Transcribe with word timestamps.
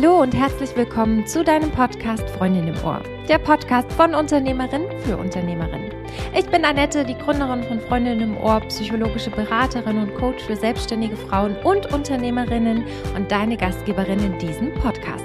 Hallo 0.00 0.22
und 0.22 0.32
herzlich 0.32 0.76
willkommen 0.76 1.26
zu 1.26 1.42
deinem 1.42 1.72
Podcast 1.72 2.30
Freundin 2.30 2.68
im 2.68 2.84
Ohr. 2.84 3.02
Der 3.28 3.38
Podcast 3.38 3.92
von 3.94 4.14
Unternehmerin 4.14 4.82
für 5.00 5.16
Unternehmerin. 5.16 5.90
Ich 6.38 6.46
bin 6.46 6.64
Annette, 6.64 7.04
die 7.04 7.18
Gründerin 7.18 7.64
von 7.64 7.80
Freundin 7.80 8.20
im 8.20 8.36
Ohr, 8.36 8.60
psychologische 8.68 9.30
Beraterin 9.30 9.98
und 9.98 10.14
Coach 10.14 10.44
für 10.44 10.54
selbstständige 10.54 11.16
Frauen 11.16 11.56
und 11.64 11.92
Unternehmerinnen 11.92 12.84
und 13.16 13.28
deine 13.28 13.56
Gastgeberin 13.56 14.20
in 14.20 14.38
diesem 14.38 14.72
Podcast. 14.74 15.24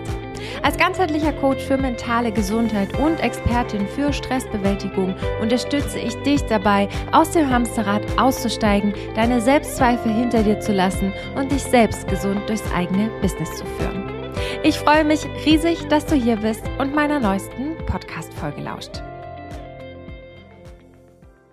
Als 0.64 0.76
ganzheitlicher 0.76 1.34
Coach 1.34 1.64
für 1.64 1.78
mentale 1.78 2.32
Gesundheit 2.32 2.98
und 2.98 3.20
Expertin 3.20 3.88
für 3.88 4.12
Stressbewältigung 4.12 5.14
unterstütze 5.40 6.00
ich 6.00 6.16
dich 6.24 6.42
dabei, 6.46 6.90
aus 7.12 7.30
dem 7.30 7.48
Hamsterrad 7.48 8.02
auszusteigen, 8.18 8.96
deine 9.14 9.40
Selbstzweifel 9.40 10.12
hinter 10.12 10.42
dir 10.42 10.60
zu 10.60 10.72
lassen 10.72 11.14
und 11.36 11.52
dich 11.52 11.62
selbst 11.62 12.08
gesund 12.08 12.42
durchs 12.48 12.74
eigene 12.74 13.12
Business 13.22 13.56
zu 13.56 13.66
führen. 13.78 14.13
Ich 14.66 14.80
freue 14.80 15.04
mich 15.04 15.26
riesig, 15.46 15.90
dass 15.90 16.06
du 16.06 16.16
hier 16.16 16.38
bist 16.38 16.64
und 16.80 16.96
meiner 16.96 17.20
neuesten 17.20 17.76
Podcast-Folge 17.86 18.62
lauscht. 18.62 19.04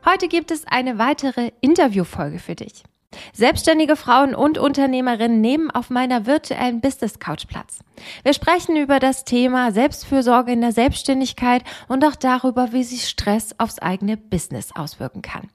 Heute 0.06 0.28
gibt 0.28 0.52
es 0.52 0.64
eine 0.68 0.96
weitere 0.96 1.50
Interviewfolge 1.60 2.38
für 2.38 2.54
dich. 2.54 2.84
Selbstständige 3.32 3.96
Frauen 3.96 4.36
und 4.36 4.58
Unternehmerinnen 4.58 5.40
nehmen 5.40 5.72
auf 5.72 5.90
meiner 5.90 6.26
virtuellen 6.26 6.80
Business 6.80 7.18
Couch 7.18 7.48
Platz. 7.48 7.80
Wir 8.22 8.32
sprechen 8.32 8.76
über 8.76 9.00
das 9.00 9.24
Thema 9.24 9.72
Selbstfürsorge 9.72 10.52
in 10.52 10.60
der 10.60 10.70
Selbstständigkeit 10.70 11.64
und 11.88 12.04
auch 12.04 12.14
darüber, 12.14 12.72
wie 12.72 12.84
sich 12.84 13.08
Stress 13.08 13.56
aufs 13.58 13.80
eigene 13.80 14.18
Business 14.18 14.70
auswirken 14.76 15.22
kann. 15.22 15.48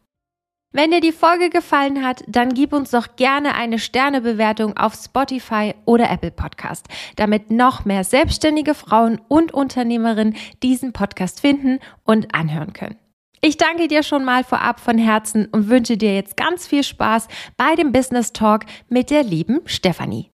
Wenn 0.76 0.92
dir 0.92 1.00
die 1.00 1.14
Folge 1.14 1.50
gefallen 1.50 2.06
hat, 2.06 2.26
dann 2.28 2.54
gib 2.54 2.74
uns 2.74 2.92
doch 2.92 3.16
gerne 3.16 3.56
eine 3.56 3.80
Sternebewertung 3.80 4.76
auf 4.76 4.94
Spotify 4.94 5.74
oder 5.86 6.10
Apple 6.10 6.32
Podcast, 6.32 6.88
damit 7.16 7.50
noch 7.50 7.86
mehr 7.86 8.04
selbstständige 8.04 8.74
Frauen 8.74 9.22
und 9.30 9.54
Unternehmerinnen 9.54 10.36
diesen 10.64 10.92
Podcast 10.92 11.40
finden 11.40 11.80
und 12.04 12.36
anhören 12.36 12.74
können. 12.74 12.98
Ich 13.40 13.56
danke 13.56 13.88
dir 13.88 14.04
schon 14.04 14.26
mal 14.26 14.44
vorab 14.44 14.82
von 14.82 14.98
Herzen 14.98 15.46
und 15.46 15.70
wünsche 15.70 15.96
dir 15.96 16.14
jetzt 16.14 16.36
ganz 16.36 16.68
viel 16.68 16.84
Spaß 16.84 17.30
bei 17.56 17.76
dem 17.76 17.94
Business 17.94 18.34
Talk 18.34 18.66
mit 18.90 19.12
der 19.12 19.24
lieben 19.24 19.62
Stefanie. 19.64 20.35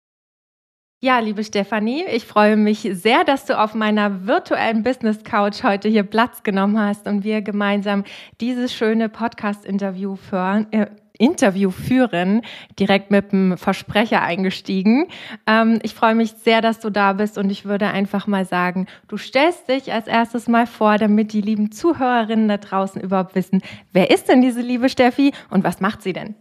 Ja, 1.03 1.19
liebe 1.19 1.43
Stefanie, 1.43 2.05
ich 2.13 2.27
freue 2.27 2.59
mich 2.59 2.81
sehr, 2.93 3.25
dass 3.25 3.47
du 3.47 3.59
auf 3.59 3.75
meiner 3.75 4.27
virtuellen 4.27 4.83
Business 4.83 5.25
Couch 5.25 5.63
heute 5.63 5.89
hier 5.89 6.03
Platz 6.03 6.43
genommen 6.43 6.79
hast 6.79 7.07
und 7.07 7.25
wir 7.25 7.41
gemeinsam 7.41 8.05
dieses 8.43 8.75
schöne 8.75 9.09
Podcast-Interview 9.09 10.17
führen, 10.17 10.71
äh, 10.73 10.89
Interview 11.17 11.71
führen, 11.71 12.43
direkt 12.79 13.11
mit 13.11 13.33
dem 13.33 13.57
Versprecher 13.57 14.21
eingestiegen. 14.21 15.07
Ähm, 15.47 15.79
ich 15.83 15.95
freue 15.95 16.15
mich 16.15 16.33
sehr, 16.33 16.61
dass 16.61 16.81
du 16.81 16.91
da 16.91 17.15
bist 17.15 17.39
und 17.39 17.49
ich 17.49 17.65
würde 17.65 17.87
einfach 17.87 18.27
mal 18.27 18.45
sagen, 18.45 18.87
du 19.09 19.17
stellst 19.17 19.71
dich 19.71 19.95
als 19.95 20.07
erstes 20.07 20.49
mal 20.49 20.67
vor, 20.67 20.99
damit 20.99 21.33
die 21.33 21.41
lieben 21.41 21.73
Zuhörerinnen 21.73 22.47
da 22.47 22.59
draußen 22.59 23.01
überhaupt 23.01 23.35
wissen, 23.35 23.63
wer 23.95 24.11
ist 24.11 24.29
denn 24.29 24.43
diese 24.43 24.61
liebe 24.61 24.91
Steffi 24.91 25.33
und 25.49 25.65
was 25.65 25.81
macht 25.81 26.03
sie 26.03 26.13
denn? 26.13 26.35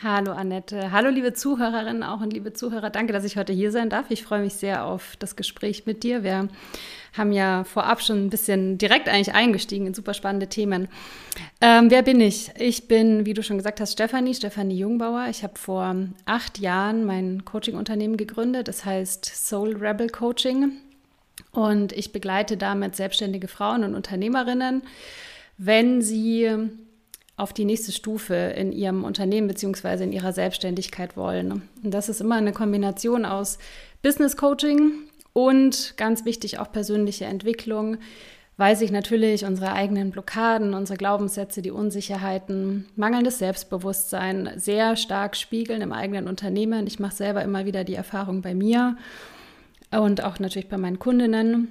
Hallo 0.00 0.30
Annette, 0.30 0.92
hallo 0.92 1.10
liebe 1.10 1.32
Zuhörerinnen 1.32 2.04
auch 2.04 2.20
und 2.20 2.32
liebe 2.32 2.52
Zuhörer. 2.52 2.88
Danke, 2.88 3.12
dass 3.12 3.24
ich 3.24 3.36
heute 3.36 3.52
hier 3.52 3.72
sein 3.72 3.90
darf. 3.90 4.06
Ich 4.10 4.22
freue 4.22 4.42
mich 4.42 4.54
sehr 4.54 4.84
auf 4.84 5.16
das 5.18 5.34
Gespräch 5.34 5.86
mit 5.86 6.04
dir. 6.04 6.22
Wir 6.22 6.46
haben 7.14 7.32
ja 7.32 7.64
vorab 7.64 8.00
schon 8.00 8.24
ein 8.24 8.30
bisschen 8.30 8.78
direkt 8.78 9.08
eigentlich 9.08 9.34
eingestiegen 9.34 9.88
in 9.88 9.94
super 9.94 10.14
spannende 10.14 10.46
Themen. 10.46 10.86
Ähm, 11.60 11.90
wer 11.90 12.02
bin 12.02 12.20
ich? 12.20 12.52
Ich 12.56 12.86
bin, 12.86 13.26
wie 13.26 13.34
du 13.34 13.42
schon 13.42 13.56
gesagt 13.56 13.80
hast, 13.80 13.94
Stefanie, 13.94 14.36
Stefanie 14.36 14.78
Jungbauer. 14.78 15.26
Ich 15.30 15.42
habe 15.42 15.58
vor 15.58 15.96
acht 16.26 16.60
Jahren 16.60 17.04
mein 17.04 17.44
Coaching-Unternehmen 17.44 18.16
gegründet. 18.16 18.68
Das 18.68 18.84
heißt 18.84 19.24
Soul 19.24 19.78
Rebel 19.78 20.10
Coaching. 20.10 20.74
Und 21.50 21.90
ich 21.90 22.12
begleite 22.12 22.56
damit 22.56 22.94
selbstständige 22.94 23.48
Frauen 23.48 23.82
und 23.82 23.96
Unternehmerinnen, 23.96 24.82
wenn 25.56 26.02
sie 26.02 26.70
auf 27.38 27.52
die 27.52 27.64
nächste 27.64 27.92
Stufe 27.92 28.34
in 28.34 28.72
ihrem 28.72 29.04
Unternehmen 29.04 29.46
bzw. 29.46 30.02
in 30.02 30.12
ihrer 30.12 30.32
Selbstständigkeit 30.32 31.16
wollen. 31.16 31.62
Und 31.82 31.94
das 31.94 32.08
ist 32.08 32.20
immer 32.20 32.34
eine 32.34 32.52
Kombination 32.52 33.24
aus 33.24 33.58
Business 34.02 34.36
Coaching 34.36 34.92
und 35.32 35.94
ganz 35.96 36.24
wichtig 36.24 36.58
auch 36.58 36.72
persönliche 36.72 37.26
Entwicklung, 37.26 37.98
weil 38.56 38.74
sich 38.74 38.90
natürlich 38.90 39.44
unsere 39.44 39.72
eigenen 39.72 40.10
Blockaden, 40.10 40.74
unsere 40.74 40.98
Glaubenssätze, 40.98 41.62
die 41.62 41.70
Unsicherheiten, 41.70 42.86
mangelndes 42.96 43.38
Selbstbewusstsein 43.38 44.50
sehr 44.56 44.96
stark 44.96 45.36
spiegeln 45.36 45.80
im 45.80 45.92
eigenen 45.92 46.26
Unternehmen. 46.26 46.88
Ich 46.88 46.98
mache 46.98 47.14
selber 47.14 47.42
immer 47.42 47.66
wieder 47.66 47.84
die 47.84 47.94
Erfahrung 47.94 48.42
bei 48.42 48.52
mir 48.52 48.96
und 49.92 50.24
auch 50.24 50.40
natürlich 50.40 50.68
bei 50.68 50.76
meinen 50.76 50.98
Kundinnen 50.98 51.68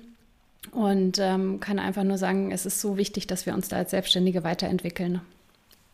und 0.72 1.19
ähm, 1.19 1.59
kann 1.59 1.77
einfach 1.77 2.06
nur 2.06 2.17
sagen, 2.17 2.51
es 2.51 2.66
ist 2.66 2.79
so 2.79 2.95
wichtig, 2.95 3.27
dass 3.27 3.45
wir 3.45 3.53
uns 3.53 3.67
da 3.67 3.75
als 3.75 3.91
Selbstständige 3.91 4.45
weiterentwickeln. 4.45 5.19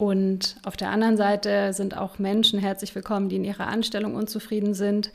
Und 0.03 0.57
auf 0.65 0.75
der 0.75 0.89
anderen 0.89 1.15
Seite 1.15 1.71
sind 1.71 1.95
auch 1.95 2.19
Menschen 2.19 2.59
herzlich 2.59 2.93
willkommen, 2.93 3.29
die 3.29 3.37
in 3.37 3.45
ihrer 3.45 3.67
Anstellung 3.67 4.15
unzufrieden 4.15 4.73
sind, 4.73 5.13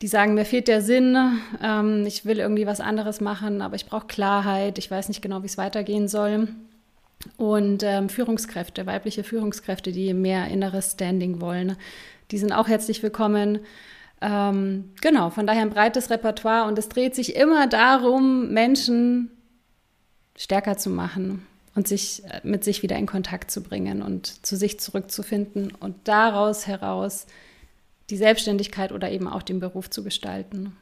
die 0.00 0.08
sagen, 0.08 0.32
mir 0.32 0.46
fehlt 0.46 0.68
der 0.68 0.80
Sinn, 0.80 1.18
ähm, 1.62 2.02
ich 2.06 2.24
will 2.24 2.38
irgendwie 2.38 2.66
was 2.66 2.80
anderes 2.80 3.20
machen, 3.20 3.60
aber 3.60 3.76
ich 3.76 3.84
brauche 3.84 4.06
Klarheit, 4.06 4.78
ich 4.78 4.90
weiß 4.90 5.08
nicht 5.08 5.20
genau, 5.20 5.42
wie 5.42 5.46
es 5.48 5.58
weitergehen 5.58 6.08
soll. 6.08 6.48
Und 7.36 7.82
ähm, 7.82 8.08
Führungskräfte, 8.08 8.86
weibliche 8.86 9.22
Führungskräfte, 9.22 9.92
die 9.92 10.14
mehr 10.14 10.48
inneres 10.48 10.92
Standing 10.92 11.42
wollen, 11.42 11.76
die 12.30 12.38
sind 12.38 12.52
auch 12.52 12.68
herzlich 12.68 13.02
willkommen. 13.02 13.58
Ähm, 14.22 14.94
genau, 15.02 15.28
von 15.28 15.46
daher 15.46 15.60
ein 15.60 15.68
breites 15.68 16.08
Repertoire 16.08 16.66
und 16.66 16.78
es 16.78 16.88
dreht 16.88 17.14
sich 17.14 17.36
immer 17.36 17.66
darum, 17.66 18.50
Menschen 18.50 19.30
stärker 20.38 20.78
zu 20.78 20.88
machen 20.88 21.46
und 21.76 21.86
sich 21.86 22.24
äh, 22.24 22.40
mit 22.42 22.64
sich 22.64 22.82
wieder 22.82 22.96
in 22.96 23.06
Kontakt 23.06 23.52
zu 23.52 23.62
bringen 23.62 24.02
und 24.02 24.44
zu 24.44 24.56
sich 24.56 24.80
zurückzufinden 24.80 25.72
und 25.78 25.94
daraus 26.04 26.66
heraus 26.66 27.26
die 28.10 28.16
Selbstständigkeit 28.16 28.90
oder 28.90 29.10
eben 29.10 29.28
auch 29.28 29.42
den 29.42 29.60
Beruf 29.60 29.90
zu 29.90 30.02
gestalten. 30.02 30.76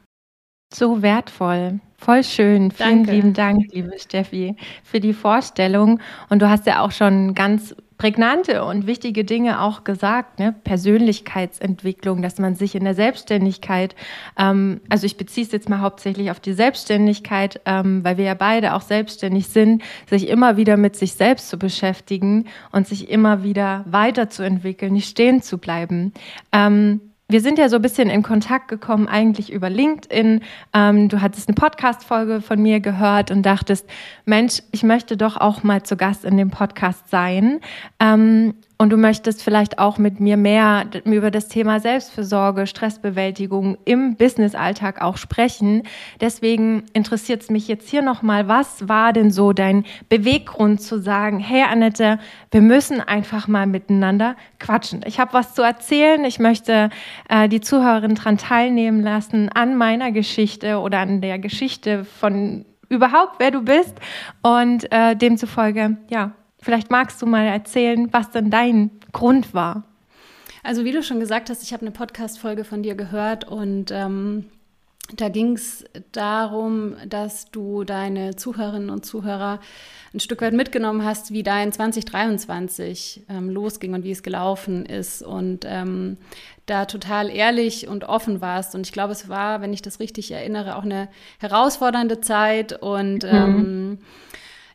So 0.73 1.01
wertvoll, 1.01 1.79
voll 1.97 2.23
schön. 2.23 2.71
Vielen 2.71 3.03
Danke. 3.03 3.11
lieben 3.11 3.33
Dank, 3.33 3.71
liebe 3.71 3.97
Steffi, 3.99 4.55
für 4.83 4.99
die 4.99 5.13
Vorstellung. 5.13 5.99
Und 6.29 6.41
du 6.41 6.49
hast 6.49 6.65
ja 6.65 6.81
auch 6.81 6.91
schon 6.91 7.35
ganz 7.35 7.75
prägnante 7.97 8.63
und 8.65 8.87
wichtige 8.87 9.23
Dinge 9.23 9.61
auch 9.61 9.83
gesagt, 9.83 10.39
ne? 10.39 10.53
Persönlichkeitsentwicklung, 10.63 12.21
dass 12.21 12.39
man 12.39 12.55
sich 12.55 12.75
in 12.75 12.83
der 12.83 12.93
Selbstständigkeit, 12.93 13.95
ähm, 14.37 14.81
also 14.89 15.05
ich 15.05 15.17
beziehe 15.17 15.45
es 15.45 15.51
jetzt 15.51 15.69
mal 15.69 15.79
hauptsächlich 15.79 16.31
auf 16.31 16.39
die 16.39 16.53
Selbstständigkeit, 16.53 17.61
ähm, 17.65 18.03
weil 18.03 18.17
wir 18.17 18.25
ja 18.25 18.33
beide 18.33 18.73
auch 18.73 18.81
selbstständig 18.81 19.47
sind, 19.47 19.81
sich 20.09 20.27
immer 20.27 20.57
wieder 20.57 20.77
mit 20.77 20.95
sich 20.95 21.13
selbst 21.13 21.49
zu 21.49 21.57
beschäftigen 21.57 22.47
und 22.71 22.87
sich 22.87 23.09
immer 23.09 23.43
wieder 23.43 23.85
weiterzuentwickeln, 23.87 24.93
nicht 24.93 25.09
stehen 25.09 25.41
zu 25.41 25.57
bleiben. 25.57 26.13
Ähm, 26.51 26.99
wir 27.27 27.41
sind 27.41 27.57
ja 27.57 27.69
so 27.69 27.77
ein 27.77 27.81
bisschen 27.81 28.09
in 28.09 28.21
Kontakt 28.21 28.67
gekommen, 28.67 29.07
eigentlich 29.07 29.51
über 29.51 29.69
LinkedIn. 29.69 30.41
Ähm, 30.73 31.09
du 31.09 31.21
hattest 31.21 31.47
eine 31.47 31.55
Podcast-Folge 31.55 32.41
von 32.41 32.61
mir 32.61 32.79
gehört 32.79 33.31
und 33.31 33.43
dachtest, 33.43 33.89
Mensch, 34.25 34.61
ich 34.71 34.83
möchte 34.83 35.17
doch 35.17 35.37
auch 35.37 35.63
mal 35.63 35.81
zu 35.81 35.97
Gast 35.97 36.23
in 36.23 36.37
dem 36.37 36.51
Podcast 36.51 37.09
sein. 37.09 37.61
Ähm, 37.99 38.53
und 38.77 38.89
du 38.89 38.97
möchtest 38.97 39.41
vielleicht 39.41 39.79
auch 39.79 39.97
mit 39.97 40.19
mir 40.19 40.35
mehr 40.35 40.85
über 41.05 41.31
das 41.31 41.47
Thema 41.47 41.79
Selbstfürsorge, 41.79 42.67
Stressbewältigung 42.67 43.77
im 43.85 44.15
Businessalltag 44.15 45.01
auch 45.01 45.17
sprechen. 45.17 45.83
Deswegen 46.19 46.83
interessiert 46.91 47.43
es 47.43 47.49
mich 47.49 47.69
jetzt 47.69 47.89
hier 47.89 48.01
nochmal, 48.01 48.49
was 48.49 48.89
war 48.89 49.13
denn 49.13 49.31
so 49.31 49.53
dein 49.53 49.85
Beweggrund 50.09 50.81
zu 50.81 50.99
sagen, 50.99 51.39
hey 51.39 51.63
Annette, 51.63 52.19
wir 52.51 52.61
müssen 52.61 52.99
einfach 52.99 53.47
mal 53.47 53.65
miteinander 53.65 54.35
quatschen. 54.59 55.01
Ich 55.05 55.19
habe 55.19 55.33
was 55.33 55.53
zu 55.53 55.61
erzählen. 55.61 56.25
Ich 56.25 56.39
möchte 56.39 56.89
äh, 57.29 57.47
die 57.47 57.61
Zuhörerin 57.61 58.15
daran 58.15 58.37
teilnehmen 58.37 59.01
lassen 59.01 59.49
an 59.49 59.77
meiner 59.77 60.11
Geschichte 60.11 60.79
oder 60.79 60.99
an 60.99 61.21
der 61.21 61.39
Geschichte 61.39 62.03
von 62.03 62.65
überhaupt, 62.89 63.35
wer 63.39 63.51
du 63.51 63.61
bist. 63.61 63.95
Und 64.41 64.91
äh, 64.91 65.15
demzufolge, 65.15 65.97
ja, 66.09 66.33
Vielleicht 66.65 66.89
magst 66.89 67.21
du 67.21 67.27
mal 67.27 67.45
erzählen, 67.45 68.11
was 68.11 68.31
denn 68.31 68.49
dein 68.49 68.89
Grund 69.11 69.53
war. 69.53 69.83
Also 70.63 70.83
wie 70.83 70.91
du 70.91 71.03
schon 71.03 71.19
gesagt 71.19 71.51
hast, 71.51 71.61
ich 71.61 71.73
habe 71.73 71.81
eine 71.81 71.91
Podcast-Folge 71.91 72.63
von 72.63 72.81
dir 72.81 72.95
gehört 72.95 73.47
und 73.47 73.91
ähm, 73.91 74.45
da 75.15 75.29
ging 75.29 75.53
es 75.53 75.85
darum, 76.11 76.95
dass 77.07 77.51
du 77.51 77.83
deine 77.83 78.35
Zuhörerinnen 78.35 78.89
und 78.89 79.05
Zuhörer 79.05 79.59
ein 80.11 80.19
Stück 80.19 80.41
weit 80.41 80.53
mitgenommen 80.53 81.05
hast, 81.05 81.29
wie 81.29 81.43
dein 81.43 81.71
2023 81.71 83.25
ähm, 83.29 83.51
losging 83.51 83.93
und 83.93 84.03
wie 84.03 84.09
es 84.09 84.23
gelaufen 84.23 84.87
ist 84.87 85.21
und 85.21 85.65
ähm, 85.67 86.17
da 86.65 86.85
total 86.85 87.29
ehrlich 87.29 87.87
und 87.87 88.05
offen 88.05 88.41
warst. 88.41 88.73
Und 88.73 88.87
ich 88.87 88.91
glaube, 88.91 89.11
es 89.11 89.29
war, 89.29 89.61
wenn 89.61 89.71
ich 89.71 89.83
das 89.83 89.99
richtig 89.99 90.31
erinnere, 90.31 90.77
auch 90.77 90.83
eine 90.83 91.09
herausfordernde 91.37 92.21
Zeit 92.21 92.81
und 92.81 93.21
mhm. 93.21 93.99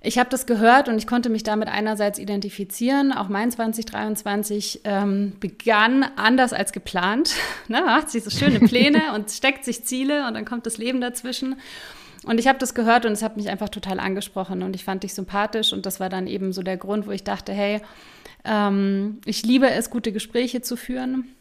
Ich 0.02 0.18
habe 0.18 0.30
das 0.30 0.46
gehört 0.46 0.88
und 0.88 0.96
ich 0.96 1.06
konnte 1.06 1.28
mich 1.28 1.42
damit 1.42 1.68
einerseits 1.68 2.18
identifizieren. 2.18 3.12
Auch 3.12 3.28
mein 3.28 3.50
2023 3.50 4.80
ähm, 4.84 5.34
begann 5.40 6.04
anders 6.16 6.54
als 6.54 6.72
geplant. 6.72 7.34
ne, 7.68 7.82
man 7.82 7.86
macht 7.86 8.10
sich 8.10 8.24
so 8.24 8.30
schöne 8.30 8.60
Pläne 8.60 9.00
und 9.14 9.30
steckt 9.30 9.64
sich 9.64 9.84
Ziele 9.84 10.26
und 10.26 10.34
dann 10.34 10.46
kommt 10.46 10.64
das 10.64 10.78
Leben 10.78 11.00
dazwischen. 11.00 11.56
Und 12.24 12.38
ich 12.38 12.48
habe 12.48 12.58
das 12.58 12.74
gehört 12.74 13.06
und 13.06 13.12
es 13.12 13.22
hat 13.22 13.36
mich 13.36 13.48
einfach 13.48 13.68
total 13.68 14.00
angesprochen 14.00 14.62
und 14.62 14.74
ich 14.74 14.84
fand 14.84 15.02
dich 15.02 15.14
sympathisch 15.14 15.72
und 15.72 15.86
das 15.86 16.00
war 16.00 16.08
dann 16.08 16.26
eben 16.26 16.52
so 16.52 16.62
der 16.62 16.76
Grund, 16.76 17.06
wo 17.06 17.10
ich 17.12 17.24
dachte, 17.24 17.52
hey, 17.52 17.80
ähm, 18.44 19.20
ich 19.24 19.42
liebe 19.42 19.70
es, 19.70 19.90
gute 19.90 20.12
Gespräche 20.12 20.60
zu 20.60 20.76
führen 20.76 21.34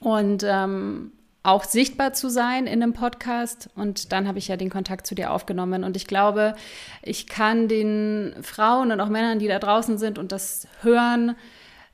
und 0.00 0.44
ähm, 0.46 1.12
auch 1.44 1.62
sichtbar 1.62 2.14
zu 2.14 2.28
sein 2.28 2.66
in 2.66 2.82
einem 2.82 2.94
Podcast. 2.94 3.68
Und 3.76 4.12
dann 4.12 4.26
habe 4.26 4.38
ich 4.38 4.48
ja 4.48 4.56
den 4.56 4.70
Kontakt 4.70 5.06
zu 5.06 5.14
dir 5.14 5.30
aufgenommen. 5.30 5.84
Und 5.84 5.96
ich 5.96 6.06
glaube, 6.06 6.56
ich 7.02 7.26
kann 7.28 7.68
den 7.68 8.34
Frauen 8.42 8.90
und 8.90 9.00
auch 9.00 9.10
Männern, 9.10 9.38
die 9.38 9.46
da 9.46 9.60
draußen 9.60 9.98
sind 9.98 10.18
und 10.18 10.32
das 10.32 10.66
hören, 10.80 11.36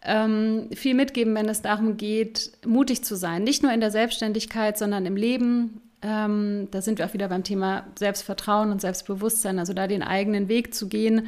ähm, 0.03 0.71
viel 0.73 0.95
mitgeben, 0.95 1.35
wenn 1.35 1.49
es 1.49 1.61
darum 1.61 1.97
geht, 1.97 2.53
mutig 2.65 3.05
zu 3.05 3.17
sein. 3.17 3.43
Nicht 3.43 3.63
nur 3.63 3.73
in 3.73 3.81
der 3.81 3.91
Selbstständigkeit, 3.91 4.79
sondern 4.79 5.05
im 5.05 5.17
Leben. 5.17 5.83
Ähm, 6.01 6.69
da 6.71 6.81
sind 6.81 6.99
wir 6.99 7.07
auch 7.07 7.13
wieder 7.13 7.29
beim 7.29 7.45
Thema 7.45 7.87
Selbstvertrauen 7.99 8.71
und 8.71 8.81
Selbstbewusstsein, 8.81 9.59
also 9.59 9.75
da 9.75 9.87
den 9.87 10.03
eigenen 10.03 10.49
Weg 10.49 10.73
zu 10.73 10.89
gehen 10.89 11.27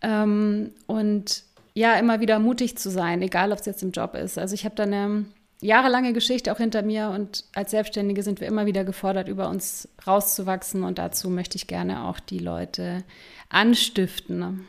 ähm, 0.00 0.72
und 0.86 1.44
ja, 1.74 1.94
immer 1.94 2.20
wieder 2.20 2.38
mutig 2.38 2.76
zu 2.76 2.90
sein, 2.90 3.22
egal 3.22 3.52
ob 3.52 3.60
es 3.60 3.66
jetzt 3.66 3.82
im 3.82 3.92
Job 3.92 4.14
ist. 4.14 4.38
Also 4.38 4.54
ich 4.54 4.64
habe 4.64 4.74
da 4.74 4.82
eine 4.82 5.24
jahrelange 5.62 6.12
Geschichte 6.12 6.52
auch 6.52 6.58
hinter 6.58 6.82
mir 6.82 7.10
und 7.10 7.44
als 7.54 7.70
Selbstständige 7.70 8.22
sind 8.22 8.40
wir 8.40 8.48
immer 8.48 8.66
wieder 8.66 8.84
gefordert, 8.84 9.28
über 9.28 9.48
uns 9.48 9.88
rauszuwachsen 10.06 10.82
und 10.82 10.98
dazu 10.98 11.30
möchte 11.30 11.56
ich 11.56 11.66
gerne 11.66 12.04
auch 12.04 12.20
die 12.20 12.38
Leute 12.38 13.04
anstiften. 13.48 14.66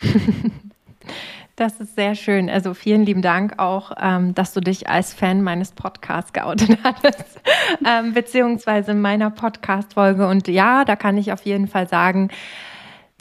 Das 1.56 1.78
ist 1.80 1.96
sehr 1.96 2.14
schön. 2.14 2.48
Also 2.48 2.72
vielen 2.72 3.04
lieben 3.04 3.20
Dank 3.20 3.58
auch, 3.58 3.92
ähm, 4.00 4.34
dass 4.34 4.54
du 4.54 4.60
dich 4.60 4.88
als 4.88 5.12
Fan 5.12 5.42
meines 5.42 5.72
Podcasts 5.72 6.32
geoutet 6.32 6.78
hattest, 6.84 7.40
ähm, 7.86 8.14
beziehungsweise 8.14 8.94
meiner 8.94 9.30
Podcast-Folge. 9.30 10.26
Und 10.26 10.48
ja, 10.48 10.84
da 10.86 10.96
kann 10.96 11.18
ich 11.18 11.30
auf 11.30 11.42
jeden 11.42 11.68
Fall 11.68 11.86
sagen, 11.88 12.30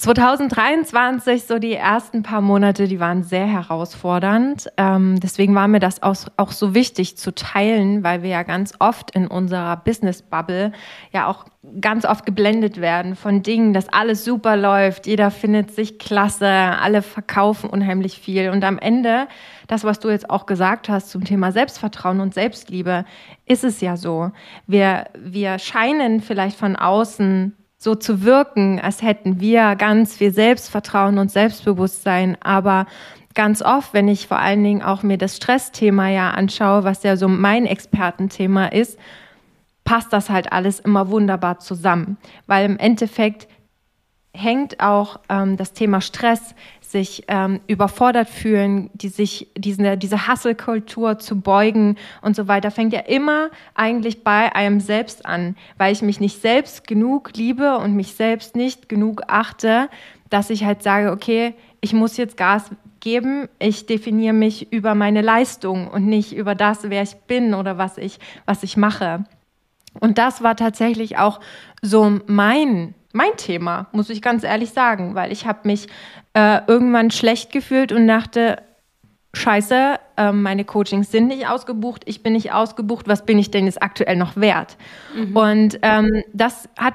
2023, 0.02 1.44
so 1.44 1.60
die 1.60 1.76
ersten 1.76 2.24
paar 2.24 2.42
Monate, 2.42 2.88
die 2.88 3.00
waren 3.00 3.22
sehr 3.22 3.46
herausfordernd. 3.46 4.68
Ähm, 4.76 5.20
deswegen 5.20 5.54
war 5.54 5.68
mir 5.68 5.80
das 5.80 6.02
auch, 6.02 6.16
auch 6.38 6.52
so 6.54 6.74
wichtig 6.74 7.18
zu 7.18 7.36
teilen, 7.36 8.04
weil 8.04 8.24
wir 8.24 8.32
ja 8.32 8.42
ganz 8.42 8.74
oft 8.80 9.12
in 9.12 9.28
unserer 9.28 9.78
Business-Bubble 9.78 10.72
ja 11.14 11.28
auch 11.28 11.46
ganz 11.80 12.06
oft 12.06 12.26
geblendet 12.26 12.82
werden 12.82 13.16
von 13.16 13.44
Dingen, 13.44 13.74
dass 13.74 13.90
alles 13.90 14.26
super 14.26 14.58
läuft, 14.58 15.06
jeder 15.06 15.30
findet 15.30 15.70
sich 15.70 16.00
klasse, 16.00 16.48
alle 16.48 17.04
verkaufen 17.04 17.70
unheimlich 17.70 18.18
viel. 18.18 18.50
Und 18.50 18.64
am 18.64 18.80
Ende, 18.80 19.28
das, 19.68 19.84
was 19.84 20.00
du 20.00 20.10
jetzt 20.10 20.32
auch 20.32 20.48
gesagt 20.48 20.90
hast 20.90 21.12
zum 21.12 21.26
Thema 21.26 21.52
Selbstvertrauen 21.52 22.22
und 22.22 22.34
Selbstliebe, 22.34 23.06
ist 23.46 23.64
es 23.64 23.82
ja 23.82 23.96
so. 23.98 24.32
Wir, 24.66 25.10
wir 25.14 25.60
scheinen 25.60 26.22
vielleicht 26.22 26.58
von 26.58 26.76
außen 26.76 27.56
so 27.82 27.96
zu 27.96 28.24
wirken, 28.24 28.80
als 28.80 29.02
hätten 29.02 29.40
wir 29.40 29.76
ganz 29.76 30.16
viel 30.16 30.32
Selbstvertrauen 30.32 31.18
und 31.18 31.32
Selbstbewusstsein. 31.32 32.38
Aber 32.40 32.86
ganz 33.34 33.64
oft, 33.64 33.96
wenn 33.96 34.08
ich 34.08 34.28
vor 34.28 34.38
allen 34.38 34.64
Dingen 34.64 34.84
auch 34.84 35.02
mir 35.02 35.18
das 35.18 35.36
Stressthema 35.36 36.08
ja 36.08 36.30
anschaue, 36.30 36.84
was 36.84 37.02
ja 37.02 37.18
so 37.18 37.28
mein 37.28 37.66
Expertenthema 37.66 38.68
ist, 38.68 39.00
passt 39.84 40.14
das 40.14 40.30
halt 40.30 40.54
alles 40.54 40.80
immer 40.80 41.10
wunderbar 41.10 41.58
zusammen. 41.58 42.18
Weil 42.46 42.66
im 42.66 42.78
Endeffekt 42.78 43.48
hängt 44.32 44.80
auch 44.80 45.20
ähm, 45.28 45.58
das 45.58 45.74
Thema 45.74 46.02
Stress 46.02 46.54
sich 46.92 47.24
ähm, 47.28 47.62
überfordert 47.68 48.30
fühlen, 48.30 48.90
die 48.94 49.10
sich 49.10 49.48
diesen, 49.58 50.00
diese 50.00 50.28
Hasselkultur 50.28 51.20
zu 51.20 51.40
beugen 51.40 51.98
und 52.22 52.36
so 52.36 52.48
weiter, 52.48 52.72
fängt 52.72 52.94
ja 52.94 53.02
immer 53.02 53.50
eigentlich 53.74 54.24
bei 54.24 54.54
einem 54.56 54.80
selbst 54.80 55.26
an, 55.26 55.56
weil 55.78 55.94
ich 55.94 56.02
mich 56.02 56.20
nicht 56.20 56.42
selbst 56.42 56.88
genug 56.88 57.32
liebe 57.36 57.78
und 57.78 57.96
mich 57.96 58.14
selbst 58.14 58.56
nicht 58.56 58.90
genug 58.90 59.24
achte, 59.28 59.90
dass 60.30 60.50
ich 60.50 60.64
halt 60.66 60.84
sage, 60.84 61.12
okay, 61.12 61.54
ich 61.82 61.94
muss 61.94 62.18
jetzt 62.18 62.38
Gas 62.38 62.70
geben, 63.00 63.50
ich 63.60 63.86
definiere 63.86 64.34
mich 64.34 64.72
über 64.72 64.96
meine 64.96 65.22
Leistung 65.22 65.88
und 65.88 66.06
nicht 66.06 66.36
über 66.36 66.56
das, 66.56 66.90
wer 66.90 67.02
ich 67.02 67.16
bin 67.28 67.54
oder 67.54 67.78
was 67.78 67.98
ich, 67.98 68.20
was 68.46 68.64
ich 68.64 68.78
mache. 68.78 69.26
Und 70.00 70.18
das 70.18 70.42
war 70.42 70.56
tatsächlich 70.56 71.18
auch 71.18 71.42
so 71.82 72.20
mein 72.28 72.94
mein 73.14 73.36
Thema, 73.38 73.88
muss 73.92 74.10
ich 74.10 74.22
ganz 74.22 74.44
ehrlich 74.44 74.72
sagen, 74.72 75.16
weil 75.16 75.32
ich 75.32 75.46
habe 75.46 75.60
mich 75.64 75.88
äh, 76.34 76.62
irgendwann 76.68 77.12
schlecht 77.12 77.52
gefühlt 77.52 77.92
und 77.92 78.08
dachte, 78.08 78.62
scheiße, 79.34 80.00
äh, 80.18 80.32
meine 80.32 80.66
Coachings 80.66 81.12
sind 81.12 81.28
nicht 81.28 81.48
ausgebucht, 81.48 82.04
ich 82.06 82.24
bin 82.24 82.34
nicht 82.34 82.52
ausgebucht, 82.52 83.08
was 83.08 83.26
bin 83.26 83.40
ich 83.40 83.52
denn 83.52 83.66
jetzt 83.66 83.82
aktuell 83.82 84.16
noch 84.16 84.36
wert? 84.36 84.78
Mhm. 85.16 85.36
Und 85.36 85.80
ähm, 85.82 86.24
das 86.34 86.70
hat 86.78 86.94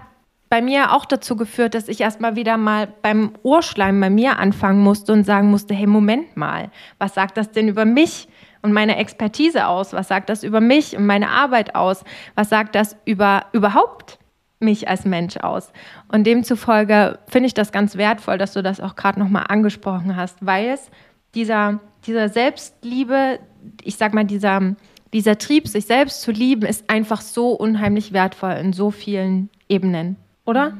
bei 0.49 0.63
mir 0.63 0.93
auch 0.93 1.07
dazu 1.07 1.37
geführt, 1.37 1.75
dass 1.75 1.89
ich 1.89 2.01
erstmal 2.01 2.37
wieder 2.37 2.57
mal 2.57 2.89
beim 3.03 3.33
Ohrschleim 3.43 4.01
bei 4.01 4.11
mir 4.11 4.39
anfangen 4.39 4.83
musste 4.83 5.13
und 5.13 5.25
sagen 5.25 5.51
musste, 5.51 5.75
hey, 5.75 5.87
Moment 5.87 6.37
mal, 6.37 6.71
was 6.99 7.15
sagt 7.15 7.37
das 7.37 7.51
denn 7.51 7.69
über 7.69 7.85
mich? 7.85 8.29
und 8.67 8.73
meine 8.73 8.97
Expertise 8.97 9.67
aus? 9.69 9.93
Was 9.93 10.09
sagt 10.09 10.29
das 10.29 10.43
über 10.43 10.61
mich 10.61 10.97
und 10.97 11.07
meine 11.07 11.31
Arbeit 11.31 11.75
aus? 11.75 12.05
Was 12.35 12.51
sagt 12.51 12.75
das 12.75 12.97
über 13.05 13.47
überhaupt 13.53 14.19
mich 14.59 14.89
als 14.89 15.05
Mensch 15.05 15.37
aus. 15.37 15.73
Und 16.09 16.27
demzufolge 16.27 17.19
finde 17.29 17.47
ich 17.49 17.55
das 17.55 17.73
ganz 17.73 17.97
wertvoll, 17.97 18.39
dass 18.39 18.53
du 18.53 18.63
das 18.63 18.81
auch 18.81 18.97
gerade 18.97 19.19
nochmal 19.19 19.47
angesprochen 19.49 20.17
hast, 20.17 20.45
weil 20.45 20.71
es 20.71 20.91
dieser, 21.35 21.81
dieser 22.07 22.29
Selbstliebe, 22.29 23.39
ich 23.83 23.97
sag 23.97 24.15
mal, 24.15 24.25
dieser, 24.25 24.75
dieser 25.13 25.39
Trieb, 25.39 25.69
sich 25.69 25.87
selbst 25.87 26.23
zu 26.23 26.31
lieben, 26.31 26.63
ist 26.63 26.89
einfach 26.89 27.21
so 27.21 27.51
unheimlich 27.51 28.13
wertvoll 28.13 28.53
in 28.53 28.73
so 28.73 28.91
vielen 28.91 29.51
Ebenen, 29.69 30.17
oder? 30.45 30.77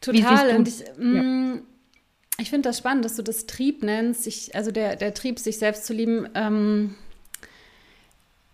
Total. 0.00 0.56
Und 0.56 0.68
ich, 0.68 0.84
mm, 0.98 1.58
ich 2.38 2.50
finde 2.50 2.68
das 2.68 2.78
spannend, 2.78 3.04
dass 3.04 3.16
du 3.16 3.22
das 3.22 3.46
Trieb 3.46 3.82
nennst, 3.82 4.24
sich, 4.24 4.54
also 4.54 4.70
der, 4.70 4.96
der 4.96 5.14
Trieb, 5.14 5.38
sich 5.38 5.58
selbst 5.58 5.86
zu 5.86 5.92
lieben. 5.92 6.28
Ähm, 6.34 6.94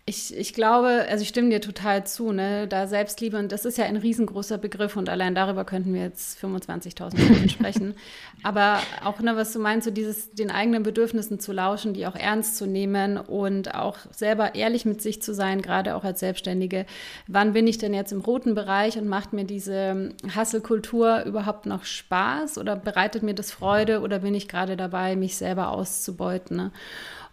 ich, 0.09 0.35
ich 0.35 0.53
glaube, 0.55 1.05
also 1.07 1.21
ich 1.21 1.29
stimme 1.29 1.49
dir 1.49 1.61
total 1.61 2.03
zu, 2.03 2.31
ne? 2.31 2.67
Da 2.67 2.87
Selbstliebe, 2.87 3.37
und 3.37 3.51
das 3.51 3.63
ist 3.63 3.77
ja 3.77 3.85
ein 3.85 3.95
riesengroßer 3.95 4.57
Begriff 4.57 4.97
und 4.97 5.07
allein 5.07 5.35
darüber 5.35 5.65
könnten 5.65 5.93
wir 5.93 6.01
jetzt 6.01 6.43
25.000 6.43 7.23
Stunden 7.23 7.49
sprechen. 7.49 7.93
Aber 8.43 8.79
auch, 9.03 9.19
ne, 9.19 9.35
was 9.35 9.53
du 9.53 9.59
meinst, 9.59 9.85
so 9.85 9.91
dieses, 9.91 10.31
den 10.31 10.49
eigenen 10.49 10.81
Bedürfnissen 10.81 11.39
zu 11.39 11.53
lauschen, 11.53 11.93
die 11.93 12.07
auch 12.07 12.15
ernst 12.15 12.57
zu 12.57 12.65
nehmen 12.65 13.17
und 13.17 13.75
auch 13.75 13.97
selber 14.09 14.55
ehrlich 14.55 14.83
mit 14.83 14.99
sich 14.99 15.21
zu 15.21 15.35
sein, 15.35 15.61
gerade 15.61 15.95
auch 15.95 16.03
als 16.03 16.21
Selbstständige. 16.21 16.87
Wann 17.27 17.53
bin 17.53 17.67
ich 17.67 17.77
denn 17.77 17.93
jetzt 17.93 18.11
im 18.11 18.21
roten 18.21 18.55
Bereich 18.55 18.97
und 18.97 19.07
macht 19.07 19.31
mir 19.31 19.45
diese 19.45 20.15
Hasselkultur 20.35 21.23
überhaupt 21.25 21.67
noch 21.67 21.85
Spaß 21.85 22.57
oder 22.57 22.75
bereitet 22.75 23.21
mir 23.21 23.35
das 23.35 23.51
Freude 23.51 24.01
oder 24.01 24.19
bin 24.19 24.33
ich 24.33 24.47
gerade 24.47 24.75
dabei, 24.75 25.15
mich 25.15 25.37
selber 25.37 25.69
auszubeuten? 25.69 26.57
Ne? 26.57 26.71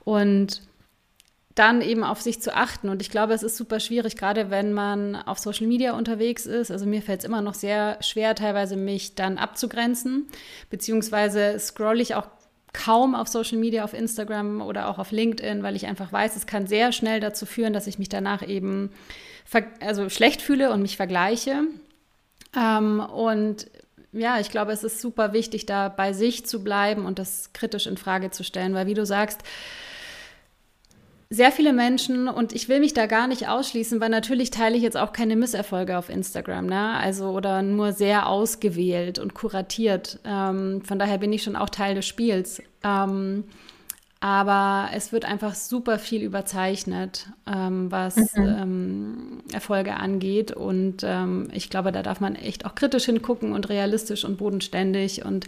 Und 0.04 0.60
dann 1.56 1.80
eben 1.80 2.04
auf 2.04 2.20
sich 2.20 2.40
zu 2.40 2.54
achten. 2.54 2.88
Und 2.90 3.02
ich 3.02 3.10
glaube, 3.10 3.32
es 3.32 3.42
ist 3.42 3.56
super 3.56 3.80
schwierig, 3.80 4.16
gerade 4.16 4.50
wenn 4.50 4.72
man 4.72 5.16
auf 5.16 5.38
Social 5.38 5.66
Media 5.66 5.94
unterwegs 5.94 6.46
ist. 6.46 6.70
Also 6.70 6.86
mir 6.86 7.02
fällt 7.02 7.20
es 7.20 7.24
immer 7.24 7.40
noch 7.40 7.54
sehr 7.54 7.96
schwer, 8.02 8.34
teilweise 8.34 8.76
mich 8.76 9.14
dann 9.14 9.38
abzugrenzen, 9.38 10.28
beziehungsweise 10.70 11.58
scroll 11.58 12.00
ich 12.00 12.14
auch 12.14 12.28
kaum 12.74 13.14
auf 13.14 13.28
Social 13.28 13.56
Media, 13.56 13.84
auf 13.84 13.94
Instagram 13.94 14.60
oder 14.60 14.88
auch 14.88 14.98
auf 14.98 15.10
LinkedIn, 15.10 15.62
weil 15.62 15.76
ich 15.76 15.86
einfach 15.86 16.12
weiß, 16.12 16.36
es 16.36 16.46
kann 16.46 16.66
sehr 16.66 16.92
schnell 16.92 17.20
dazu 17.20 17.46
führen, 17.46 17.72
dass 17.72 17.86
ich 17.86 17.98
mich 17.98 18.10
danach 18.10 18.46
eben 18.46 18.92
also 19.80 20.10
schlecht 20.10 20.42
fühle 20.42 20.70
und 20.70 20.82
mich 20.82 20.98
vergleiche. 20.98 21.62
Ähm, 22.54 23.00
und 23.00 23.66
ja, 24.12 24.40
ich 24.40 24.50
glaube, 24.50 24.72
es 24.72 24.84
ist 24.84 25.00
super 25.00 25.32
wichtig, 25.32 25.64
da 25.64 25.88
bei 25.88 26.12
sich 26.12 26.44
zu 26.44 26.62
bleiben 26.62 27.06
und 27.06 27.18
das 27.18 27.54
kritisch 27.54 27.86
in 27.86 27.96
Frage 27.96 28.30
zu 28.30 28.44
stellen, 28.44 28.74
weil 28.74 28.86
wie 28.86 28.94
du 28.94 29.06
sagst, 29.06 29.40
sehr 31.28 31.50
viele 31.50 31.72
Menschen 31.72 32.28
und 32.28 32.52
ich 32.52 32.68
will 32.68 32.78
mich 32.78 32.94
da 32.94 33.06
gar 33.06 33.26
nicht 33.26 33.48
ausschließen, 33.48 34.00
weil 34.00 34.10
natürlich 34.10 34.50
teile 34.50 34.76
ich 34.76 34.82
jetzt 34.82 34.96
auch 34.96 35.12
keine 35.12 35.34
Misserfolge 35.34 35.98
auf 35.98 36.08
Instagram, 36.08 36.66
ne? 36.66 36.96
Also 36.98 37.30
oder 37.30 37.62
nur 37.62 37.92
sehr 37.92 38.28
ausgewählt 38.28 39.18
und 39.18 39.34
kuratiert. 39.34 40.20
Ähm, 40.24 40.82
von 40.82 40.98
daher 40.98 41.18
bin 41.18 41.32
ich 41.32 41.42
schon 41.42 41.56
auch 41.56 41.68
Teil 41.68 41.96
des 41.96 42.06
Spiels. 42.06 42.62
Ähm, 42.84 43.44
aber 44.20 44.90
es 44.94 45.12
wird 45.12 45.24
einfach 45.24 45.54
super 45.54 45.98
viel 45.98 46.22
überzeichnet, 46.22 47.26
ähm, 47.46 47.90
was 47.90 48.16
mhm. 48.34 48.44
ähm, 48.44 49.42
Erfolge 49.52 49.94
angeht. 49.94 50.52
Und 50.52 51.02
ähm, 51.04 51.48
ich 51.52 51.70
glaube, 51.70 51.92
da 51.92 52.02
darf 52.02 52.20
man 52.20 52.34
echt 52.34 52.64
auch 52.64 52.74
kritisch 52.74 53.04
hingucken 53.04 53.52
und 53.52 53.68
realistisch 53.68 54.24
und 54.24 54.38
bodenständig 54.38 55.24
und 55.24 55.46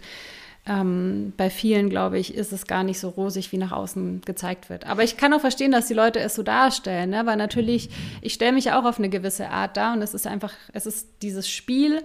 ähm, 0.69 1.33
bei 1.35 1.49
vielen, 1.49 1.89
glaube 1.89 2.17
ich, 2.17 2.33
ist 2.33 2.53
es 2.53 2.67
gar 2.67 2.85
nicht 2.85 3.01
so 3.01 3.09
rosig, 3.09 3.51
wie 3.51 3.57
nach 3.57 3.73
außen 3.73 4.21
gezeigt 4.23 4.69
wird. 4.69 4.85
Aber 4.85 5.03
ich 5.03 5.17
kann 5.17 5.33
auch 5.33 5.41
verstehen, 5.41 5.73
dass 5.73 5.87
die 5.87 5.93
Leute 5.93 6.19
es 6.19 6.35
so 6.35 6.43
darstellen, 6.43 7.09
ne? 7.09 7.25
weil 7.25 7.35
natürlich, 7.35 7.89
ich 8.21 8.33
stelle 8.33 8.53
mich 8.53 8.71
auch 8.71 8.85
auf 8.85 8.99
eine 8.99 9.09
gewisse 9.09 9.49
Art 9.49 9.75
dar 9.75 9.93
und 9.93 10.01
es 10.01 10.13
ist 10.13 10.27
einfach, 10.27 10.53
es 10.71 10.85
ist 10.85 11.07
dieses 11.21 11.49
Spiel. 11.49 12.01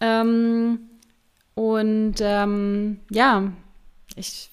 Ähm, 0.00 0.78
Und 1.56 2.16
ähm, 2.20 2.98
ja, 3.10 3.52
ich, 4.16 4.50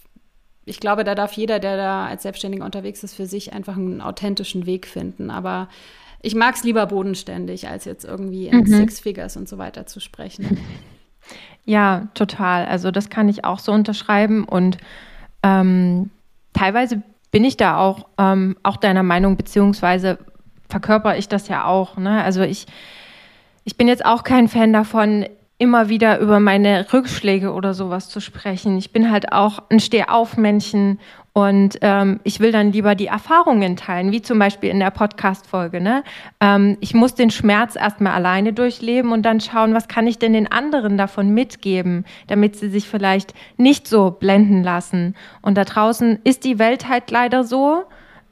ich 0.65 0.79
glaube, 0.79 1.03
da 1.03 1.15
darf 1.15 1.33
jeder, 1.33 1.59
der 1.59 1.75
da 1.75 2.05
als 2.05 2.21
Selbstständiger 2.23 2.63
unterwegs 2.63 3.03
ist, 3.03 3.15
für 3.15 3.25
sich 3.25 3.53
einfach 3.53 3.75
einen 3.75 4.01
authentischen 4.01 4.67
Weg 4.67 4.85
finden. 4.85 5.31
Aber 5.31 5.67
ich 6.21 6.35
mag 6.35 6.55
es 6.55 6.63
lieber 6.63 6.85
bodenständig, 6.85 7.67
als 7.67 7.85
jetzt 7.85 8.05
irgendwie 8.05 8.47
in 8.47 8.59
mhm. 8.59 8.67
Six 8.67 8.99
Figures 8.99 9.35
und 9.35 9.49
so 9.49 9.57
weiter 9.57 9.87
zu 9.87 9.99
sprechen. 9.99 10.59
Ja, 11.65 12.07
total. 12.13 12.65
Also 12.65 12.91
das 12.91 13.09
kann 13.09 13.29
ich 13.29 13.45
auch 13.45 13.59
so 13.59 13.71
unterschreiben 13.71 14.45
und 14.45 14.77
ähm, 15.43 16.09
teilweise 16.53 17.01
bin 17.31 17.43
ich 17.43 17.57
da 17.57 17.77
auch, 17.77 18.07
ähm, 18.17 18.57
auch 18.63 18.77
deiner 18.77 19.03
Meinung, 19.03 19.37
beziehungsweise 19.37 20.17
verkörper 20.69 21.17
ich 21.17 21.27
das 21.27 21.47
ja 21.47 21.65
auch. 21.65 21.97
Ne? 21.97 22.23
Also 22.23 22.41
ich, 22.41 22.67
ich 23.63 23.77
bin 23.77 23.87
jetzt 23.87 24.05
auch 24.05 24.23
kein 24.23 24.47
Fan 24.47 24.73
davon, 24.73 25.25
immer 25.57 25.89
wieder 25.89 26.17
über 26.17 26.39
meine 26.39 26.91
Rückschläge 26.91 27.53
oder 27.53 27.75
sowas 27.75 28.09
zu 28.09 28.19
sprechen. 28.19 28.77
Ich 28.77 28.91
bin 28.91 29.11
halt 29.11 29.31
auch 29.31 29.61
ein 29.69 29.79
Stehaufmännchen 29.79 30.99
und 31.33 31.77
ähm, 31.81 32.19
ich 32.25 32.41
will 32.41 32.51
dann 32.51 32.73
lieber 32.73 32.93
die 32.93 33.07
Erfahrungen 33.07 33.77
teilen, 33.77 34.11
wie 34.11 34.21
zum 34.21 34.37
Beispiel 34.37 34.69
in 34.69 34.79
der 34.79 34.91
Podcast-Folge. 34.91 35.79
Ne? 35.79 36.03
Ähm, 36.41 36.77
ich 36.81 36.93
muss 36.93 37.15
den 37.15 37.31
Schmerz 37.31 37.77
erstmal 37.77 38.13
alleine 38.13 38.51
durchleben 38.51 39.13
und 39.13 39.23
dann 39.23 39.39
schauen, 39.39 39.73
was 39.73 39.87
kann 39.87 40.07
ich 40.07 40.19
denn 40.19 40.33
den 40.33 40.51
anderen 40.51 40.97
davon 40.97 41.33
mitgeben, 41.33 42.03
damit 42.27 42.57
sie 42.57 42.69
sich 42.69 42.89
vielleicht 42.89 43.33
nicht 43.55 43.87
so 43.87 44.11
blenden 44.11 44.61
lassen. 44.61 45.15
Und 45.41 45.57
da 45.57 45.63
draußen 45.63 46.19
ist 46.25 46.43
die 46.43 46.59
Welt 46.59 46.89
halt 46.89 47.09
leider 47.11 47.45
so. 47.45 47.83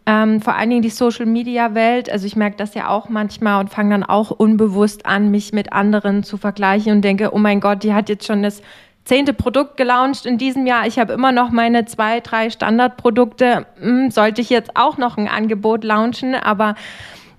Ähm, 0.06 0.42
vor 0.42 0.56
allen 0.56 0.70
Dingen 0.70 0.82
die 0.82 0.90
Social-Media-Welt. 0.90 2.12
Also 2.12 2.26
ich 2.26 2.36
merke 2.36 2.58
das 2.58 2.74
ja 2.74 2.90
auch 2.90 3.08
manchmal 3.08 3.62
und 3.62 3.70
fange 3.70 3.92
dann 3.92 4.04
auch 4.04 4.32
unbewusst 4.32 5.06
an, 5.06 5.32
mich 5.32 5.54
mit 5.54 5.72
anderen 5.72 6.24
zu 6.24 6.36
vergleichen 6.36 6.92
und 6.92 7.02
denke, 7.02 7.34
oh 7.34 7.38
mein 7.38 7.62
Gott, 7.62 7.84
die 7.84 7.94
hat 7.94 8.10
jetzt 8.10 8.26
schon 8.28 8.44
das 8.44 8.62
zehnte 9.06 9.34
Produkt 9.34 9.78
gelauncht 9.78 10.26
in 10.26 10.38
diesem 10.38 10.68
Jahr. 10.68 10.86
Ich 10.86 11.00
habe 11.00 11.14
immer 11.14 11.32
noch 11.32 11.50
meine 11.50 11.86
zwei, 11.86 12.20
drei 12.20 12.50
Standardprodukte. 12.50 13.66
Hm, 13.80 14.12
sollte 14.12 14.42
ich 14.42 14.50
jetzt 14.50 14.76
auch 14.76 14.98
noch 14.98 15.18
ein 15.18 15.28
Angebot 15.28 15.84
launchen, 15.84 16.36
aber 16.36 16.76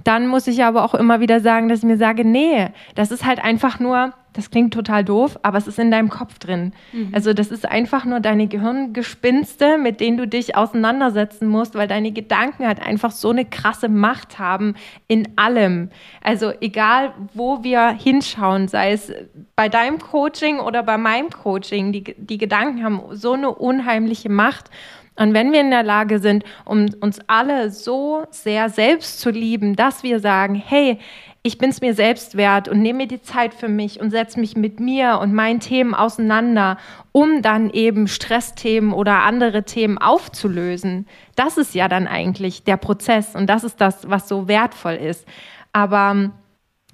dann 0.04 0.26
muss 0.26 0.46
ich 0.46 0.64
aber 0.64 0.84
auch 0.84 0.94
immer 0.94 1.20
wieder 1.20 1.40
sagen, 1.40 1.68
dass 1.68 1.80
ich 1.80 1.84
mir 1.84 1.96
sage, 1.96 2.24
nee, 2.24 2.68
das 2.94 3.10
ist 3.10 3.24
halt 3.24 3.42
einfach 3.42 3.80
nur 3.80 4.12
das 4.32 4.50
klingt 4.50 4.72
total 4.72 5.04
doof, 5.04 5.38
aber 5.42 5.58
es 5.58 5.66
ist 5.66 5.78
in 5.78 5.90
deinem 5.90 6.08
Kopf 6.08 6.38
drin. 6.38 6.72
Mhm. 6.92 7.10
Also 7.12 7.32
das 7.32 7.50
ist 7.50 7.68
einfach 7.68 8.04
nur 8.04 8.20
deine 8.20 8.46
Gehirngespinste, 8.46 9.76
mit 9.76 10.00
denen 10.00 10.16
du 10.16 10.26
dich 10.26 10.56
auseinandersetzen 10.56 11.48
musst, 11.48 11.74
weil 11.74 11.88
deine 11.88 12.12
Gedanken 12.12 12.66
halt 12.66 12.80
einfach 12.80 13.10
so 13.10 13.30
eine 13.30 13.44
krasse 13.44 13.88
Macht 13.88 14.38
haben 14.38 14.74
in 15.08 15.36
allem. 15.36 15.90
Also 16.22 16.52
egal, 16.60 17.12
wo 17.34 17.64
wir 17.64 17.88
hinschauen, 17.88 18.68
sei 18.68 18.92
es 18.92 19.12
bei 19.56 19.68
deinem 19.68 19.98
Coaching 19.98 20.60
oder 20.60 20.82
bei 20.84 20.96
meinem 20.96 21.30
Coaching, 21.30 21.92
die, 21.92 22.14
die 22.16 22.38
Gedanken 22.38 22.84
haben 22.84 23.02
so 23.10 23.32
eine 23.32 23.50
unheimliche 23.50 24.30
Macht. 24.30 24.70
Und 25.20 25.34
wenn 25.34 25.52
wir 25.52 25.60
in 25.60 25.70
der 25.70 25.82
Lage 25.82 26.18
sind, 26.18 26.44
um 26.64 26.86
uns 27.02 27.18
alle 27.26 27.70
so 27.70 28.24
sehr 28.30 28.70
selbst 28.70 29.20
zu 29.20 29.28
lieben, 29.28 29.76
dass 29.76 30.02
wir 30.02 30.18
sagen, 30.18 30.54
hey, 30.54 30.98
ich 31.42 31.58
bin 31.58 31.68
es 31.68 31.82
mir 31.82 31.92
selbst 31.92 32.38
wert 32.38 32.68
und 32.68 32.80
nehme 32.80 32.98
mir 32.98 33.06
die 33.06 33.20
Zeit 33.20 33.52
für 33.52 33.68
mich 33.68 34.00
und 34.00 34.12
setze 34.12 34.40
mich 34.40 34.56
mit 34.56 34.80
mir 34.80 35.18
und 35.20 35.34
meinen 35.34 35.60
Themen 35.60 35.94
auseinander, 35.94 36.78
um 37.12 37.42
dann 37.42 37.68
eben 37.68 38.08
Stressthemen 38.08 38.94
oder 38.94 39.22
andere 39.24 39.64
Themen 39.64 39.98
aufzulösen. 39.98 41.06
Das 41.36 41.58
ist 41.58 41.74
ja 41.74 41.86
dann 41.88 42.06
eigentlich 42.06 42.64
der 42.64 42.78
Prozess 42.78 43.36
und 43.36 43.46
das 43.46 43.62
ist 43.62 43.78
das, 43.78 44.08
was 44.08 44.26
so 44.26 44.48
wertvoll 44.48 44.94
ist. 44.94 45.28
Aber 45.74 46.12
ähm, 46.12 46.32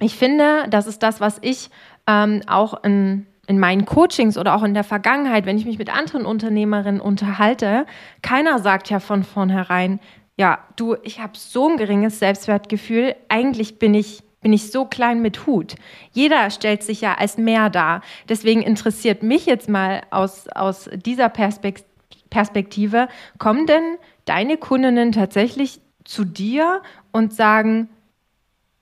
ich 0.00 0.16
finde, 0.16 0.66
das 0.68 0.88
ist 0.88 1.04
das, 1.04 1.20
was 1.20 1.38
ich 1.42 1.70
ähm, 2.08 2.42
auch 2.48 2.82
in, 2.82 3.26
in 3.46 3.58
meinen 3.58 3.84
Coachings 3.84 4.36
oder 4.38 4.54
auch 4.54 4.62
in 4.62 4.74
der 4.74 4.84
Vergangenheit, 4.84 5.46
wenn 5.46 5.58
ich 5.58 5.66
mich 5.66 5.78
mit 5.78 5.94
anderen 5.94 6.26
Unternehmerinnen 6.26 7.00
unterhalte, 7.00 7.86
keiner 8.22 8.58
sagt 8.58 8.90
ja 8.90 9.00
von 9.00 9.22
vornherein, 9.22 10.00
ja, 10.36 10.58
du, 10.76 10.96
ich 11.02 11.20
habe 11.20 11.32
so 11.34 11.68
ein 11.68 11.76
geringes 11.76 12.18
Selbstwertgefühl, 12.18 13.14
eigentlich 13.28 13.78
bin 13.78 13.94
ich 13.94 14.22
bin 14.42 14.52
ich 14.52 14.70
so 14.70 14.84
klein 14.84 15.22
mit 15.22 15.46
Hut. 15.46 15.74
Jeder 16.12 16.50
stellt 16.50 16.84
sich 16.84 17.00
ja 17.00 17.14
als 17.14 17.36
mehr 17.36 17.68
dar. 17.68 18.00
Deswegen 18.28 18.62
interessiert 18.62 19.24
mich 19.24 19.44
jetzt 19.44 19.68
mal 19.68 20.02
aus, 20.12 20.46
aus 20.54 20.88
dieser 20.94 21.28
Perspektive, 21.28 23.08
kommen 23.38 23.66
denn 23.66 23.96
deine 24.24 24.56
Kundinnen 24.56 25.10
tatsächlich 25.10 25.80
zu 26.04 26.24
dir 26.24 26.82
und 27.10 27.34
sagen, 27.34 27.88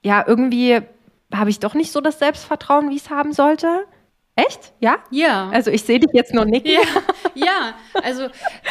ja, 0.02 0.22
irgendwie 0.26 0.80
habe 1.32 1.48
ich 1.48 1.60
doch 1.60 1.72
nicht 1.72 1.92
so 1.92 2.02
das 2.02 2.18
Selbstvertrauen, 2.18 2.90
wie 2.90 2.96
ich 2.96 3.04
es 3.04 3.10
haben 3.10 3.32
sollte? 3.32 3.86
Echt? 4.36 4.72
Ja? 4.80 4.98
Ja. 5.12 5.48
Also 5.50 5.70
ich 5.70 5.84
sehe 5.84 6.00
dich 6.00 6.10
jetzt 6.12 6.34
noch 6.34 6.44
nicht. 6.44 6.66
Ja, 6.66 6.80
ja. 7.34 7.74
also 8.02 8.26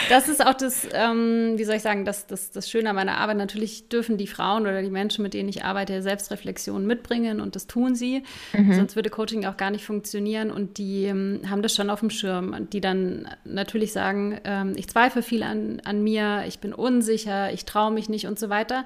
das 0.09 0.27
ist 0.27 0.45
auch 0.45 0.55
das, 0.55 0.85
ähm, 0.93 1.53
wie 1.55 1.63
soll 1.63 1.75
ich 1.75 1.81
sagen, 1.81 2.03
das, 2.03 2.27
das, 2.27 2.51
das 2.51 2.69
Schöne 2.69 2.89
an 2.89 2.97
meiner 2.97 3.17
Arbeit. 3.17 3.37
Natürlich 3.37 3.87
dürfen 3.87 4.17
die 4.17 4.27
Frauen 4.27 4.63
oder 4.63 4.81
die 4.81 4.89
Menschen, 4.89 5.23
mit 5.23 5.33
denen 5.33 5.47
ich 5.47 5.63
arbeite, 5.63 6.01
Selbstreflexion 6.01 6.85
mitbringen 6.85 7.39
und 7.39 7.55
das 7.55 7.67
tun 7.67 7.95
sie. 7.95 8.23
Mhm. 8.51 8.73
Sonst 8.73 8.97
würde 8.97 9.09
Coaching 9.09 9.45
auch 9.45 9.55
gar 9.55 9.71
nicht 9.71 9.85
funktionieren 9.85 10.51
und 10.51 10.77
die 10.77 11.05
ähm, 11.05 11.41
haben 11.49 11.61
das 11.61 11.73
schon 11.73 11.89
auf 11.89 12.01
dem 12.01 12.09
Schirm 12.09 12.53
und 12.53 12.73
die 12.73 12.81
dann 12.81 13.29
natürlich 13.45 13.93
sagen, 13.93 14.41
ähm, 14.43 14.73
ich 14.75 14.89
zweifle 14.89 15.21
viel 15.21 15.43
an, 15.43 15.81
an 15.85 16.03
mir, 16.03 16.43
ich 16.45 16.59
bin 16.59 16.73
unsicher, 16.73 17.53
ich 17.53 17.63
traue 17.63 17.91
mich 17.91 18.09
nicht 18.09 18.27
und 18.27 18.37
so 18.37 18.49
weiter. 18.49 18.83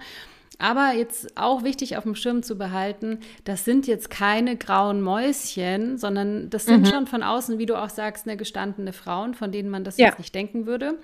Aber 0.60 0.94
jetzt 0.94 1.38
auch 1.38 1.64
wichtig 1.64 1.98
auf 1.98 2.04
dem 2.04 2.16
Schirm 2.16 2.42
zu 2.42 2.58
behalten, 2.58 3.20
das 3.44 3.64
sind 3.64 3.86
jetzt 3.86 4.10
keine 4.10 4.58
grauen 4.58 5.02
Mäuschen, 5.02 5.98
sondern 5.98 6.50
das 6.50 6.66
sind 6.66 6.82
mhm. 6.82 6.86
schon 6.86 7.08
von 7.08 7.24
außen, 7.24 7.60
wie 7.60 7.66
du 7.66 7.76
auch 7.76 7.90
sagst, 7.90 8.28
eine 8.28 8.38
gestandene 8.38 8.94
Frauen, 8.94 9.34
von 9.34 9.52
denen 9.52 9.70
man 9.70 9.84
das 9.84 9.98
ja. 9.98 10.08
jetzt 10.08 10.18
nicht 10.18 10.34
denken 10.34 10.66
würde. 10.66 10.98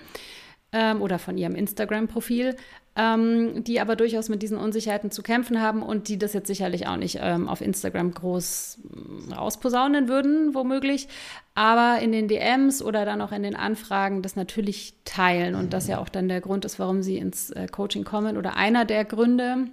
Ähm, 0.71 1.03
oder 1.03 1.19
von 1.19 1.37
ihrem 1.37 1.53
Instagram-Profil 1.53 2.55
ähm, 2.95 3.63
die 3.63 3.79
aber 3.79 3.95
durchaus 3.95 4.29
mit 4.29 4.43
diesen 4.43 4.57
Unsicherheiten 4.57 5.09
zu 5.09 5.23
kämpfen 5.23 5.59
haben 5.59 5.81
und 5.81 6.07
die 6.07 6.19
das 6.19 6.33
jetzt 6.33 6.47
sicherlich 6.47 6.87
auch 6.87 6.97
nicht 6.97 7.17
ähm, 7.21 7.49
auf 7.49 7.61
Instagram 7.61 8.13
groß 8.13 8.79
mm, 8.83 9.33
rausposaunen 9.33 10.07
würden, 10.07 10.53
womöglich, 10.53 11.07
aber 11.55 11.99
in 12.01 12.11
den 12.11 12.27
DMs 12.27 12.83
oder 12.83 13.03
dann 13.05 13.21
auch 13.21 13.31
in 13.31 13.41
den 13.41 13.55
Anfragen 13.55 14.21
das 14.21 14.35
natürlich 14.35 14.93
teilen 15.05 15.55
und 15.55 15.73
das 15.73 15.87
ja 15.87 15.97
auch 15.97 16.09
dann 16.09 16.27
der 16.27 16.41
Grund 16.41 16.65
ist, 16.65 16.77
warum 16.77 17.01
sie 17.01 17.17
ins 17.17 17.49
äh, 17.49 17.67
Coaching 17.67 18.03
kommen 18.03 18.37
oder 18.37 18.55
einer 18.55 18.85
der 18.85 19.05
Gründe. 19.05 19.69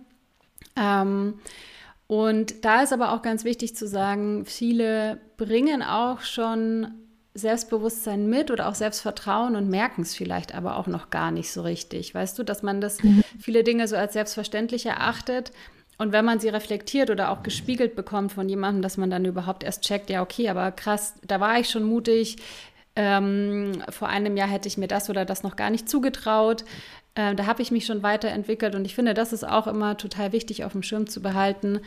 Ähm, 0.76 1.34
und 2.06 2.64
da 2.64 2.82
ist 2.82 2.92
aber 2.92 3.12
auch 3.12 3.22
ganz 3.22 3.44
wichtig 3.44 3.76
zu 3.76 3.86
sagen, 3.86 4.44
viele 4.46 5.20
bringen 5.36 5.82
auch 5.82 6.22
schon 6.22 6.88
Selbstbewusstsein 7.34 8.28
mit 8.28 8.50
oder 8.50 8.68
auch 8.68 8.74
Selbstvertrauen 8.74 9.54
und 9.54 9.68
merken 9.68 10.02
es 10.02 10.14
vielleicht 10.14 10.54
aber 10.54 10.76
auch 10.76 10.88
noch 10.88 11.10
gar 11.10 11.30
nicht 11.30 11.52
so 11.52 11.62
richtig. 11.62 12.14
Weißt 12.14 12.38
du, 12.38 12.42
dass 12.42 12.62
man 12.62 12.80
das 12.80 13.02
mhm. 13.02 13.22
viele 13.38 13.62
Dinge 13.62 13.86
so 13.86 13.96
als 13.96 14.14
selbstverständlich 14.14 14.86
erachtet. 14.86 15.52
Und 15.96 16.12
wenn 16.12 16.24
man 16.24 16.40
sie 16.40 16.48
reflektiert 16.48 17.10
oder 17.10 17.30
auch 17.30 17.42
gespiegelt 17.42 17.94
bekommt 17.94 18.32
von 18.32 18.48
jemandem, 18.48 18.82
dass 18.82 18.96
man 18.96 19.10
dann 19.10 19.24
überhaupt 19.24 19.62
erst 19.62 19.84
checkt, 19.84 20.10
ja, 20.10 20.22
okay, 20.22 20.48
aber 20.48 20.72
krass, 20.72 21.14
da 21.24 21.40
war 21.40 21.60
ich 21.60 21.68
schon 21.68 21.84
mutig. 21.84 22.38
Ähm, 22.96 23.82
vor 23.90 24.08
einem 24.08 24.36
Jahr 24.36 24.48
hätte 24.48 24.66
ich 24.66 24.78
mir 24.78 24.88
das 24.88 25.08
oder 25.10 25.24
das 25.24 25.42
noch 25.42 25.56
gar 25.56 25.70
nicht 25.70 25.88
zugetraut. 25.88 26.64
Äh, 27.14 27.34
da 27.34 27.46
habe 27.46 27.62
ich 27.62 27.70
mich 27.70 27.86
schon 27.86 28.02
weiterentwickelt. 28.02 28.74
Und 28.74 28.84
ich 28.86 28.94
finde, 28.94 29.14
das 29.14 29.32
ist 29.32 29.46
auch 29.46 29.66
immer 29.66 29.96
total 29.96 30.32
wichtig 30.32 30.64
auf 30.64 30.72
dem 30.72 30.82
Schirm 30.82 31.06
zu 31.06 31.22
behalten, 31.22 31.80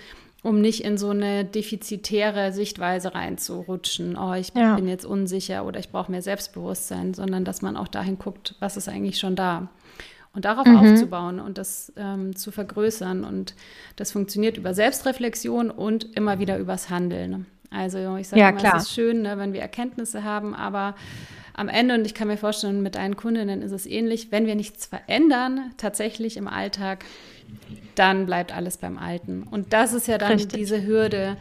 um 0.44 0.60
nicht 0.60 0.84
in 0.84 0.98
so 0.98 1.10
eine 1.10 1.46
defizitäre 1.46 2.52
Sichtweise 2.52 3.16
reinzurutschen. 3.16 4.18
Oh, 4.18 4.34
ich 4.34 4.54
ja. 4.54 4.76
bin 4.76 4.88
jetzt 4.88 5.06
unsicher 5.06 5.66
oder 5.66 5.80
ich 5.80 5.90
brauche 5.90 6.12
mehr 6.12 6.22
Selbstbewusstsein, 6.22 7.14
sondern 7.14 7.46
dass 7.46 7.62
man 7.62 7.78
auch 7.78 7.88
dahin 7.88 8.20
guckt, 8.20 8.56
was 8.60 8.78
ist 8.78 8.90
eigentlich 8.90 9.18
schon 9.18 9.36
da. 9.36 9.70
Und 10.36 10.46
darauf 10.46 10.66
mhm. 10.66 10.78
aufzubauen 10.78 11.40
und 11.40 11.58
das 11.58 11.94
ähm, 11.96 12.36
zu 12.36 12.52
vergrößern. 12.52 13.24
Und 13.24 13.56
das 13.96 14.12
funktioniert 14.12 14.58
über 14.58 14.74
Selbstreflexion 14.74 15.72
und 15.72 16.16
immer 16.16 16.40
wieder 16.40 16.58
übers 16.58 16.90
Handeln. 16.90 17.46
Also 17.70 18.18
ich 18.18 18.28
sage 18.28 18.42
ja, 18.42 18.50
immer, 18.50 18.60
klar. 18.60 18.76
es 18.78 18.84
ist 18.84 18.94
schön, 18.94 19.22
ne, 19.22 19.38
wenn 19.38 19.54
wir 19.54 19.62
Erkenntnisse 19.62 20.24
haben, 20.24 20.54
aber 20.56 20.96
am 21.56 21.70
Ende, 21.70 21.94
und 21.94 22.06
ich 22.06 22.16
kann 22.16 22.28
mir 22.28 22.38
vorstellen, 22.38 22.82
mit 22.82 22.96
deinen 22.96 23.16
Kundinnen 23.16 23.62
ist 23.62 23.72
es 23.72 23.86
ähnlich, 23.86 24.32
wenn 24.32 24.48
wir 24.48 24.56
nichts 24.56 24.88
verändern, 24.88 25.72
tatsächlich 25.78 26.36
im 26.36 26.48
Alltag, 26.48 27.06
dann 27.96 28.26
bleibt 28.26 28.56
alles 28.56 28.78
beim 28.78 28.98
Alten. 28.98 29.44
Und 29.44 29.74
das 29.74 29.94
ist 29.94 30.08
ja 30.08 30.18
dann 30.18 30.34
Richtig. 30.34 30.60
diese 30.60 30.86
Hürde, 30.86 31.38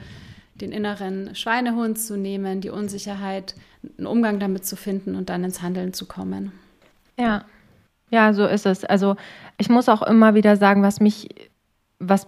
den 0.54 0.72
inneren 0.72 1.34
Schweinehund 1.34 1.98
zu 1.98 2.16
nehmen, 2.16 2.60
die 2.60 2.70
Unsicherheit, 2.70 3.54
einen 3.98 4.06
Umgang 4.06 4.38
damit 4.38 4.64
zu 4.64 4.76
finden 4.76 5.16
und 5.16 5.28
dann 5.28 5.44
ins 5.44 5.62
Handeln 5.62 5.92
zu 5.92 6.06
kommen. 6.06 6.52
Ja, 7.18 7.44
ja, 8.12 8.34
so 8.34 8.46
ist 8.46 8.66
es. 8.66 8.84
Also 8.84 9.16
ich 9.56 9.70
muss 9.70 9.88
auch 9.88 10.02
immer 10.02 10.34
wieder 10.34 10.56
sagen, 10.56 10.82
was 10.82 11.00
mich, 11.00 11.30
was, 11.98 12.26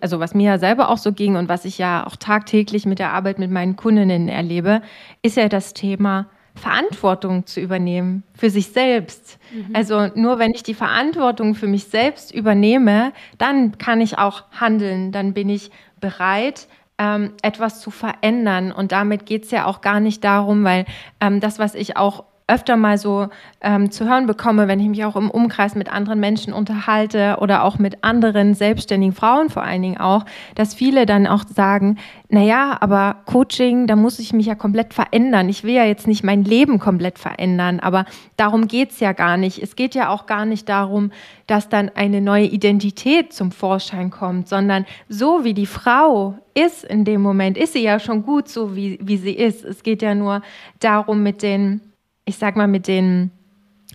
also 0.00 0.20
was 0.20 0.32
mir 0.32 0.44
ja 0.52 0.58
selber 0.58 0.88
auch 0.88 0.98
so 0.98 1.12
ging 1.12 1.34
und 1.34 1.48
was 1.48 1.64
ich 1.64 1.76
ja 1.76 2.06
auch 2.06 2.14
tagtäglich 2.14 2.86
mit 2.86 3.00
der 3.00 3.12
Arbeit 3.12 3.40
mit 3.40 3.50
meinen 3.50 3.74
Kundinnen 3.74 4.28
erlebe, 4.28 4.80
ist 5.22 5.36
ja 5.36 5.48
das 5.48 5.74
Thema 5.74 6.26
Verantwortung 6.54 7.46
zu 7.46 7.60
übernehmen 7.60 8.22
für 8.34 8.48
sich 8.48 8.68
selbst. 8.68 9.38
Mhm. 9.52 9.74
Also 9.74 10.08
nur 10.14 10.38
wenn 10.38 10.52
ich 10.52 10.62
die 10.62 10.74
Verantwortung 10.74 11.54
für 11.54 11.66
mich 11.66 11.84
selbst 11.84 12.32
übernehme, 12.32 13.12
dann 13.38 13.76
kann 13.78 14.00
ich 14.00 14.18
auch 14.18 14.44
handeln, 14.52 15.10
dann 15.10 15.34
bin 15.34 15.48
ich 15.48 15.70
bereit, 16.00 16.68
ähm, 16.98 17.32
etwas 17.42 17.80
zu 17.80 17.90
verändern. 17.90 18.70
Und 18.70 18.92
damit 18.92 19.26
geht 19.26 19.44
es 19.44 19.50
ja 19.50 19.66
auch 19.66 19.80
gar 19.80 20.00
nicht 20.00 20.22
darum, 20.22 20.64
weil 20.64 20.84
ähm, 21.20 21.40
das, 21.40 21.58
was 21.58 21.74
ich 21.74 21.96
auch 21.96 22.24
öfter 22.46 22.76
mal 22.76 22.98
so 22.98 23.28
ähm, 23.62 23.90
zu 23.90 24.06
hören 24.06 24.26
bekomme, 24.26 24.68
wenn 24.68 24.78
ich 24.78 24.88
mich 24.88 25.04
auch 25.06 25.16
im 25.16 25.30
Umkreis 25.30 25.74
mit 25.74 25.90
anderen 25.90 26.20
Menschen 26.20 26.52
unterhalte 26.52 27.38
oder 27.40 27.64
auch 27.64 27.78
mit 27.78 28.04
anderen 28.04 28.54
selbstständigen 28.54 29.14
Frauen 29.14 29.48
vor 29.48 29.62
allen 29.62 29.80
Dingen 29.80 29.96
auch, 29.96 30.26
dass 30.54 30.74
viele 30.74 31.06
dann 31.06 31.26
auch 31.26 31.44
sagen, 31.48 31.96
naja, 32.28 32.76
aber 32.80 33.16
Coaching, 33.24 33.86
da 33.86 33.96
muss 33.96 34.18
ich 34.18 34.34
mich 34.34 34.44
ja 34.44 34.54
komplett 34.54 34.92
verändern. 34.92 35.48
Ich 35.48 35.64
will 35.64 35.72
ja 35.72 35.84
jetzt 35.84 36.06
nicht 36.06 36.22
mein 36.22 36.44
Leben 36.44 36.78
komplett 36.78 37.18
verändern, 37.18 37.80
aber 37.80 38.04
darum 38.36 38.68
geht's 38.68 39.00
ja 39.00 39.12
gar 39.12 39.38
nicht. 39.38 39.62
Es 39.62 39.74
geht 39.74 39.94
ja 39.94 40.10
auch 40.10 40.26
gar 40.26 40.44
nicht 40.44 40.68
darum, 40.68 41.12
dass 41.46 41.70
dann 41.70 41.90
eine 41.94 42.20
neue 42.20 42.46
Identität 42.46 43.32
zum 43.32 43.52
Vorschein 43.52 44.10
kommt, 44.10 44.48
sondern 44.48 44.84
so 45.08 45.44
wie 45.44 45.54
die 45.54 45.66
Frau 45.66 46.36
ist 46.52 46.84
in 46.84 47.06
dem 47.06 47.22
Moment, 47.22 47.56
ist 47.56 47.72
sie 47.72 47.82
ja 47.82 47.98
schon 47.98 48.22
gut 48.22 48.48
so, 48.48 48.76
wie, 48.76 48.98
wie 49.00 49.16
sie 49.16 49.32
ist. 49.32 49.64
Es 49.64 49.82
geht 49.82 50.02
ja 50.02 50.14
nur 50.14 50.42
darum, 50.78 51.22
mit 51.22 51.42
den 51.42 51.80
ich 52.24 52.36
sag 52.38 52.56
mal, 52.56 52.68
mit 52.68 52.88
den 52.88 53.30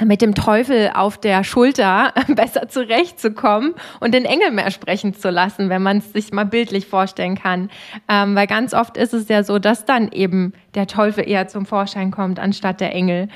mit 0.06 0.22
dem 0.22 0.34
Teufel 0.34 0.92
auf 0.94 1.18
der 1.18 1.44
Schulter 1.44 2.14
besser 2.30 2.70
zurechtzukommen 2.70 3.74
und 4.00 4.14
den 4.14 4.26
Engel 4.26 4.52
mehr 4.52 4.72
sprechen 4.72 5.14
zu 5.14 5.30
lassen, 5.30 5.70
wenn 5.70 5.84
man 5.84 5.98
es 5.98 6.14
sich 6.14 6.32
mal 6.32 6.46
bildlich 6.46 6.88
vorstellen 6.88 7.36
kann. 7.36 7.70
Ähm, 8.08 8.36
weil 8.36 8.48
ganz 8.48 8.74
oft 8.74 8.98
ist 8.98 9.14
es 9.14 9.28
ja 9.28 9.44
so, 9.44 9.60
dass 9.60 9.86
dann 9.86 10.10
eben 10.12 10.54
der 10.76 10.88
Teufel 10.88 11.28
eher 11.28 11.48
zum 11.48 11.66
Vorschein 11.66 12.12
kommt, 12.12 12.40
anstatt 12.40 12.80
der 12.80 12.94
Engel. 12.94 13.28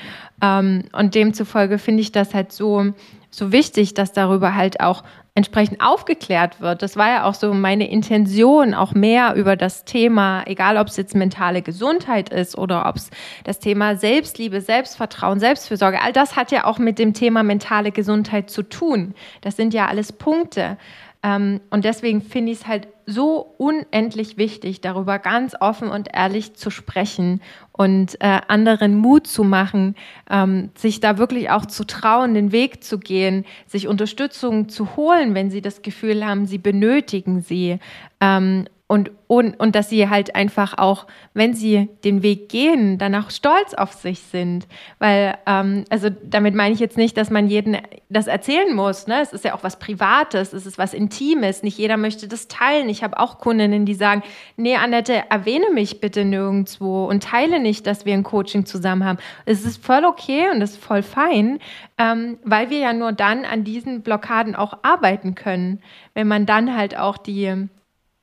Ähm, 0.42 0.84
und 0.92 1.14
demzufolge 1.14 1.78
finde 1.78 2.00
ich 2.00 2.12
das 2.12 2.34
halt 2.34 2.52
so, 2.52 2.92
so 3.30 3.52
wichtig, 3.52 3.94
dass 3.94 4.12
darüber 4.12 4.54
halt 4.54 4.80
auch 4.80 5.04
entsprechend 5.36 5.80
aufgeklärt 5.80 6.60
wird. 6.60 6.80
Das 6.82 6.96
war 6.96 7.08
ja 7.08 7.24
auch 7.24 7.34
so 7.34 7.52
meine 7.52 7.90
Intention, 7.90 8.72
auch 8.72 8.92
mehr 8.92 9.34
über 9.34 9.56
das 9.56 9.84
Thema, 9.84 10.44
egal 10.46 10.76
ob 10.76 10.86
es 10.86 10.96
jetzt 10.96 11.16
mentale 11.16 11.60
Gesundheit 11.60 12.28
ist 12.28 12.56
oder 12.56 12.86
ob 12.88 12.96
es 12.96 13.10
das 13.42 13.58
Thema 13.58 13.96
Selbstliebe, 13.96 14.60
Selbstvertrauen, 14.60 15.40
Selbstfürsorge, 15.40 16.00
all 16.00 16.12
das 16.12 16.36
hat 16.36 16.52
ja 16.52 16.64
auch 16.66 16.78
mit 16.78 17.00
dem 17.00 17.14
Thema 17.14 17.42
mentale 17.42 17.90
Gesundheit 17.90 18.48
zu 18.48 18.62
tun. 18.62 19.14
Das 19.40 19.56
sind 19.56 19.74
ja 19.74 19.88
alles 19.88 20.12
Punkte. 20.12 20.78
Ähm, 21.24 21.60
und 21.70 21.84
deswegen 21.84 22.22
finde 22.22 22.52
ich 22.52 22.60
es 22.60 22.66
halt 22.68 22.86
so 23.06 23.54
unendlich 23.58 24.36
wichtig, 24.36 24.80
darüber 24.80 25.18
ganz 25.18 25.54
offen 25.60 25.88
und 25.88 26.08
ehrlich 26.12 26.54
zu 26.54 26.70
sprechen 26.70 27.40
und 27.72 28.20
äh, 28.20 28.40
anderen 28.48 28.96
Mut 28.96 29.26
zu 29.26 29.44
machen, 29.44 29.94
ähm, 30.30 30.70
sich 30.74 31.00
da 31.00 31.18
wirklich 31.18 31.50
auch 31.50 31.66
zu 31.66 31.84
trauen, 31.84 32.34
den 32.34 32.52
Weg 32.52 32.84
zu 32.84 32.98
gehen, 32.98 33.44
sich 33.66 33.88
Unterstützung 33.88 34.68
zu 34.68 34.96
holen, 34.96 35.34
wenn 35.34 35.50
sie 35.50 35.60
das 35.60 35.82
Gefühl 35.82 36.24
haben, 36.24 36.46
sie 36.46 36.58
benötigen 36.58 37.40
sie. 37.40 37.78
Ähm, 38.20 38.66
und, 38.94 39.10
und, 39.26 39.58
und 39.58 39.74
dass 39.74 39.90
sie 39.90 40.08
halt 40.08 40.36
einfach 40.36 40.78
auch, 40.78 41.08
wenn 41.32 41.52
sie 41.52 41.88
den 42.04 42.22
Weg 42.22 42.48
gehen, 42.48 42.96
danach 42.96 43.32
stolz 43.32 43.74
auf 43.74 43.92
sich 43.92 44.20
sind. 44.20 44.68
Weil, 45.00 45.36
ähm, 45.46 45.84
also 45.90 46.10
damit 46.10 46.54
meine 46.54 46.74
ich 46.74 46.78
jetzt 46.78 46.96
nicht, 46.96 47.16
dass 47.16 47.28
man 47.28 47.48
jeden 47.48 47.76
das 48.08 48.28
erzählen 48.28 48.72
muss. 48.72 49.08
Ne? 49.08 49.20
Es 49.20 49.32
ist 49.32 49.44
ja 49.44 49.52
auch 49.56 49.64
was 49.64 49.80
Privates, 49.80 50.52
es 50.52 50.64
ist 50.64 50.78
was 50.78 50.94
Intimes. 50.94 51.64
Nicht 51.64 51.76
jeder 51.76 51.96
möchte 51.96 52.28
das 52.28 52.46
teilen. 52.46 52.88
Ich 52.88 53.02
habe 53.02 53.18
auch 53.18 53.38
Kundinnen, 53.38 53.84
die 53.84 53.94
sagen, 53.94 54.22
nee, 54.56 54.76
Annette, 54.76 55.24
erwähne 55.28 55.70
mich 55.74 55.98
bitte 55.98 56.24
nirgendwo 56.24 57.06
und 57.06 57.24
teile 57.24 57.58
nicht, 57.58 57.88
dass 57.88 58.06
wir 58.06 58.14
ein 58.14 58.22
Coaching 58.22 58.64
zusammen 58.64 59.04
haben. 59.04 59.18
Es 59.44 59.64
ist 59.64 59.84
voll 59.84 60.04
okay 60.04 60.50
und 60.52 60.62
es 60.62 60.74
ist 60.74 60.84
voll 60.84 61.02
fein, 61.02 61.58
ähm, 61.98 62.38
weil 62.44 62.70
wir 62.70 62.78
ja 62.78 62.92
nur 62.92 63.10
dann 63.10 63.44
an 63.44 63.64
diesen 63.64 64.02
Blockaden 64.02 64.54
auch 64.54 64.78
arbeiten 64.82 65.34
können. 65.34 65.80
Wenn 66.14 66.28
man 66.28 66.46
dann 66.46 66.76
halt 66.76 66.96
auch 66.96 67.18
die 67.18 67.66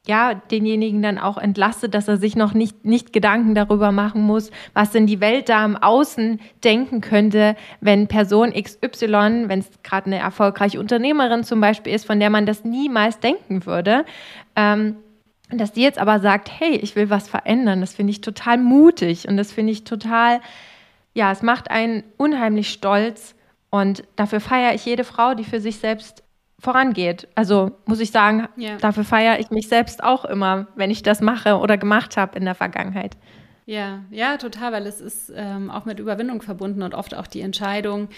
ja, 0.07 0.33
denjenigen 0.33 1.03
dann 1.03 1.19
auch 1.19 1.37
entlastet, 1.37 1.93
dass 1.93 2.07
er 2.07 2.17
sich 2.17 2.35
noch 2.35 2.53
nicht, 2.53 2.85
nicht 2.85 3.13
Gedanken 3.13 3.53
darüber 3.53 3.91
machen 3.91 4.23
muss, 4.23 4.49
was 4.73 4.91
denn 4.91 5.05
die 5.05 5.21
Welt 5.21 5.47
da 5.47 5.63
im 5.63 5.77
Außen 5.77 6.39
denken 6.63 7.01
könnte, 7.01 7.55
wenn 7.81 8.07
Person 8.07 8.51
XY, 8.51 9.47
wenn 9.47 9.59
es 9.59 9.69
gerade 9.83 10.07
eine 10.07 10.17
erfolgreiche 10.17 10.79
Unternehmerin 10.79 11.43
zum 11.43 11.61
Beispiel 11.61 11.93
ist, 11.93 12.07
von 12.07 12.19
der 12.19 12.31
man 12.31 12.47
das 12.47 12.65
niemals 12.65 13.19
denken 13.19 13.65
würde, 13.67 14.05
ähm, 14.55 14.95
dass 15.51 15.73
die 15.73 15.81
jetzt 15.81 15.99
aber 15.99 16.19
sagt, 16.19 16.49
hey, 16.49 16.77
ich 16.77 16.95
will 16.95 17.11
was 17.11 17.29
verändern, 17.29 17.81
das 17.81 17.93
finde 17.93 18.11
ich 18.11 18.21
total 18.21 18.57
mutig 18.57 19.27
und 19.27 19.37
das 19.37 19.51
finde 19.51 19.71
ich 19.71 19.83
total, 19.83 20.39
ja, 21.13 21.31
es 21.31 21.43
macht 21.43 21.69
einen 21.69 22.03
unheimlich 22.17 22.69
stolz 22.69 23.35
und 23.69 24.03
dafür 24.15 24.39
feiere 24.39 24.73
ich 24.73 24.83
jede 24.85 25.03
Frau, 25.03 25.35
die 25.35 25.43
für 25.43 25.59
sich 25.59 25.77
selbst 25.77 26.23
vorangeht. 26.61 27.27
Also 27.35 27.71
muss 27.85 27.99
ich 27.99 28.11
sagen, 28.11 28.47
ja. 28.55 28.77
dafür 28.77 29.03
feiere 29.03 29.39
ich 29.39 29.49
mich 29.49 29.67
selbst 29.67 30.03
auch 30.03 30.23
immer, 30.25 30.67
wenn 30.75 30.91
ich 30.91 31.03
das 31.03 31.19
mache 31.19 31.57
oder 31.57 31.77
gemacht 31.77 32.17
habe 32.17 32.37
in 32.37 32.45
der 32.45 32.55
Vergangenheit. 32.55 33.17
Ja, 33.65 34.03
ja, 34.11 34.37
total, 34.37 34.71
weil 34.71 34.85
es 34.85 35.01
ist 35.01 35.31
ähm, 35.35 35.69
auch 35.69 35.85
mit 35.85 35.99
Überwindung 35.99 36.41
verbunden 36.41 36.83
und 36.83 36.93
oft 36.93 37.15
auch 37.15 37.27
die 37.27 37.41
Entscheidung, 37.41 38.09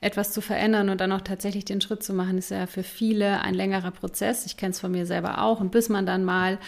etwas 0.00 0.32
zu 0.32 0.40
verändern 0.40 0.88
und 0.88 1.00
dann 1.00 1.12
auch 1.12 1.20
tatsächlich 1.20 1.66
den 1.66 1.80
Schritt 1.80 2.02
zu 2.02 2.14
machen, 2.14 2.38
ist 2.38 2.50
ja 2.50 2.66
für 2.66 2.82
viele 2.82 3.42
ein 3.42 3.54
längerer 3.54 3.90
Prozess. 3.90 4.46
Ich 4.46 4.56
kenne 4.56 4.70
es 4.70 4.80
von 4.80 4.90
mir 4.90 5.04
selber 5.04 5.42
auch. 5.42 5.60
Und 5.60 5.72
bis 5.72 5.90
man 5.90 6.06
dann 6.06 6.24
mal 6.24 6.58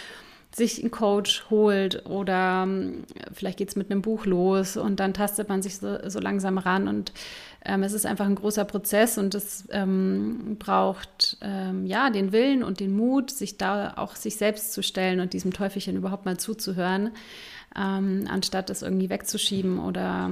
sich 0.55 0.81
einen 0.81 0.91
Coach 0.91 1.45
holt 1.49 2.05
oder 2.05 2.65
ähm, 2.65 3.05
vielleicht 3.33 3.59
geht 3.59 3.71
es 3.71 3.77
mit 3.77 3.91
einem 3.91 4.03
Buch 4.03 4.27
los 4.27 4.77
und 4.77 5.01
dann 5.01 5.15
tastet 5.15 5.49
man 5.49 5.63
sich 5.63 5.79
so, 5.79 5.97
so 6.09 6.21
langsam 6.21 6.59
ran 6.59 6.89
und 6.89 7.13
ähm, 7.65 7.83
es 7.83 7.93
ist 7.93 8.07
einfach 8.07 8.27
ein 8.27 8.35
großer 8.35 8.65
Prozess 8.65 9.19
und 9.19 9.35
es 9.35 9.69
ähm, 9.71 10.57
braucht 10.59 11.37
ähm, 11.43 11.87
ja 11.87 12.11
den 12.11 12.33
Willen 12.33 12.63
und 12.63 12.81
den 12.81 12.95
Mut, 12.97 13.31
sich 13.31 13.57
da 13.57 13.95
auch 13.97 14.17
sich 14.17 14.37
selbst 14.37 14.73
zu 14.73 14.83
stellen 14.83 15.21
und 15.21 15.33
diesem 15.33 15.53
Teufelchen 15.53 15.97
überhaupt 15.97 16.25
mal 16.25 16.39
zuzuhören, 16.39 17.11
ähm, 17.77 18.25
anstatt 18.29 18.71
es 18.71 18.83
irgendwie 18.83 19.11
wegzuschieben 19.11 19.79
oder 19.79 20.31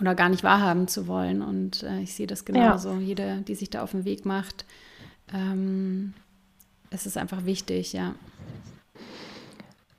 oder 0.00 0.14
gar 0.14 0.28
nicht 0.28 0.44
wahrhaben 0.44 0.88
zu 0.88 1.06
wollen. 1.06 1.40
Und 1.40 1.82
äh, 1.82 2.00
ich 2.00 2.14
sehe 2.14 2.26
das 2.26 2.44
genauso. 2.44 2.92
Ja. 2.92 2.98
Jede, 2.98 3.42
die 3.48 3.54
sich 3.54 3.70
da 3.70 3.82
auf 3.82 3.92
den 3.92 4.04
Weg 4.04 4.26
macht, 4.26 4.66
ähm, 5.32 6.12
es 6.90 7.06
ist 7.06 7.16
einfach 7.16 7.44
wichtig, 7.44 7.92
ja. 7.92 8.14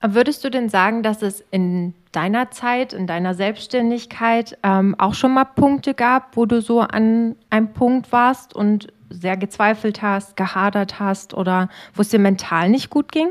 Würdest 0.01 0.43
du 0.43 0.51
denn 0.51 0.69
sagen, 0.69 1.01
dass 1.01 1.23
es 1.23 1.43
in 1.49 1.95
deiner 2.11 2.51
Zeit, 2.51 2.93
in 2.93 3.07
deiner 3.07 3.33
Selbstständigkeit 3.33 4.57
ähm, 4.61 4.95
auch 4.99 5.15
schon 5.15 5.33
mal 5.33 5.45
Punkte 5.45 5.95
gab, 5.95 6.37
wo 6.37 6.45
du 6.45 6.61
so 6.61 6.81
an 6.81 7.35
einem 7.49 7.73
Punkt 7.73 8.11
warst 8.11 8.55
und 8.55 8.93
sehr 9.09 9.37
gezweifelt 9.37 10.01
hast, 10.01 10.35
gehadert 10.35 10.99
hast 10.99 11.33
oder 11.33 11.69
wo 11.95 12.01
es 12.01 12.09
dir 12.09 12.19
mental 12.19 12.69
nicht 12.69 12.89
gut 12.89 13.11
ging? 13.11 13.29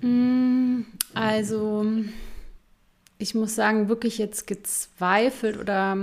Mm, 0.00 0.82
also, 1.14 1.84
ich 3.18 3.34
muss 3.34 3.56
sagen, 3.56 3.88
wirklich 3.88 4.18
jetzt 4.18 4.46
gezweifelt 4.46 5.58
oder 5.58 5.96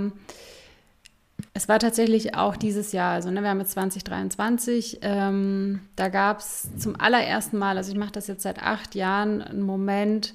es 1.56 1.70
war 1.70 1.78
tatsächlich 1.78 2.34
auch 2.34 2.54
dieses 2.54 2.92
Jahr, 2.92 3.14
also 3.14 3.30
ne, 3.30 3.40
wir 3.40 3.48
haben 3.48 3.60
jetzt 3.60 3.72
2023, 3.72 4.98
ähm, 5.00 5.80
da 5.96 6.10
gab 6.10 6.40
es 6.40 6.68
zum 6.76 7.00
allerersten 7.00 7.56
Mal, 7.56 7.78
also 7.78 7.90
ich 7.90 7.96
mache 7.96 8.12
das 8.12 8.26
jetzt 8.26 8.42
seit 8.42 8.62
acht 8.62 8.94
Jahren, 8.94 9.40
einen 9.40 9.62
Moment, 9.62 10.34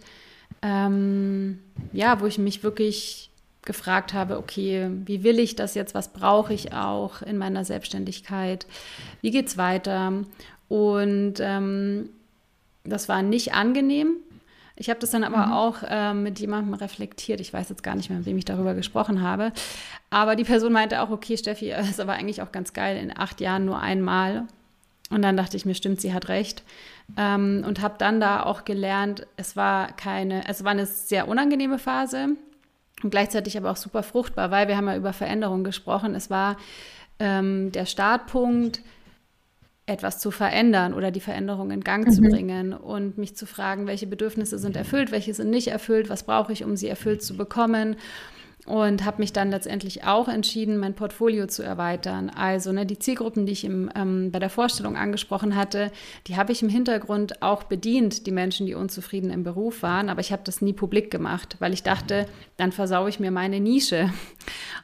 ähm, 0.63 1.59
ja, 1.93 2.19
wo 2.21 2.25
ich 2.25 2.39
mich 2.39 2.63
wirklich 2.63 3.29
gefragt 3.61 4.15
habe, 4.15 4.39
okay, 4.39 4.89
wie 5.05 5.23
will 5.23 5.37
ich 5.37 5.55
das 5.55 5.75
jetzt, 5.75 5.93
was 5.93 6.11
brauche 6.11 6.55
ich 6.55 6.73
auch 6.73 7.21
in 7.21 7.37
meiner 7.37 7.65
Selbstständigkeit, 7.65 8.65
wie 9.21 9.29
geht 9.29 9.47
es 9.47 9.57
weiter? 9.57 10.23
Und 10.69 11.35
ähm, 11.39 12.09
das 12.83 13.07
war 13.09 13.21
nicht 13.21 13.53
angenehm, 13.53 14.15
ich 14.75 14.89
habe 14.89 14.99
das 14.99 15.11
dann 15.11 15.23
aber 15.23 15.47
mhm. 15.47 15.51
auch 15.53 15.83
äh, 15.83 16.13
mit 16.13 16.39
jemandem 16.39 16.73
reflektiert. 16.73 17.39
Ich 17.39 17.53
weiß 17.53 17.69
jetzt 17.69 17.83
gar 17.83 17.95
nicht 17.95 18.09
mehr, 18.09 18.19
mit 18.19 18.27
wem 18.27 18.37
ich 18.37 18.45
darüber 18.45 18.73
gesprochen 18.73 19.21
habe. 19.21 19.51
Aber 20.09 20.35
die 20.35 20.43
Person 20.43 20.73
meinte 20.73 21.01
auch, 21.01 21.09
okay, 21.09 21.37
Steffi, 21.37 21.71
ist 21.89 21.99
aber 21.99 22.13
eigentlich 22.13 22.41
auch 22.41 22.51
ganz 22.51 22.73
geil, 22.73 22.97
in 22.97 23.15
acht 23.15 23.41
Jahren 23.41 23.65
nur 23.65 23.79
einmal. 23.79 24.47
Und 25.09 25.21
dann 25.23 25.35
dachte 25.35 25.57
ich 25.57 25.65
mir, 25.65 25.75
stimmt, 25.75 25.99
sie 25.99 26.13
hat 26.13 26.29
recht. 26.29 26.63
Ähm, 27.17 27.63
und 27.67 27.81
habe 27.81 27.95
dann 27.97 28.21
da 28.21 28.43
auch 28.43 28.63
gelernt, 28.63 29.27
es 29.35 29.55
war 29.55 29.91
keine, 29.91 30.47
es 30.47 30.63
war 30.63 30.71
eine 30.71 30.85
sehr 30.85 31.27
unangenehme 31.27 31.77
Phase 31.77 32.37
und 33.03 33.09
gleichzeitig 33.09 33.57
aber 33.57 33.71
auch 33.71 33.77
super 33.77 34.03
fruchtbar, 34.03 34.51
weil 34.51 34.67
wir 34.67 34.77
haben 34.77 34.87
ja 34.87 34.95
über 34.95 35.11
Veränderungen 35.11 35.65
gesprochen. 35.65 36.15
Es 36.15 36.29
war 36.29 36.55
ähm, 37.19 37.71
der 37.73 37.85
Startpunkt, 37.85 38.81
etwas 39.91 40.19
zu 40.19 40.31
verändern 40.31 40.93
oder 40.93 41.11
die 41.11 41.19
Veränderung 41.19 41.71
in 41.71 41.81
Gang 41.81 42.07
mhm. 42.07 42.11
zu 42.11 42.21
bringen 42.21 42.73
und 42.73 43.17
mich 43.17 43.35
zu 43.35 43.45
fragen, 43.45 43.87
welche 43.87 44.07
Bedürfnisse 44.07 44.57
sind 44.57 44.75
erfüllt, 44.75 45.11
welche 45.11 45.33
sind 45.33 45.49
nicht 45.49 45.67
erfüllt, 45.67 46.09
was 46.09 46.23
brauche 46.23 46.53
ich, 46.53 46.63
um 46.63 46.75
sie 46.75 46.87
erfüllt 46.87 47.21
zu 47.21 47.35
bekommen. 47.35 47.97
Und 48.67 49.05
habe 49.05 49.17
mich 49.21 49.33
dann 49.33 49.49
letztendlich 49.49 50.03
auch 50.03 50.27
entschieden, 50.27 50.77
mein 50.77 50.93
Portfolio 50.93 51.47
zu 51.47 51.63
erweitern. 51.63 52.29
Also 52.29 52.71
ne, 52.71 52.85
die 52.85 52.99
Zielgruppen, 52.99 53.47
die 53.47 53.53
ich 53.53 53.65
im, 53.65 53.89
ähm, 53.95 54.31
bei 54.31 54.37
der 54.37 54.51
Vorstellung 54.51 54.95
angesprochen 54.95 55.55
hatte, 55.55 55.91
die 56.27 56.37
habe 56.37 56.51
ich 56.51 56.61
im 56.61 56.69
Hintergrund 56.69 57.41
auch 57.41 57.63
bedient, 57.63 58.27
die 58.27 58.31
Menschen, 58.31 58.67
die 58.67 58.75
unzufrieden 58.75 59.31
im 59.31 59.43
Beruf 59.43 59.81
waren, 59.81 60.09
aber 60.09 60.21
ich 60.21 60.31
habe 60.31 60.43
das 60.45 60.61
nie 60.61 60.73
publik 60.73 61.09
gemacht, 61.09 61.55
weil 61.57 61.73
ich 61.73 61.81
dachte, 61.81 62.27
dann 62.57 62.71
versaue 62.71 63.09
ich 63.09 63.19
mir 63.19 63.31
meine 63.31 63.59
Nische. 63.59 64.11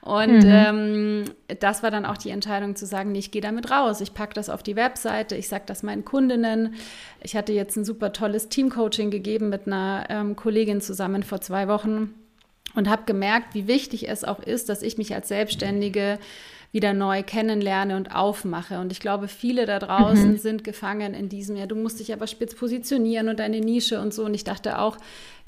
Und 0.02 0.44
mhm. 0.44 0.50
ähm, 0.50 1.24
das 1.60 1.84
war 1.84 1.92
dann 1.92 2.06
auch 2.06 2.18
die 2.18 2.32
Entscheidung 2.32 2.76
zu 2.76 2.88
sagen, 2.88 3.12
nee, 3.12 3.20
ich 3.20 3.32
gehe 3.32 3.42
damit 3.42 3.70
raus, 3.70 4.02
ich 4.02 4.14
packe 4.16 4.34
das 4.34 4.50
auf 4.50 4.64
die 4.64 4.76
Webseite, 4.76 5.36
ich 5.36 5.50
sage 5.50 5.64
das 5.68 5.84
meinen 5.84 6.04
Kundinnen. 6.04 6.74
Ich 7.22 7.36
hatte 7.36 7.54
jetzt 7.54 7.76
ein 7.78 7.86
super 7.86 8.12
tolles 8.12 8.50
Teamcoaching 8.50 9.12
gegeben 9.12 9.50
mit 9.50 9.68
einer 9.68 10.06
ähm, 10.10 10.36
Kollegin 10.36 10.82
zusammen 10.82 11.22
vor 11.22 11.42
zwei 11.42 11.68
Wochen 11.68 12.14
und 12.78 12.88
habe 12.88 13.04
gemerkt, 13.08 13.56
wie 13.56 13.68
wichtig 13.68 14.08
es 14.08 14.24
auch 14.24 14.40
ist, 14.40 14.70
dass 14.70 14.84
ich 14.84 15.00
mich 15.00 15.16
als 15.16 15.30
Selbstständige 15.30 16.20
wieder 16.72 16.94
neu 16.94 17.24
kennenlerne 17.24 17.98
und 17.98 18.14
aufmache. 18.14 18.80
Und 18.80 18.92
ich 18.92 19.00
glaube, 19.00 19.28
viele 19.28 19.66
da 19.66 19.80
draußen 19.80 20.34
mhm. 20.34 20.38
sind 20.38 20.64
gefangen 20.64 21.16
in 21.16 21.28
diesem, 21.28 21.56
ja, 21.56 21.66
du 21.66 21.76
musst 21.76 22.00
dich 22.00 22.14
aber 22.14 22.28
spitz 22.28 22.54
positionieren 22.54 23.30
und 23.30 23.40
deine 23.40 23.62
Nische 23.62 24.00
und 24.00 24.14
so. 24.14 24.26
Und 24.26 24.36
ich 24.36 24.44
dachte 24.44 24.78
auch, 24.78 24.98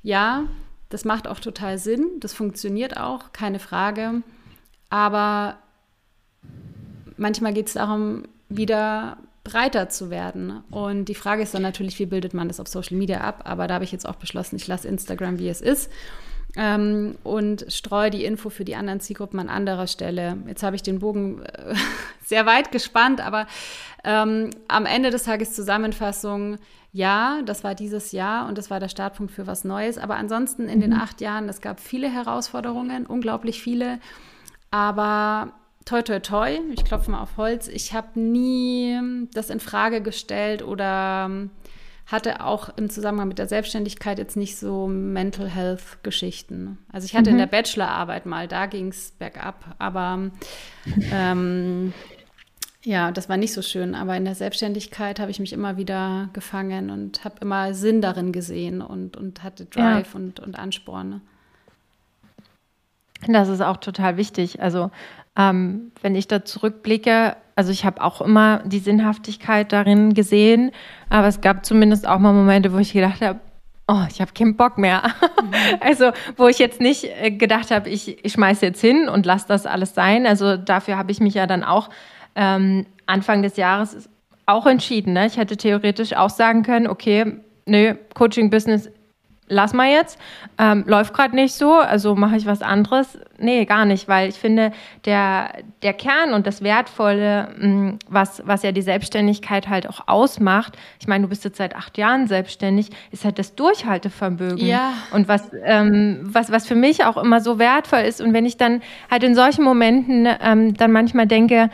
ja, 0.01 0.45
das 0.89 1.05
macht 1.05 1.27
auch 1.27 1.39
total 1.39 1.77
Sinn, 1.77 2.07
das 2.19 2.33
funktioniert 2.33 2.97
auch, 2.97 3.31
keine 3.31 3.59
Frage. 3.59 4.23
Aber 4.89 5.57
manchmal 7.15 7.53
geht 7.53 7.67
es 7.67 7.73
darum, 7.73 8.23
wieder 8.47 9.17
breiter 9.43 9.89
zu 9.89 10.09
werden. 10.09 10.63
Und 10.71 11.05
die 11.05 11.15
Frage 11.15 11.43
ist 11.43 11.53
dann 11.53 11.61
natürlich, 11.61 11.99
wie 11.99 12.07
bildet 12.07 12.33
man 12.33 12.47
das 12.47 12.59
auf 12.59 12.67
Social 12.67 12.97
Media 12.97 13.21
ab? 13.21 13.43
Aber 13.43 13.67
da 13.67 13.75
habe 13.75 13.83
ich 13.83 13.91
jetzt 13.91 14.09
auch 14.09 14.15
beschlossen, 14.15 14.55
ich 14.55 14.65
lasse 14.65 14.87
Instagram, 14.87 15.37
wie 15.37 15.49
es 15.49 15.61
ist 15.61 15.91
ähm, 16.55 17.15
und 17.23 17.65
streue 17.69 18.09
die 18.09 18.25
Info 18.25 18.49
für 18.49 18.65
die 18.65 18.75
anderen 18.75 18.99
Zielgruppen 18.99 19.39
an 19.39 19.49
anderer 19.49 19.87
Stelle. 19.87 20.37
Jetzt 20.47 20.63
habe 20.63 20.75
ich 20.75 20.83
den 20.83 20.99
Bogen 20.99 21.43
äh, 21.43 21.75
sehr 22.23 22.45
weit 22.45 22.71
gespannt, 22.71 23.21
aber 23.21 23.47
ähm, 24.03 24.49
am 24.67 24.85
Ende 24.85 25.09
des 25.09 25.23
Tages 25.23 25.53
Zusammenfassung, 25.53 26.57
ja, 26.91 27.41
das 27.45 27.63
war 27.63 27.75
dieses 27.75 28.11
Jahr 28.11 28.47
und 28.47 28.57
das 28.57 28.69
war 28.69 28.79
der 28.79 28.89
Startpunkt 28.89 29.31
für 29.31 29.45
was 29.45 29.63
Neues. 29.63 29.97
Aber 29.97 30.15
ansonsten 30.15 30.67
in 30.67 30.77
mhm. 30.77 30.81
den 30.81 30.93
acht 30.93 31.21
Jahren, 31.21 31.49
es 31.49 31.61
gab 31.61 31.79
viele 31.79 32.09
Herausforderungen, 32.09 33.05
unglaublich 33.05 33.61
viele. 33.61 33.99
Aber 34.71 35.53
toi, 35.85 36.01
toi, 36.01 36.19
toi, 36.19 36.59
ich 36.73 36.83
klopfe 36.83 37.11
mal 37.11 37.21
auf 37.21 37.37
Holz, 37.37 37.67
ich 37.67 37.93
habe 37.93 38.19
nie 38.19 39.27
das 39.33 39.49
in 39.49 39.59
Frage 39.59 40.01
gestellt 40.01 40.63
oder 40.63 41.29
hatte 42.11 42.43
auch 42.43 42.69
im 42.75 42.89
Zusammenhang 42.89 43.27
mit 43.27 43.37
der 43.37 43.47
Selbstständigkeit 43.47 44.17
jetzt 44.17 44.35
nicht 44.35 44.57
so 44.57 44.87
Mental 44.87 45.47
Health 45.47 46.03
Geschichten. 46.03 46.79
Also 46.91 47.05
ich 47.05 47.15
hatte 47.15 47.29
mhm. 47.29 47.35
in 47.35 47.39
der 47.39 47.47
Bachelorarbeit 47.47 48.25
mal, 48.25 48.47
da 48.47 48.65
ging 48.65 48.87
es 48.87 49.11
bergab, 49.11 49.75
aber 49.77 50.31
ähm, 51.13 51.93
ja, 52.83 53.11
das 53.11 53.29
war 53.29 53.37
nicht 53.37 53.53
so 53.53 53.61
schön. 53.61 53.93
Aber 53.93 54.17
in 54.17 54.25
der 54.25 54.35
Selbstständigkeit 54.35 55.19
habe 55.19 55.29
ich 55.29 55.39
mich 55.39 55.53
immer 55.53 55.77
wieder 55.77 56.29
gefangen 56.33 56.89
und 56.89 57.23
habe 57.25 57.35
immer 57.41 57.73
Sinn 57.75 58.01
darin 58.01 58.31
gesehen 58.31 58.81
und, 58.81 59.15
und 59.15 59.43
hatte 59.43 59.65
Drive 59.65 60.13
ja. 60.13 60.19
und, 60.19 60.39
und 60.39 60.57
Ansporn. 60.57 61.09
Ne? 61.09 61.21
Das 63.27 63.49
ist 63.49 63.61
auch 63.61 63.77
total 63.77 64.17
wichtig. 64.17 64.61
Also 64.61 64.91
ähm, 65.37 65.91
wenn 66.01 66.15
ich 66.15 66.27
da 66.27 66.43
zurückblicke, 66.45 67.35
also 67.55 67.71
ich 67.71 67.85
habe 67.85 68.01
auch 68.01 68.21
immer 68.21 68.61
die 68.65 68.79
Sinnhaftigkeit 68.79 69.71
darin 69.71 70.13
gesehen, 70.13 70.71
aber 71.09 71.27
es 71.27 71.41
gab 71.41 71.65
zumindest 71.65 72.07
auch 72.07 72.19
mal 72.19 72.33
Momente, 72.33 72.73
wo 72.73 72.77
ich 72.77 72.93
gedacht 72.93 73.21
habe, 73.21 73.39
oh, 73.89 74.05
ich 74.09 74.21
habe 74.21 74.31
keinen 74.33 74.55
Bock 74.55 74.77
mehr. 74.77 75.03
Mhm. 75.41 75.49
Also 75.81 76.11
wo 76.37 76.47
ich 76.47 76.59
jetzt 76.59 76.79
nicht 76.79 77.05
äh, 77.05 77.31
gedacht 77.31 77.71
habe, 77.71 77.89
ich, 77.89 78.23
ich 78.23 78.33
schmeiße 78.33 78.65
jetzt 78.65 78.81
hin 78.81 79.09
und 79.09 79.25
lasse 79.25 79.47
das 79.47 79.65
alles 79.65 79.93
sein. 79.93 80.25
Also 80.25 80.57
dafür 80.57 80.97
habe 80.97 81.11
ich 81.11 81.19
mich 81.19 81.33
ja 81.33 81.47
dann 81.47 81.63
auch 81.63 81.89
ähm, 82.35 82.85
Anfang 83.05 83.41
des 83.41 83.57
Jahres 83.57 84.09
auch 84.45 84.65
entschieden. 84.65 85.13
Ne? 85.13 85.25
Ich 85.25 85.37
hätte 85.37 85.57
theoretisch 85.57 86.13
auch 86.13 86.29
sagen 86.29 86.63
können, 86.63 86.87
okay, 86.87 87.39
nö, 87.65 87.95
Coaching-Business 88.13 88.89
lass 89.49 89.73
mal 89.73 89.89
jetzt, 89.89 90.19
ähm, 90.57 90.83
läuft 90.87 91.13
gerade 91.13 91.35
nicht 91.35 91.53
so, 91.53 91.73
also 91.73 92.15
mache 92.15 92.37
ich 92.37 92.45
was 92.45 92.61
anderes. 92.61 93.19
Nee, 93.37 93.65
gar 93.65 93.85
nicht, 93.85 94.07
weil 94.07 94.29
ich 94.29 94.35
finde, 94.35 94.71
der, 95.05 95.51
der 95.81 95.93
Kern 95.93 96.33
und 96.33 96.47
das 96.47 96.63
Wertvolle, 96.63 97.49
mh, 97.57 97.67
mm, 97.67 97.99
was, 98.07 98.41
was 98.45 98.63
ja 98.63 98.71
die 98.71 98.81
Selbstständigkeit 98.81 99.67
halt 99.67 99.89
auch 99.89 100.07
ausmacht, 100.07 100.77
ich 100.99 101.07
meine, 101.07 101.23
du 101.23 101.29
bist 101.29 101.43
jetzt 101.43 101.57
seit 101.57 101.75
acht 101.75 101.97
Jahren 101.97 102.27
selbstständig, 102.27 102.89
ist 103.11 103.25
halt 103.25 103.39
das 103.39 103.55
Durchhaltevermögen. 103.55 104.65
Ja. 104.65 104.93
Und 105.11 105.27
was, 105.27 105.49
ähm, 105.63 106.19
was, 106.23 106.51
was 106.51 106.67
für 106.67 106.75
mich 106.75 107.03
auch 107.05 107.17
immer 107.17 107.41
so 107.41 107.59
wertvoll 107.59 108.01
ist. 108.01 108.21
Und 108.21 108.33
wenn 108.33 108.45
ich 108.45 108.57
dann 108.57 108.81
halt 109.09 109.23
in 109.23 109.35
solchen 109.35 109.63
Momenten 109.63 110.27
ähm, 110.41 110.73
dann 110.75 110.91
manchmal 110.91 111.27
denke, 111.27 111.69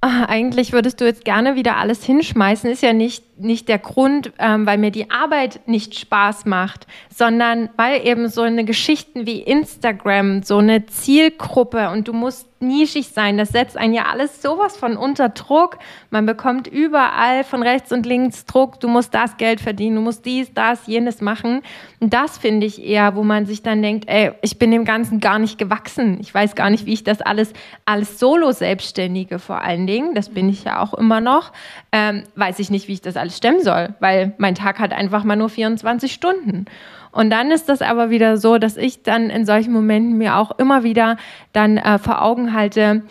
ach, 0.00 0.28
eigentlich 0.28 0.72
würdest 0.72 1.00
du 1.00 1.04
jetzt 1.04 1.24
gerne 1.24 1.56
wieder 1.56 1.76
alles 1.76 2.04
hinschmeißen, 2.04 2.70
ist 2.70 2.82
ja 2.82 2.92
nicht 2.92 3.24
nicht 3.40 3.68
der 3.68 3.78
Grund, 3.78 4.32
ähm, 4.38 4.66
weil 4.66 4.78
mir 4.78 4.90
die 4.90 5.10
Arbeit 5.10 5.60
nicht 5.66 5.98
Spaß 5.98 6.46
macht, 6.46 6.86
sondern 7.14 7.70
weil 7.76 8.06
eben 8.06 8.28
so 8.28 8.42
eine 8.42 8.64
Geschichten 8.64 9.26
wie 9.26 9.40
Instagram, 9.40 10.42
so 10.42 10.58
eine 10.58 10.86
Zielgruppe 10.86 11.90
und 11.90 12.08
du 12.08 12.12
musst 12.12 12.50
nischig 12.60 13.08
sein, 13.08 13.38
das 13.38 13.50
setzt 13.50 13.76
einen 13.76 13.94
ja 13.94 14.04
alles 14.04 14.42
sowas 14.42 14.76
von 14.76 14.96
unter 14.96 15.30
Druck. 15.30 15.78
Man 16.10 16.26
bekommt 16.26 16.66
überall 16.66 17.42
von 17.42 17.62
rechts 17.62 17.90
und 17.90 18.04
links 18.04 18.44
Druck, 18.44 18.78
du 18.80 18.88
musst 18.88 19.14
das 19.14 19.38
Geld 19.38 19.60
verdienen, 19.60 19.96
du 19.96 20.02
musst 20.02 20.26
dies, 20.26 20.52
das, 20.52 20.86
jenes 20.86 21.20
machen. 21.22 21.62
Und 22.00 22.12
das 22.12 22.38
finde 22.38 22.66
ich 22.66 22.84
eher, 22.84 23.16
wo 23.16 23.22
man 23.22 23.46
sich 23.46 23.62
dann 23.62 23.82
denkt, 23.82 24.08
ey, 24.08 24.32
ich 24.42 24.58
bin 24.58 24.70
dem 24.70 24.84
Ganzen 24.84 25.20
gar 25.20 25.38
nicht 25.38 25.58
gewachsen. 25.58 26.18
Ich 26.20 26.32
weiß 26.32 26.54
gar 26.54 26.70
nicht, 26.70 26.86
wie 26.86 26.92
ich 26.92 27.04
das 27.04 27.22
alles 27.22 27.52
als 27.86 28.18
Solo-Selbstständige 28.18 29.38
vor 29.38 29.62
allen 29.62 29.86
Dingen, 29.86 30.14
das 30.14 30.28
bin 30.28 30.48
ich 30.48 30.64
ja 30.64 30.82
auch 30.82 30.92
immer 30.94 31.20
noch, 31.20 31.52
ähm, 31.92 32.24
weiß 32.36 32.58
ich 32.58 32.70
nicht, 32.70 32.88
wie 32.88 32.92
ich 32.92 33.00
das 33.00 33.16
alles 33.16 33.29
alles 33.30 33.36
stemmen 33.36 33.62
soll, 33.62 33.94
weil 34.00 34.32
mein 34.38 34.54
Tag 34.54 34.78
hat 34.78 34.92
einfach 34.92 35.24
mal 35.24 35.36
nur 35.36 35.48
24 35.48 36.12
Stunden. 36.12 36.66
Und 37.12 37.30
dann 37.30 37.50
ist 37.50 37.68
das 37.68 37.82
aber 37.82 38.10
wieder 38.10 38.36
so, 38.36 38.58
dass 38.58 38.76
ich 38.76 39.02
dann 39.02 39.30
in 39.30 39.44
solchen 39.44 39.72
Momenten 39.72 40.18
mir 40.18 40.36
auch 40.36 40.58
immer 40.58 40.82
wieder 40.82 41.16
dann 41.52 41.76
äh, 41.76 41.98
vor 41.98 42.22
Augen 42.22 42.52
halte, 42.52 43.02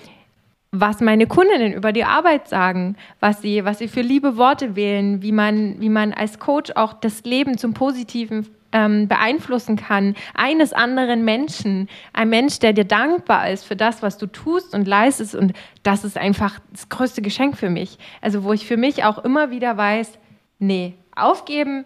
was 0.71 1.01
meine 1.01 1.25
Kundinnen 1.25 1.73
über 1.73 1.91
die 1.91 2.03
Arbeit 2.03 2.47
sagen, 2.47 2.95
was 3.19 3.41
sie, 3.41 3.65
was 3.65 3.79
sie 3.79 3.87
für 3.87 4.01
liebe 4.01 4.37
Worte 4.37 4.75
wählen, 4.75 5.21
wie 5.21 5.31
man, 5.31 5.79
wie 5.79 5.89
man 5.89 6.13
als 6.13 6.39
Coach 6.39 6.71
auch 6.75 6.93
das 6.93 7.23
Leben 7.23 7.57
zum 7.57 7.73
Positiven 7.73 8.47
ähm, 8.71 9.07
beeinflussen 9.07 9.75
kann, 9.75 10.15
eines 10.33 10.73
anderen 10.73 11.25
Menschen, 11.25 11.89
ein 12.13 12.29
Mensch, 12.29 12.59
der 12.59 12.73
dir 12.73 12.85
dankbar 12.85 13.49
ist 13.49 13.65
für 13.65 13.75
das, 13.75 14.01
was 14.01 14.17
du 14.17 14.27
tust 14.27 14.73
und 14.73 14.87
leistest. 14.87 15.35
Und 15.35 15.53
das 15.83 16.03
ist 16.03 16.17
einfach 16.17 16.59
das 16.71 16.89
größte 16.89 17.21
Geschenk 17.21 17.57
für 17.57 17.69
mich. 17.69 17.97
Also 18.21 18.43
wo 18.43 18.53
ich 18.53 18.65
für 18.65 18.77
mich 18.77 19.03
auch 19.03 19.17
immer 19.19 19.51
wieder 19.51 19.77
weiß, 19.77 20.19
nee, 20.59 20.93
aufgeben 21.15 21.85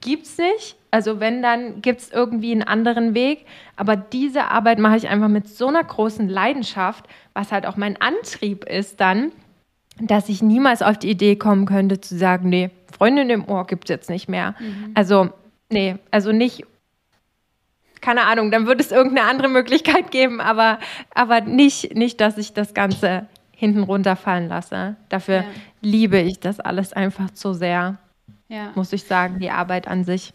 gibt's 0.00 0.38
nicht. 0.38 0.76
Also 0.90 1.20
wenn, 1.20 1.42
dann 1.42 1.82
gibt 1.82 2.00
es 2.00 2.10
irgendwie 2.10 2.52
einen 2.52 2.62
anderen 2.62 3.14
Weg. 3.14 3.46
Aber 3.76 3.96
diese 3.96 4.44
Arbeit 4.44 4.78
mache 4.78 4.96
ich 4.96 5.08
einfach 5.08 5.28
mit 5.28 5.48
so 5.48 5.68
einer 5.68 5.84
großen 5.84 6.28
Leidenschaft, 6.28 7.06
was 7.34 7.52
halt 7.52 7.66
auch 7.66 7.76
mein 7.76 8.00
Antrieb 8.00 8.64
ist 8.64 9.00
dann, 9.00 9.32
dass 10.00 10.28
ich 10.28 10.42
niemals 10.42 10.82
auf 10.82 10.98
die 10.98 11.10
Idee 11.10 11.36
kommen 11.36 11.66
könnte 11.66 12.00
zu 12.00 12.16
sagen, 12.16 12.48
nee, 12.48 12.70
Freundin 12.90 13.30
im 13.30 13.48
Ohr 13.48 13.66
gibt 13.66 13.84
es 13.84 13.94
jetzt 13.94 14.10
nicht 14.10 14.28
mehr. 14.28 14.54
Mhm. 14.58 14.92
Also 14.94 15.30
Nee, 15.70 15.96
also 16.10 16.32
nicht, 16.32 16.64
keine 18.00 18.24
Ahnung, 18.26 18.50
dann 18.50 18.66
würde 18.66 18.82
es 18.82 18.90
irgendeine 18.90 19.28
andere 19.28 19.48
Möglichkeit 19.48 20.10
geben, 20.10 20.40
aber, 20.40 20.78
aber 21.14 21.40
nicht, 21.40 21.94
nicht, 21.94 22.20
dass 22.20 22.38
ich 22.38 22.52
das 22.52 22.74
Ganze 22.74 23.26
hinten 23.52 23.82
runterfallen 23.82 24.48
lasse. 24.48 24.96
Dafür 25.08 25.36
ja. 25.36 25.44
liebe 25.80 26.18
ich 26.18 26.40
das 26.40 26.60
alles 26.60 26.92
einfach 26.92 27.30
zu 27.30 27.52
sehr, 27.52 27.98
ja. 28.48 28.72
muss 28.74 28.92
ich 28.92 29.04
sagen, 29.04 29.38
die 29.38 29.50
Arbeit 29.50 29.86
an 29.86 30.04
sich. 30.04 30.32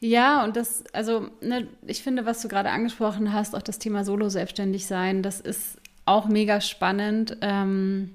Ja, 0.00 0.44
und 0.44 0.56
das, 0.56 0.84
also, 0.92 1.28
ne, 1.40 1.66
ich 1.86 2.02
finde, 2.02 2.24
was 2.24 2.40
du 2.40 2.48
gerade 2.48 2.70
angesprochen 2.70 3.32
hast, 3.32 3.54
auch 3.54 3.62
das 3.62 3.78
Thema 3.78 4.04
Solo-Selbstständig 4.04 4.86
sein, 4.86 5.22
das 5.22 5.40
ist 5.40 5.78
auch 6.04 6.26
mega 6.26 6.60
spannend. 6.60 7.36
Ähm, 7.42 8.14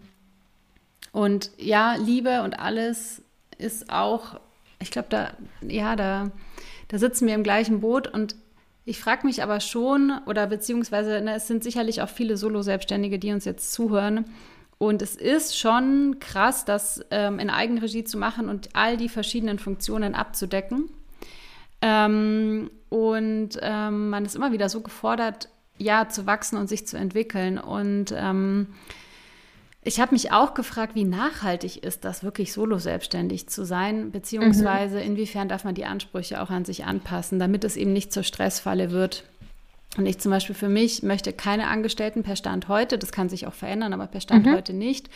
und 1.11 1.51
ja, 1.57 1.95
Liebe 1.95 2.41
und 2.41 2.59
alles 2.59 3.21
ist 3.57 3.91
auch 3.91 4.39
ich 4.83 4.91
glaube, 4.91 5.07
da, 5.09 5.31
ja, 5.67 5.95
da, 5.95 6.31
da 6.89 6.97
sitzen 6.97 7.27
wir 7.27 7.33
im 7.33 7.43
gleichen 7.43 7.81
Boot 7.81 8.07
und 8.07 8.35
ich 8.85 8.99
frage 8.99 9.25
mich 9.25 9.41
aber 9.41 9.59
schon, 9.59 10.11
oder 10.25 10.45
beziehungsweise 10.47 11.21
ne, 11.21 11.35
es 11.35 11.47
sind 11.47 11.63
sicherlich 11.63 12.01
auch 12.01 12.09
viele 12.09 12.37
Solo-Selbstständige, 12.37 13.17
die 13.17 13.31
uns 13.31 13.45
jetzt 13.45 13.71
zuhören. 13.71 14.25
Und 14.77 15.01
es 15.01 15.15
ist 15.15 15.57
schon 15.57 16.17
krass, 16.19 16.65
das 16.65 17.05
ähm, 17.09 17.39
in 17.39 17.49
Eigenregie 17.49 18.03
zu 18.03 18.17
machen 18.17 18.49
und 18.49 18.69
all 18.73 18.97
die 18.97 19.07
verschiedenen 19.07 19.57
Funktionen 19.57 20.15
abzudecken. 20.15 20.89
Ähm, 21.81 22.69
und 22.89 23.51
ähm, 23.61 24.09
man 24.09 24.25
ist 24.25 24.35
immer 24.35 24.51
wieder 24.51 24.67
so 24.67 24.81
gefordert, 24.81 25.47
ja, 25.77 26.09
zu 26.09 26.25
wachsen 26.25 26.57
und 26.57 26.67
sich 26.67 26.85
zu 26.85 26.97
entwickeln. 26.97 27.57
Und 27.57 28.13
ähm, 28.15 28.67
ich 29.83 29.99
habe 29.99 30.13
mich 30.13 30.31
auch 30.31 30.53
gefragt, 30.53 30.95
wie 30.95 31.03
nachhaltig 31.03 31.83
ist 31.83 32.05
das 32.05 32.23
wirklich 32.23 32.53
solo 32.53 32.77
selbstständig 32.77 33.47
zu 33.47 33.65
sein, 33.65 34.11
beziehungsweise 34.11 34.97
mhm. 34.97 35.03
inwiefern 35.03 35.49
darf 35.49 35.63
man 35.63 35.75
die 35.75 35.85
Ansprüche 35.85 36.41
auch 36.41 36.49
an 36.49 36.65
sich 36.65 36.85
anpassen, 36.85 37.39
damit 37.39 37.63
es 37.63 37.75
eben 37.75 37.93
nicht 37.93 38.13
zur 38.13 38.23
Stressfalle 38.23 38.91
wird. 38.91 39.23
Und 39.97 40.05
ich 40.05 40.19
zum 40.19 40.31
Beispiel 40.31 40.55
für 40.55 40.69
mich 40.69 41.03
möchte 41.03 41.33
keine 41.33 41.67
Angestellten 41.67 42.23
per 42.23 42.35
Stand 42.35 42.67
heute, 42.67 42.97
das 42.97 43.11
kann 43.11 43.29
sich 43.29 43.45
auch 43.45 43.53
verändern, 43.53 43.93
aber 43.93 44.07
per 44.07 44.21
Stand 44.21 44.45
mhm. 44.45 44.55
heute 44.55 44.73
nicht. 44.73 45.09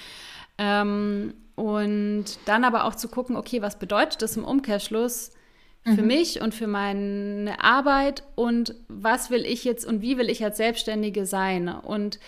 Ähm, 0.58 1.34
und 1.56 2.26
dann 2.46 2.64
aber 2.64 2.86
auch 2.86 2.96
zu 2.96 3.08
gucken, 3.08 3.36
okay, 3.36 3.62
was 3.62 3.80
bedeutet 3.80 4.22
das 4.22 4.38
im 4.38 4.44
Umkehrschluss 4.44 5.32
für 5.84 6.02
mhm. 6.02 6.08
mich 6.08 6.42
und 6.42 6.54
für 6.54 6.68
meine 6.68 7.56
Arbeit 7.64 8.24
und 8.36 8.76
was 8.90 9.30
will 9.30 9.46
ich 9.46 9.64
jetzt 9.64 9.86
und 9.86 10.02
wie 10.02 10.18
will 10.18 10.30
ich 10.30 10.44
als 10.44 10.58
Selbstständige 10.58 11.26
sein? 11.26 11.70
Und 11.70 12.20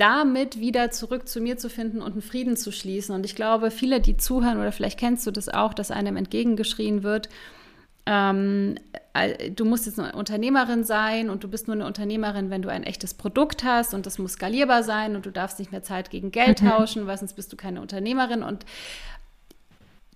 damit 0.00 0.58
wieder 0.58 0.90
zurück 0.90 1.28
zu 1.28 1.40
mir 1.40 1.58
zu 1.58 1.68
finden 1.68 2.00
und 2.00 2.12
einen 2.12 2.22
Frieden 2.22 2.56
zu 2.56 2.72
schließen. 2.72 3.14
Und 3.14 3.26
ich 3.26 3.36
glaube, 3.36 3.70
viele, 3.70 4.00
die 4.00 4.16
zuhören, 4.16 4.58
oder 4.58 4.72
vielleicht 4.72 4.98
kennst 4.98 5.26
du 5.26 5.30
das 5.30 5.50
auch, 5.50 5.74
dass 5.74 5.90
einem 5.90 6.16
entgegengeschrien 6.16 7.02
wird, 7.02 7.28
ähm, 8.06 8.76
du 9.54 9.64
musst 9.66 9.84
jetzt 9.84 10.00
eine 10.00 10.12
Unternehmerin 10.12 10.84
sein 10.84 11.28
und 11.28 11.44
du 11.44 11.48
bist 11.48 11.66
nur 11.68 11.76
eine 11.76 11.84
Unternehmerin, 11.84 12.48
wenn 12.48 12.62
du 12.62 12.70
ein 12.70 12.82
echtes 12.82 13.12
Produkt 13.12 13.62
hast 13.62 13.92
und 13.92 14.06
das 14.06 14.18
muss 14.18 14.32
skalierbar 14.32 14.82
sein 14.82 15.16
und 15.16 15.26
du 15.26 15.30
darfst 15.30 15.58
nicht 15.58 15.70
mehr 15.70 15.82
Zeit 15.82 16.08
gegen 16.08 16.30
Geld 16.30 16.62
mhm. 16.62 16.68
tauschen, 16.68 17.06
weil 17.06 17.18
sonst 17.18 17.34
bist 17.34 17.52
du 17.52 17.56
keine 17.56 17.82
Unternehmerin. 17.82 18.42
Und 18.42 18.64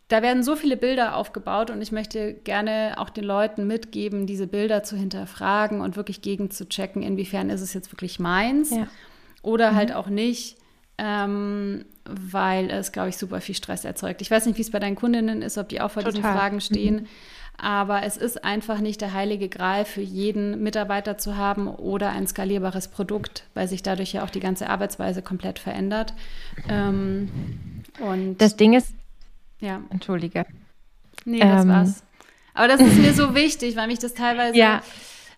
da 0.09 0.23
werden 0.23 0.42
so 0.42 0.57
viele 0.57 0.79
Bilder 0.79 1.14
aufgebaut 1.14 1.70
und 1.70 1.83
ich 1.83 1.92
möchte 1.92 2.33
gerne 2.33 2.94
auch 2.97 3.11
den 3.11 3.25
Leuten 3.25 3.66
mitgeben, 3.66 4.27
diese 4.27 4.47
Bilder 4.47 4.83
zu 4.83 4.97
hinterfragen 4.97 5.83
und 5.83 5.97
wirklich 5.97 6.23
gegen 6.23 6.51
zu 6.51 6.66
checken, 6.66 7.03
inwiefern 7.03 7.51
ist 7.51 7.61
es 7.61 7.75
jetzt 7.75 7.92
wirklich 7.92 8.18
meins. 8.18 8.70
Ja 8.70 8.88
oder 9.45 9.73
mhm. 9.73 9.77
halt 9.77 9.95
auch 9.95 10.09
nicht, 10.09 10.57
ähm, 10.99 11.85
weil 12.05 12.71
es, 12.71 12.93
glaube 12.93 13.11
ich, 13.11 13.17
super 13.17 13.41
viel 13.41 13.55
Stress 13.55 13.85
erzeugt. 13.85 14.21
Ich 14.21 14.31
weiß 14.31 14.47
nicht, 14.47 14.59
wie 14.59 14.63
es 14.63 14.71
bei 14.71 14.79
deinen 14.79 14.97
Kundinnen 14.97 15.43
ist, 15.43 15.59
ob 15.59 15.69
die 15.69 15.81
auch 15.81 15.91
vor 15.91 16.03
Total. 16.03 16.21
diesen 16.21 16.33
Fragen 16.33 16.61
stehen. 16.61 16.95
Mhm. 16.95 17.07
Aber 17.57 18.03
es 18.03 18.17
ist 18.17 18.43
einfach 18.45 18.81
nicht 18.81 19.01
der 19.01 19.13
heilige 19.13 19.49
Gral 19.49 19.85
für 19.85 20.01
jeden 20.01 20.63
Mitarbeiter 20.63 21.19
zu 21.19 21.37
haben 21.37 21.69
oder 21.69 22.11
ein 22.11 22.27
skalierbares 22.27 22.89
Produkt, 22.89 23.45
weil 23.55 23.69
sich 23.69 23.83
dadurch 23.83 24.13
ja 24.13 24.25
auch 24.25 24.31
die 24.31 24.41
ganze 24.41 24.69
Arbeitsweise 24.69 25.23
komplett 25.23 25.61
verändert. 25.61 26.15
Ähm, 26.69 27.31
und 28.01 28.39
das 28.39 28.57
Ding 28.57 28.75
ist, 28.75 28.93
ja. 29.61 29.81
Entschuldige. 29.91 30.47
Nee, 31.25 31.39
das 31.39 31.63
ähm. 31.63 31.69
war's. 31.69 32.03
Aber 32.55 32.69
das 32.69 32.81
ist 32.81 32.99
mir 32.99 33.15
so 33.15 33.35
wichtig, 33.35 33.77
weil 33.77 33.87
mich 33.87 34.01
das 34.01 34.15
teilweise 34.15 34.57
ja 34.59 34.83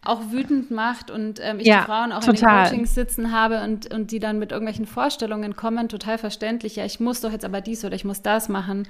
auch 0.09 0.31
wütend 0.31 0.71
macht 0.71 1.11
und 1.11 1.41
ähm, 1.43 1.61
ich 1.61 1.67
ja, 1.67 1.81
die 1.81 1.87
Frauen 1.87 2.13
auch 2.13 2.23
total. 2.23 2.33
in 2.33 2.39
den 2.39 2.71
Coachings 2.71 2.95
sitzen 2.95 3.33
habe 3.33 3.63
und, 3.63 3.93
und 3.93 4.11
die 4.11 4.19
dann 4.19 4.39
mit 4.39 4.53
irgendwelchen 4.53 4.87
Vorstellungen 4.87 5.57
kommen, 5.57 5.89
total 5.89 6.19
verständlich, 6.19 6.77
ja, 6.77 6.85
ich 6.85 7.01
muss 7.01 7.21
doch 7.21 7.33
jetzt 7.33 7.45
aber 7.45 7.61
dies 7.61 7.85
oder 7.85 7.95
ich 7.95 8.05
muss 8.05 8.23
das 8.23 8.49
machen. 8.49 8.89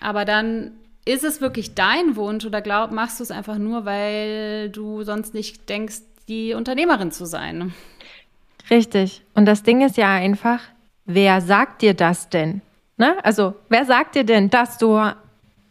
Aber 0.00 0.24
dann 0.24 0.72
ist 1.04 1.24
es 1.24 1.40
wirklich 1.40 1.74
dein 1.74 2.16
Wunsch 2.16 2.44
oder 2.44 2.60
glaub, 2.60 2.92
machst 2.92 3.20
du 3.20 3.24
es 3.24 3.30
einfach 3.30 3.58
nur, 3.58 3.84
weil 3.84 4.70
du 4.70 5.02
sonst 5.02 5.34
nicht 5.34 5.68
denkst, 5.68 6.00
die 6.28 6.54
Unternehmerin 6.54 7.10
zu 7.10 7.24
sein? 7.24 7.74
Richtig. 8.70 9.22
Und 9.34 9.46
das 9.46 9.62
Ding 9.62 9.80
ist 9.84 9.96
ja 9.96 10.12
einfach, 10.12 10.60
wer 11.04 11.40
sagt 11.40 11.82
dir 11.82 11.94
das 11.94 12.28
denn? 12.28 12.62
Ne? 12.96 13.16
Also, 13.24 13.54
wer 13.68 13.84
sagt 13.84 14.14
dir 14.14 14.24
denn, 14.24 14.50
dass 14.50 14.78
du 14.78 15.00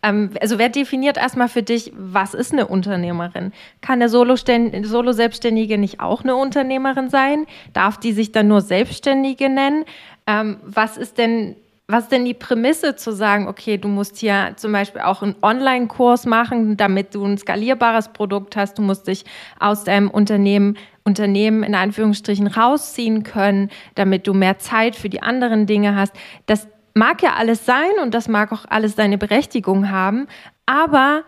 ähm, 0.01 0.31
also 0.41 0.57
wer 0.57 0.69
definiert 0.69 1.17
erstmal 1.17 1.49
für 1.49 1.63
dich, 1.63 1.91
was 1.95 2.33
ist 2.33 2.53
eine 2.53 2.67
Unternehmerin? 2.67 3.51
Kann 3.81 4.01
eine 4.01 4.09
Solo-Selbstständige 4.09 5.77
nicht 5.77 5.99
auch 5.99 6.23
eine 6.23 6.35
Unternehmerin 6.35 7.09
sein? 7.09 7.45
Darf 7.73 7.97
die 7.97 8.13
sich 8.13 8.31
dann 8.31 8.47
nur 8.47 8.62
Selbstständige 8.62 9.49
nennen? 9.49 9.85
Ähm, 10.27 10.57
was 10.63 10.97
ist 10.97 11.17
denn 11.17 11.55
was 11.91 12.07
denn 12.07 12.23
die 12.23 12.35
Prämisse 12.35 12.95
zu 12.95 13.12
sagen, 13.12 13.47
okay, 13.47 13.79
du 13.79 13.88
musst 13.88 14.17
hier 14.17 14.53
zum 14.57 14.71
Beispiel 14.71 15.01
auch 15.01 15.23
einen 15.23 15.35
Online-Kurs 15.41 16.27
machen, 16.27 16.77
damit 16.77 17.15
du 17.15 17.25
ein 17.25 17.39
skalierbares 17.39 18.09
Produkt 18.09 18.55
hast, 18.55 18.77
du 18.77 18.83
musst 18.83 19.07
dich 19.07 19.25
aus 19.59 19.85
deinem 19.85 20.12
Unternehmen, 20.12 20.77
Unternehmen 21.03 21.63
in 21.63 21.73
Anführungsstrichen 21.73 22.45
rausziehen 22.45 23.23
können, 23.23 23.71
damit 23.95 24.27
du 24.27 24.35
mehr 24.35 24.59
Zeit 24.59 24.95
für 24.95 25.09
die 25.09 25.23
anderen 25.23 25.65
Dinge 25.65 25.95
hast. 25.95 26.13
Das, 26.45 26.67
mag 26.93 27.21
ja 27.21 27.34
alles 27.34 27.65
sein 27.65 27.91
und 28.02 28.13
das 28.13 28.28
mag 28.28 28.52
auch 28.52 28.65
alles 28.69 28.95
seine 28.95 29.17
Berechtigung 29.17 29.89
haben, 29.89 30.28
aber 30.65 31.23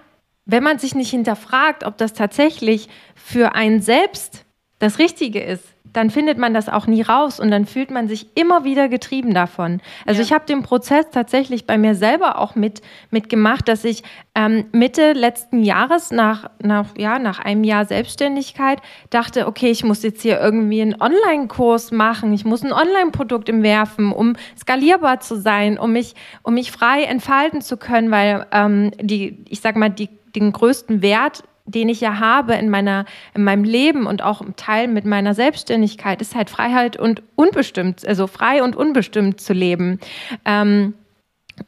wenn 0.45 0.63
man 0.63 0.80
sich 0.80 0.95
nicht 0.95 1.12
hinterfragt, 1.12 1.84
ob 1.84 1.97
das 1.97 2.13
tatsächlich 2.13 2.89
für 3.15 3.56
einen 3.56 3.82
selbst 3.82 4.45
das 4.82 4.98
Richtige 4.98 5.39
ist, 5.39 5.63
dann 5.94 6.10
findet 6.10 6.38
man 6.38 6.54
das 6.54 6.70
auch 6.70 6.88
nie 6.88 7.02
raus 7.02 7.39
und 7.39 7.52
dann 7.52 7.65
fühlt 7.65 7.91
man 7.91 8.08
sich 8.08 8.28
immer 8.36 8.63
wieder 8.63 8.89
getrieben 8.89 9.34
davon. 9.34 9.80
Also 10.06 10.22
ja. 10.22 10.26
ich 10.26 10.34
habe 10.34 10.46
den 10.46 10.63
Prozess 10.63 11.06
tatsächlich 11.12 11.67
bei 11.67 11.78
mir 11.78 11.96
selber 11.96 12.39
auch 12.39 12.56
mit 12.56 12.82
mitgemacht, 13.12 13.67
dass 13.67 13.84
ich 13.84 14.04
ähm, 14.34 14.65
Mitte 14.72 15.13
letzten 15.13 15.63
Jahres 15.63 16.10
nach, 16.10 16.50
nach, 16.63 16.88
ja, 16.98 17.20
nach 17.20 17.39
einem 17.39 17.63
Jahr 17.63 17.86
Selbstständigkeit 17.86 18.82
dachte, 19.12 19.48
okay, 19.48 19.70
ich 19.70 19.84
muss 19.84 20.02
jetzt 20.02 20.24
hier 20.24 20.39
irgendwie 20.39 20.82
einen 20.82 21.00
Online-Kurs 21.00 21.91
machen, 21.91 22.34
ich 22.34 22.46
muss 22.46 22.63
ein 22.63 22.74
Online-Produkt 22.74 23.50
im 23.50 23.62
Werfen, 23.62 24.13
um 24.13 24.36
skalierbar 24.58 25.20
zu 25.20 25.39
sein, 25.39 25.78
um 25.78 25.91
mich, 25.91 26.15
um 26.41 26.56
mich 26.56 26.72
frei 26.72 27.04
entfalten 27.04 27.62
zu 27.62 27.78
können, 27.78 28.10
weil 28.10 28.48
ähm, 28.52 28.91
die, 29.00 29.44
ich 29.48 29.60
sag 29.60 29.76
mal, 29.76 29.89
die 29.89 30.10
den 30.36 30.52
größten 30.52 31.02
Wert 31.02 31.44
den 31.65 31.89
ich 31.89 32.02
ja 32.02 32.19
habe 32.19 32.56
in 32.56 32.69
meiner, 32.69 33.06
in 33.34 33.43
meinem 33.43 33.63
Leben 33.63 34.06
und 34.08 34.21
auch 34.21 34.41
im 34.41 34.56
Teil 34.56 34.88
mit 34.88 35.06
meiner 35.06 35.34
Selbstständigkeit, 35.34 36.21
ist 36.21 36.36
halt 36.36 36.50
Freiheit 36.50 36.97
und 36.97 37.21
unbestimmt, 37.36 38.06
also 38.08 38.28
frei 38.28 38.63
und 38.63 38.76
unbestimmt 38.76 39.41
zu 39.41 39.54
leben. 39.54 40.00
Ähm, 40.45 40.93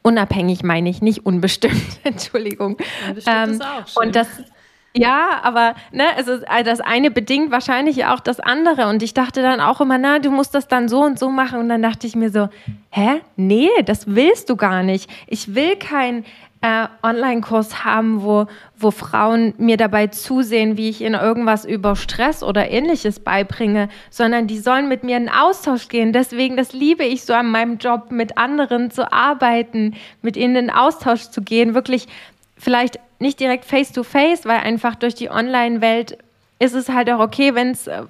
unabhängig 0.01 0.63
meine 0.63 0.89
ich, 0.89 1.01
nicht 1.01 1.25
unbestimmt, 1.25 1.81
Entschuldigung. 2.03 2.77
Unbestimmt 3.07 3.37
ähm, 3.37 3.51
ist 3.51 3.63
auch 3.63 3.87
schön. 3.87 4.07
Und 4.07 4.15
das, 4.15 4.27
ja, 4.95 5.39
aber 5.41 5.73
ne, 5.91 6.03
also 6.15 6.37
das 6.63 6.79
eine 6.79 7.09
bedingt 7.09 7.51
wahrscheinlich 7.51 8.05
auch 8.05 8.19
das 8.19 8.39
andere. 8.39 8.87
Und 8.87 9.01
ich 9.01 9.15
dachte 9.15 9.41
dann 9.41 9.59
auch 9.59 9.81
immer, 9.81 9.97
na, 9.97 10.19
du 10.19 10.29
musst 10.29 10.53
das 10.53 10.67
dann 10.67 10.87
so 10.87 11.01
und 11.01 11.17
so 11.17 11.29
machen. 11.29 11.59
Und 11.59 11.69
dann 11.69 11.81
dachte 11.81 12.05
ich 12.05 12.15
mir 12.15 12.29
so, 12.29 12.49
hä? 12.91 13.21
Nee, 13.35 13.69
das 13.85 14.13
willst 14.13 14.51
du 14.51 14.55
gar 14.55 14.83
nicht. 14.83 15.09
Ich 15.25 15.55
will 15.55 15.77
kein 15.77 16.25
äh, 16.63 16.87
Online-Kurs 17.03 17.83
haben, 17.83 18.23
wo, 18.23 18.47
wo 18.77 18.89
Frauen 18.89 19.53
mir 19.57 19.75
dabei 19.75 20.07
zusehen, 20.07 20.77
wie 20.77 20.89
ich 20.89 21.01
ihnen 21.01 21.19
irgendwas 21.19 21.65
über 21.65 21.97
Stress 21.97 22.41
oder 22.41 22.71
ähnliches 22.71 23.19
beibringe, 23.19 23.89
sondern 24.09 24.47
die 24.47 24.57
sollen 24.57 24.87
mit 24.87 25.03
mir 25.03 25.17
in 25.17 25.27
Austausch 25.27 25.89
gehen. 25.89 26.13
Deswegen, 26.13 26.55
das 26.55 26.71
liebe 26.71 27.03
ich 27.03 27.23
so 27.23 27.33
an 27.33 27.51
meinem 27.51 27.79
Job, 27.79 28.11
mit 28.11 28.37
anderen 28.37 28.91
zu 28.91 29.11
arbeiten, 29.11 29.95
mit 30.21 30.37
ihnen 30.37 30.55
in 30.55 30.69
Austausch 30.69 31.29
zu 31.31 31.41
gehen, 31.41 31.75
wirklich 31.75 32.07
vielleicht 32.57 32.97
nicht 33.19 33.41
direkt 33.41 33.65
face-to-face, 33.65 34.43
-face, 34.43 34.47
weil 34.47 34.59
einfach 34.61 34.95
durch 34.95 35.15
die 35.15 35.29
Online-Welt 35.29 36.17
ist 36.59 36.75
es 36.75 36.87
halt 36.87 37.09
auch 37.11 37.19
okay, 37.19 37.55
wenn 37.55 37.71
es 37.71 37.87
äh, 37.87 38.03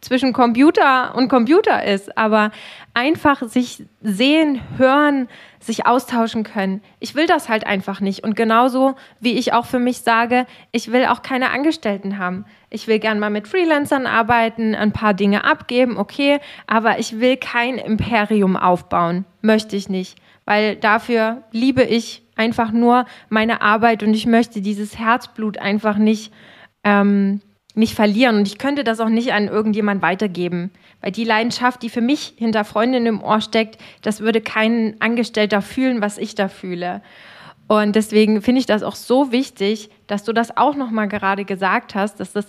zwischen 0.00 0.32
Computer 0.32 1.14
und 1.14 1.28
Computer 1.28 1.84
ist, 1.84 2.16
aber 2.16 2.50
einfach 2.94 3.42
sich 3.42 3.84
sehen, 4.00 4.60
hören, 4.78 5.28
sich 5.60 5.86
austauschen 5.86 6.42
können. 6.42 6.82
Ich 7.00 7.14
will 7.14 7.26
das 7.26 7.48
halt 7.48 7.66
einfach 7.66 8.00
nicht. 8.00 8.24
Und 8.24 8.34
genauso 8.34 8.94
wie 9.20 9.38
ich 9.38 9.52
auch 9.52 9.66
für 9.66 9.78
mich 9.78 9.98
sage, 9.98 10.46
ich 10.72 10.90
will 10.90 11.04
auch 11.06 11.22
keine 11.22 11.50
Angestellten 11.50 12.18
haben. 12.18 12.46
Ich 12.70 12.86
will 12.88 12.98
gern 12.98 13.18
mal 13.18 13.30
mit 13.30 13.46
Freelancern 13.46 14.06
arbeiten, 14.06 14.74
ein 14.74 14.92
paar 14.92 15.12
Dinge 15.12 15.44
abgeben, 15.44 15.98
okay, 15.98 16.38
aber 16.66 16.98
ich 16.98 17.20
will 17.20 17.36
kein 17.36 17.76
Imperium 17.76 18.56
aufbauen. 18.56 19.26
Möchte 19.42 19.76
ich 19.76 19.88
nicht. 19.88 20.18
Weil 20.46 20.76
dafür 20.76 21.42
liebe 21.52 21.82
ich 21.82 22.22
einfach 22.36 22.72
nur 22.72 23.04
meine 23.28 23.60
Arbeit 23.60 24.02
und 24.02 24.14
ich 24.14 24.26
möchte 24.26 24.62
dieses 24.62 24.98
Herzblut 24.98 25.58
einfach 25.58 25.98
nicht 25.98 26.32
ähm, 26.84 27.42
nicht 27.74 27.94
verlieren. 27.94 28.36
Und 28.36 28.46
ich 28.46 28.58
könnte 28.58 28.84
das 28.84 29.00
auch 29.00 29.08
nicht 29.08 29.32
an 29.32 29.48
irgendjemand 29.48 30.02
weitergeben. 30.02 30.70
Weil 31.00 31.12
die 31.12 31.24
Leidenschaft, 31.24 31.82
die 31.82 31.90
für 31.90 32.00
mich 32.00 32.34
hinter 32.36 32.64
Freundinnen 32.64 33.06
im 33.06 33.22
Ohr 33.22 33.40
steckt, 33.40 33.78
das 34.02 34.20
würde 34.20 34.40
kein 34.40 34.96
Angestellter 35.00 35.62
fühlen, 35.62 36.00
was 36.00 36.18
ich 36.18 36.34
da 36.34 36.48
fühle. 36.48 37.02
Und 37.68 37.94
deswegen 37.94 38.42
finde 38.42 38.60
ich 38.60 38.66
das 38.66 38.82
auch 38.82 38.96
so 38.96 39.30
wichtig, 39.30 39.90
dass 40.08 40.24
du 40.24 40.32
das 40.32 40.56
auch 40.56 40.74
nochmal 40.74 41.08
gerade 41.08 41.44
gesagt 41.44 41.94
hast, 41.94 42.18
dass 42.18 42.32
das 42.32 42.46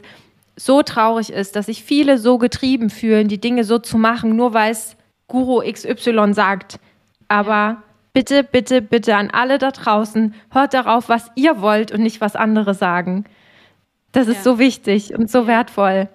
so 0.55 0.81
traurig 0.81 1.31
ist, 1.31 1.55
dass 1.55 1.67
sich 1.67 1.83
viele 1.83 2.17
so 2.17 2.37
getrieben 2.37 2.89
fühlen, 2.89 3.27
die 3.27 3.39
Dinge 3.39 3.63
so 3.63 3.77
zu 3.77 3.97
machen, 3.97 4.35
nur 4.35 4.53
weil 4.53 4.71
es 4.71 4.95
Guru 5.27 5.61
XY 5.61 6.33
sagt. 6.33 6.79
Aber 7.27 7.83
bitte, 8.13 8.43
bitte, 8.43 8.81
bitte 8.81 9.15
an 9.15 9.29
alle 9.31 9.59
da 9.59 9.71
draußen, 9.71 10.33
hört 10.51 10.73
darauf, 10.73 11.07
was 11.07 11.31
ihr 11.35 11.61
wollt 11.61 11.91
und 11.91 12.01
nicht, 12.01 12.19
was 12.19 12.35
andere 12.35 12.73
sagen. 12.73 13.25
Das 14.11 14.27
ist 14.27 14.37
ja. 14.37 14.43
so 14.43 14.59
wichtig 14.59 15.13
und 15.13 15.29
so 15.29 15.47
wertvoll. 15.47 16.09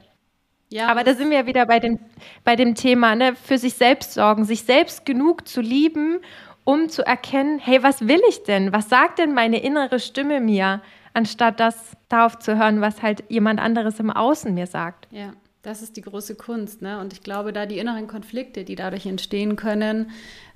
Ja, 0.69 0.89
Aber 0.89 1.05
da 1.05 1.15
sind 1.15 1.31
wir 1.31 1.47
wieder 1.47 1.65
bei 1.67 1.79
dem, 1.79 2.01
bei 2.45 2.57
dem 2.57 2.75
Thema, 2.75 3.15
ne? 3.15 3.37
für 3.37 3.57
sich 3.57 3.75
selbst 3.75 4.15
sorgen, 4.15 4.45
sich 4.45 4.65
selbst 4.65 5.07
genug 5.07 5.47
zu 5.47 5.61
lieben, 5.61 6.19
um 6.65 6.89
zu 6.89 7.07
erkennen, 7.07 7.61
hey, 7.61 7.83
was 7.83 8.09
will 8.09 8.21
ich 8.29 8.43
denn? 8.43 8.73
Was 8.73 8.89
sagt 8.89 9.21
denn 9.21 9.33
meine 9.33 9.63
innere 9.63 10.01
Stimme 10.01 10.41
mir, 10.41 10.83
anstatt 11.17 11.61
das 11.61 11.97
darauf 12.09 12.39
zu 12.39 12.59
hören, 12.59 12.81
was 12.83 13.03
halt 13.03 13.25
jemand 13.29 13.59
anderes 13.59 13.99
im 13.99 14.11
Außen 14.11 14.53
mir 14.53 14.67
sagt. 14.67 15.09
Ja, 15.11 15.33
das 15.63 15.83
ist 15.83 15.97
die 15.97 16.03
große 16.03 16.35
Kunst. 16.35 16.83
Ne? 16.83 17.01
Und 17.01 17.15
ich 17.15 17.23
glaube, 17.23 17.53
da 17.55 17.65
die 17.65 17.79
inneren 17.79 18.07
Konflikte, 18.07 18.65
die 18.65 18.75
dadurch 18.75 19.07
entstehen 19.07 19.57
können, 19.57 20.11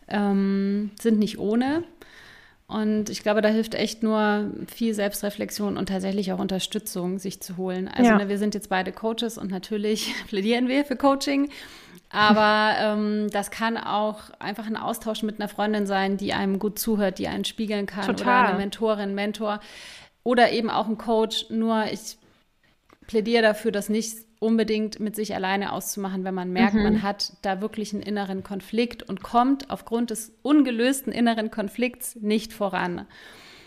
ähm, 0.07 0.91
sind 1.01 1.19
nicht 1.19 1.39
ohne. 1.39 1.85
Und 2.71 3.11
ich 3.11 3.25
glaube, 3.25 3.43
da 3.43 3.49
hilft 3.49 3.75
echt 3.75 4.05
nur 4.05 4.49
viel 4.73 4.95
Selbstreflexion 4.95 5.77
und 5.77 5.89
tatsächlich 5.89 6.33
auch 6.33 6.39
Unterstützung 6.39 7.19
sich 7.19 7.41
zu 7.41 7.57
holen. 7.57 7.89
Also 7.89 8.11
ja. 8.11 8.19
ne, 8.19 8.29
wir 8.29 8.39
sind 8.39 8.55
jetzt 8.55 8.69
beide 8.69 8.93
Coaches 8.93 9.39
und 9.39 9.51
natürlich 9.51 10.15
plädieren 10.29 10.69
wir 10.69 10.85
für 10.85 10.95
Coaching. 10.95 11.51
Aber 12.11 12.77
ähm, 12.79 13.29
das 13.33 13.51
kann 13.51 13.77
auch 13.77 14.31
einfach 14.39 14.67
ein 14.67 14.77
Austausch 14.77 15.23
mit 15.23 15.41
einer 15.41 15.49
Freundin 15.49 15.87
sein, 15.87 16.17
die 16.17 16.33
einem 16.33 16.61
gut 16.61 16.79
zuhört, 16.79 17.19
die 17.19 17.27
einen 17.27 17.45
spiegeln 17.45 17.87
kann. 17.87 18.07
Total. 18.07 18.45
Oder 18.45 18.49
eine 18.51 18.59
Mentorin, 18.59 19.15
Mentor. 19.15 19.61
Oder 20.23 20.53
eben 20.53 20.71
auch 20.71 20.87
ein 20.87 20.99
Coach. 20.99 21.47
Nur 21.51 21.87
ich 21.93 22.19
plädiere 23.09 23.43
dafür, 23.43 23.73
das 23.73 23.89
nicht 23.89 24.17
unbedingt 24.41 24.99
mit 24.99 25.15
sich 25.15 25.35
alleine 25.35 25.73
auszumachen, 25.73 26.25
wenn 26.25 26.35
man 26.35 26.51
merkt, 26.51 26.75
mhm. 26.75 26.83
man 26.83 27.03
hat 27.03 27.35
da 27.43 27.61
wirklich 27.61 27.93
einen 27.93 28.03
inneren 28.03 28.43
Konflikt 28.43 29.09
und 29.09 29.23
kommt 29.23 29.71
aufgrund 29.71 30.11
des 30.11 30.33
ungelösten 30.43 31.13
inneren 31.13 31.51
Konflikts 31.51 32.17
nicht 32.17 32.53
voran. 32.53 33.07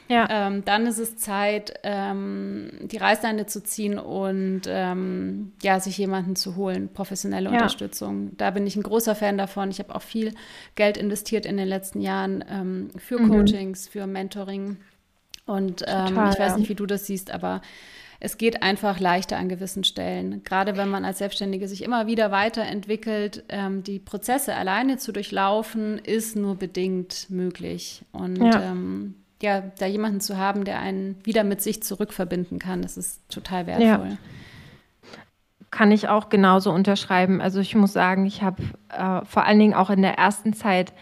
Ja. 0.10 0.28
Ähm, 0.30 0.66
dann 0.66 0.86
ist 0.86 0.98
es 0.98 1.16
Zeit, 1.16 1.76
ähm, 1.84 2.72
die 2.82 2.98
Reißleine 2.98 3.46
zu 3.46 3.64
ziehen 3.64 3.98
und 3.98 4.62
ähm, 4.68 5.54
ja, 5.62 5.80
sich 5.80 5.98
jemanden 5.98 6.36
zu 6.36 6.56
holen, 6.56 6.90
professionelle 6.94 7.50
ja. 7.50 7.54
Unterstützung. 7.54 8.32
Da 8.38 8.52
bin 8.52 8.68
ich 8.68 8.76
ein 8.76 8.84
großer 8.84 9.16
Fan 9.16 9.38
davon. 9.38 9.70
Ich 9.70 9.80
habe 9.80 9.96
auch 9.96 10.02
viel 10.02 10.34
Geld 10.76 10.98
investiert 10.98 11.46
in 11.46 11.56
den 11.56 11.68
letzten 11.68 12.02
Jahren 12.02 12.44
ähm, 12.50 12.90
für 12.98 13.20
mhm. 13.20 13.30
Coachings, 13.30 13.88
für 13.88 14.06
Mentoring. 14.08 14.78
Und 15.46 15.84
ähm, 15.88 16.08
Total, 16.08 16.34
ich 16.34 16.40
weiß 16.40 16.58
nicht, 16.58 16.70
wie 16.70 16.76
du 16.76 16.86
das 16.86 17.06
siehst, 17.06 17.32
aber 17.32 17.62
es 18.24 18.38
geht 18.38 18.64
einfach 18.64 19.02
leichter 19.02 19.38
an 19.38 19.50
gewissen 19.50 19.84
Stellen. 19.84 20.46
Gerade 20.46 20.78
wenn 20.78 20.88
man 20.88 21.04
als 21.04 21.18
Selbstständige 21.18 21.68
sich 21.68 21.84
immer 21.84 22.08
wieder 22.08 22.32
weiterentwickelt, 22.32 23.44
ähm, 23.50 23.84
die 23.84 24.00
Prozesse 24.00 24.56
alleine 24.56 24.96
zu 24.96 25.12
durchlaufen, 25.12 25.98
ist 26.00 26.38
nur 26.38 26.56
bedingt 26.56 27.28
möglich. 27.30 28.06
Und 28.14 28.38
ja. 28.38 28.72
Ähm, 28.72 29.16
ja, 29.42 29.62
da 29.78 29.88
jemanden 29.88 30.22
zu 30.22 30.38
haben, 30.38 30.64
der 30.64 30.80
einen 30.80 31.18
wieder 31.26 31.44
mit 31.44 31.62
sich 31.62 31.84
zurückverbinden 31.84 32.60
kann, 32.60 32.82
das 32.82 32.96
ist 32.96 33.30
total 33.30 33.68
wertvoll. 33.68 34.12
Ja. 34.12 34.18
Kann 35.70 35.92
ich 35.92 36.08
auch 36.08 36.30
genauso 36.30 36.72
unterschreiben. 36.72 37.42
Also 37.42 37.60
ich 37.60 37.76
muss 37.76 37.92
sagen, 37.92 38.26
ich 38.26 38.42
habe 38.42 38.64
äh, 38.88 39.26
vor 39.26 39.44
allen 39.44 39.60
Dingen 39.60 39.74
auch 39.74 39.90
in 39.90 40.02
der 40.02 40.18
ersten 40.18 40.54
Zeit, 40.54 40.94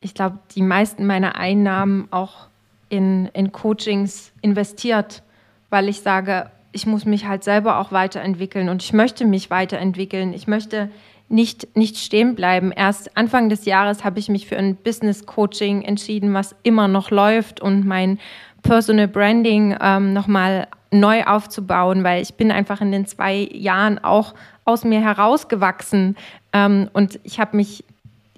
ich 0.00 0.14
glaube, 0.14 0.38
die 0.54 0.62
meisten 0.62 1.04
meiner 1.04 1.36
Einnahmen 1.36 2.08
auch 2.12 2.48
in, 2.88 3.26
in 3.34 3.52
Coachings 3.52 4.32
investiert, 4.40 5.22
weil 5.68 5.90
ich 5.90 6.00
sage, 6.00 6.50
ich 6.72 6.86
muss 6.86 7.04
mich 7.04 7.26
halt 7.26 7.44
selber 7.44 7.78
auch 7.78 7.92
weiterentwickeln 7.92 8.68
und 8.68 8.82
ich 8.82 8.92
möchte 8.92 9.24
mich 9.24 9.50
weiterentwickeln. 9.50 10.32
Ich 10.32 10.46
möchte 10.46 10.90
nicht, 11.28 11.76
nicht 11.76 11.96
stehen 11.96 12.34
bleiben. 12.34 12.72
Erst 12.72 13.16
Anfang 13.16 13.48
des 13.48 13.64
Jahres 13.64 14.04
habe 14.04 14.18
ich 14.18 14.28
mich 14.28 14.46
für 14.46 14.56
ein 14.56 14.76
Business 14.76 15.26
Coaching 15.26 15.82
entschieden, 15.82 16.34
was 16.34 16.54
immer 16.62 16.88
noch 16.88 17.10
läuft 17.10 17.60
und 17.60 17.86
mein 17.86 18.18
Personal 18.62 19.08
Branding 19.08 19.76
ähm, 19.80 20.12
nochmal 20.12 20.68
neu 20.90 21.24
aufzubauen, 21.24 22.04
weil 22.04 22.22
ich 22.22 22.34
bin 22.34 22.52
einfach 22.52 22.80
in 22.80 22.92
den 22.92 23.06
zwei 23.06 23.48
Jahren 23.50 23.98
auch 23.98 24.34
aus 24.64 24.84
mir 24.84 25.00
herausgewachsen 25.00 26.16
ähm, 26.52 26.88
und 26.92 27.18
ich 27.24 27.40
habe 27.40 27.56
mich 27.56 27.84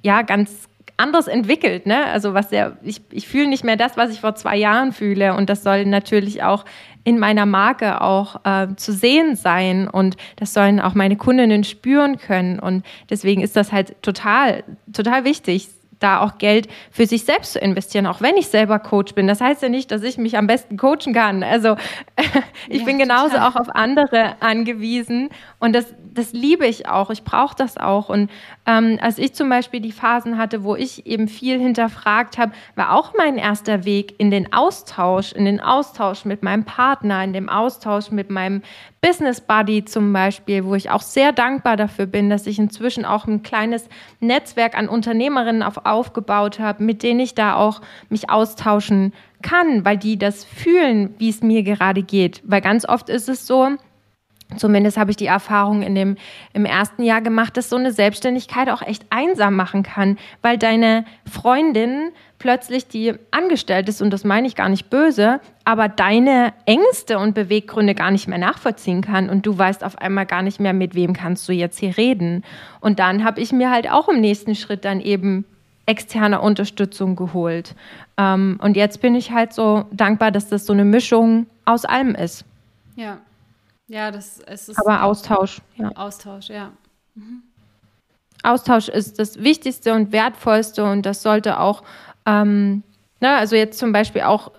ja 0.02 0.22
ganz 0.22 0.68
anders 0.96 1.26
entwickelt. 1.26 1.86
Ne? 1.86 2.06
Also 2.06 2.34
was 2.34 2.50
ja, 2.50 2.72
ich, 2.82 3.00
ich 3.10 3.26
fühle 3.26 3.48
nicht 3.48 3.64
mehr 3.64 3.76
das, 3.76 3.96
was 3.96 4.10
ich 4.10 4.20
vor 4.20 4.34
zwei 4.34 4.56
Jahren 4.56 4.92
fühle. 4.92 5.34
Und 5.34 5.50
das 5.50 5.62
soll 5.62 5.84
natürlich 5.86 6.42
auch 6.42 6.64
in 7.02 7.18
meiner 7.18 7.46
Marke 7.46 8.00
auch 8.00 8.44
äh, 8.44 8.68
zu 8.76 8.92
sehen 8.92 9.36
sein. 9.36 9.88
Und 9.88 10.16
das 10.36 10.54
sollen 10.54 10.80
auch 10.80 10.94
meine 10.94 11.16
Kundinnen 11.16 11.64
spüren 11.64 12.18
können. 12.18 12.58
Und 12.58 12.84
deswegen 13.10 13.42
ist 13.42 13.56
das 13.56 13.72
halt 13.72 14.00
total, 14.02 14.64
total 14.92 15.24
wichtig, 15.24 15.68
da 16.04 16.20
auch 16.20 16.38
Geld 16.38 16.68
für 16.90 17.06
sich 17.06 17.24
selbst 17.24 17.54
zu 17.54 17.58
investieren, 17.58 18.06
auch 18.06 18.20
wenn 18.20 18.36
ich 18.36 18.48
selber 18.48 18.78
Coach 18.78 19.14
bin. 19.14 19.26
Das 19.26 19.40
heißt 19.40 19.62
ja 19.62 19.68
nicht, 19.68 19.90
dass 19.90 20.02
ich 20.02 20.18
mich 20.18 20.36
am 20.36 20.46
besten 20.46 20.76
coachen 20.76 21.12
kann. 21.14 21.42
Also 21.42 21.76
ich 22.68 22.80
ja, 22.80 22.84
bin 22.84 22.98
genauso 22.98 23.30
total. 23.30 23.48
auch 23.48 23.56
auf 23.56 23.68
andere 23.74 24.36
angewiesen 24.40 25.30
und 25.58 25.74
das, 25.74 25.94
das 26.14 26.32
liebe 26.32 26.66
ich 26.66 26.88
auch. 26.88 27.10
Ich 27.10 27.24
brauche 27.24 27.56
das 27.56 27.76
auch. 27.76 28.08
Und 28.08 28.30
ähm, 28.66 28.98
als 29.00 29.18
ich 29.18 29.34
zum 29.34 29.48
Beispiel 29.48 29.80
die 29.80 29.92
Phasen 29.92 30.38
hatte, 30.38 30.64
wo 30.64 30.76
ich 30.76 31.06
eben 31.06 31.28
viel 31.28 31.58
hinterfragt 31.58 32.38
habe, 32.38 32.52
war 32.76 32.92
auch 32.92 33.14
mein 33.16 33.36
erster 33.36 33.84
Weg 33.84 34.14
in 34.18 34.30
den 34.30 34.52
Austausch, 34.52 35.32
in 35.32 35.44
den 35.44 35.60
Austausch 35.60 36.24
mit 36.24 36.42
meinem 36.42 36.64
Partner, 36.64 37.22
in 37.24 37.32
dem 37.32 37.48
Austausch 37.48 38.10
mit 38.10 38.30
meinem 38.30 38.62
Business 39.00 39.40
Buddy 39.40 39.84
zum 39.84 40.12
Beispiel, 40.12 40.64
wo 40.64 40.74
ich 40.74 40.90
auch 40.90 41.02
sehr 41.02 41.32
dankbar 41.32 41.76
dafür 41.76 42.06
bin, 42.06 42.30
dass 42.30 42.46
ich 42.46 42.58
inzwischen 42.58 43.04
auch 43.04 43.26
ein 43.26 43.42
kleines 43.42 43.88
Netzwerk 44.20 44.78
an 44.78 44.88
Unternehmerinnen 44.88 45.62
auf, 45.62 45.84
aufgebaut 45.84 46.58
habe, 46.58 46.82
mit 46.82 47.02
denen 47.02 47.20
ich 47.20 47.34
da 47.34 47.56
auch 47.56 47.82
mich 48.08 48.30
austauschen 48.30 49.12
kann, 49.42 49.84
weil 49.84 49.98
die 49.98 50.18
das 50.18 50.44
fühlen, 50.44 51.14
wie 51.18 51.28
es 51.28 51.42
mir 51.42 51.62
gerade 51.62 52.02
geht. 52.02 52.40
Weil 52.44 52.62
ganz 52.62 52.88
oft 52.88 53.10
ist 53.10 53.28
es 53.28 53.46
so, 53.46 53.76
Zumindest 54.56 54.96
habe 54.96 55.10
ich 55.10 55.16
die 55.16 55.26
Erfahrung 55.26 55.82
in 55.82 55.94
dem, 55.94 56.16
im 56.52 56.64
ersten 56.64 57.02
Jahr 57.02 57.20
gemacht, 57.20 57.56
dass 57.56 57.70
so 57.70 57.76
eine 57.76 57.92
Selbstständigkeit 57.92 58.68
auch 58.68 58.82
echt 58.82 59.04
einsam 59.10 59.56
machen 59.56 59.82
kann, 59.82 60.18
weil 60.42 60.58
deine 60.58 61.04
Freundin 61.30 62.10
plötzlich 62.38 62.88
die 62.88 63.14
angestellt 63.30 63.88
ist, 63.88 64.02
und 64.02 64.10
das 64.10 64.24
meine 64.24 64.46
ich 64.46 64.54
gar 64.54 64.68
nicht 64.68 64.90
böse, 64.90 65.40
aber 65.64 65.88
deine 65.88 66.52
Ängste 66.66 67.18
und 67.18 67.34
Beweggründe 67.34 67.94
gar 67.94 68.10
nicht 68.10 68.28
mehr 68.28 68.38
nachvollziehen 68.38 69.00
kann 69.00 69.30
und 69.30 69.46
du 69.46 69.56
weißt 69.56 69.82
auf 69.82 69.96
einmal 69.98 70.26
gar 70.26 70.42
nicht 70.42 70.60
mehr, 70.60 70.74
mit 70.74 70.94
wem 70.94 71.14
kannst 71.14 71.48
du 71.48 71.52
jetzt 71.52 71.78
hier 71.78 71.96
reden. 71.96 72.44
Und 72.80 72.98
dann 72.98 73.24
habe 73.24 73.40
ich 73.40 73.52
mir 73.52 73.70
halt 73.70 73.90
auch 73.90 74.08
im 74.08 74.20
nächsten 74.20 74.54
Schritt 74.54 74.84
dann 74.84 75.00
eben 75.00 75.46
externe 75.86 76.40
Unterstützung 76.40 77.16
geholt. 77.16 77.74
Ähm, 78.16 78.58
und 78.62 78.76
jetzt 78.76 79.00
bin 79.00 79.14
ich 79.14 79.32
halt 79.32 79.52
so 79.52 79.84
dankbar, 79.90 80.30
dass 80.30 80.48
das 80.48 80.66
so 80.66 80.72
eine 80.72 80.84
Mischung 80.84 81.46
aus 81.64 81.84
allem 81.84 82.14
ist. 82.14 82.44
Ja. 82.96 83.18
Ja, 83.88 84.10
das 84.10 84.40
es 84.46 84.68
ist. 84.68 84.78
Aber 84.78 85.02
Austausch, 85.02 85.60
ja. 85.76 85.90
Austausch, 85.94 86.48
ja. 86.48 86.72
Mhm. 87.14 87.42
Austausch 88.42 88.88
ist 88.88 89.18
das 89.18 89.42
Wichtigste 89.42 89.94
und 89.94 90.12
Wertvollste 90.12 90.84
und 90.84 91.06
das 91.06 91.22
sollte 91.22 91.58
auch, 91.60 91.82
ähm, 92.26 92.82
ne, 93.20 93.30
also 93.36 93.56
jetzt 93.56 93.78
zum 93.78 93.92
Beispiel 93.92 94.22
auch, 94.22 94.52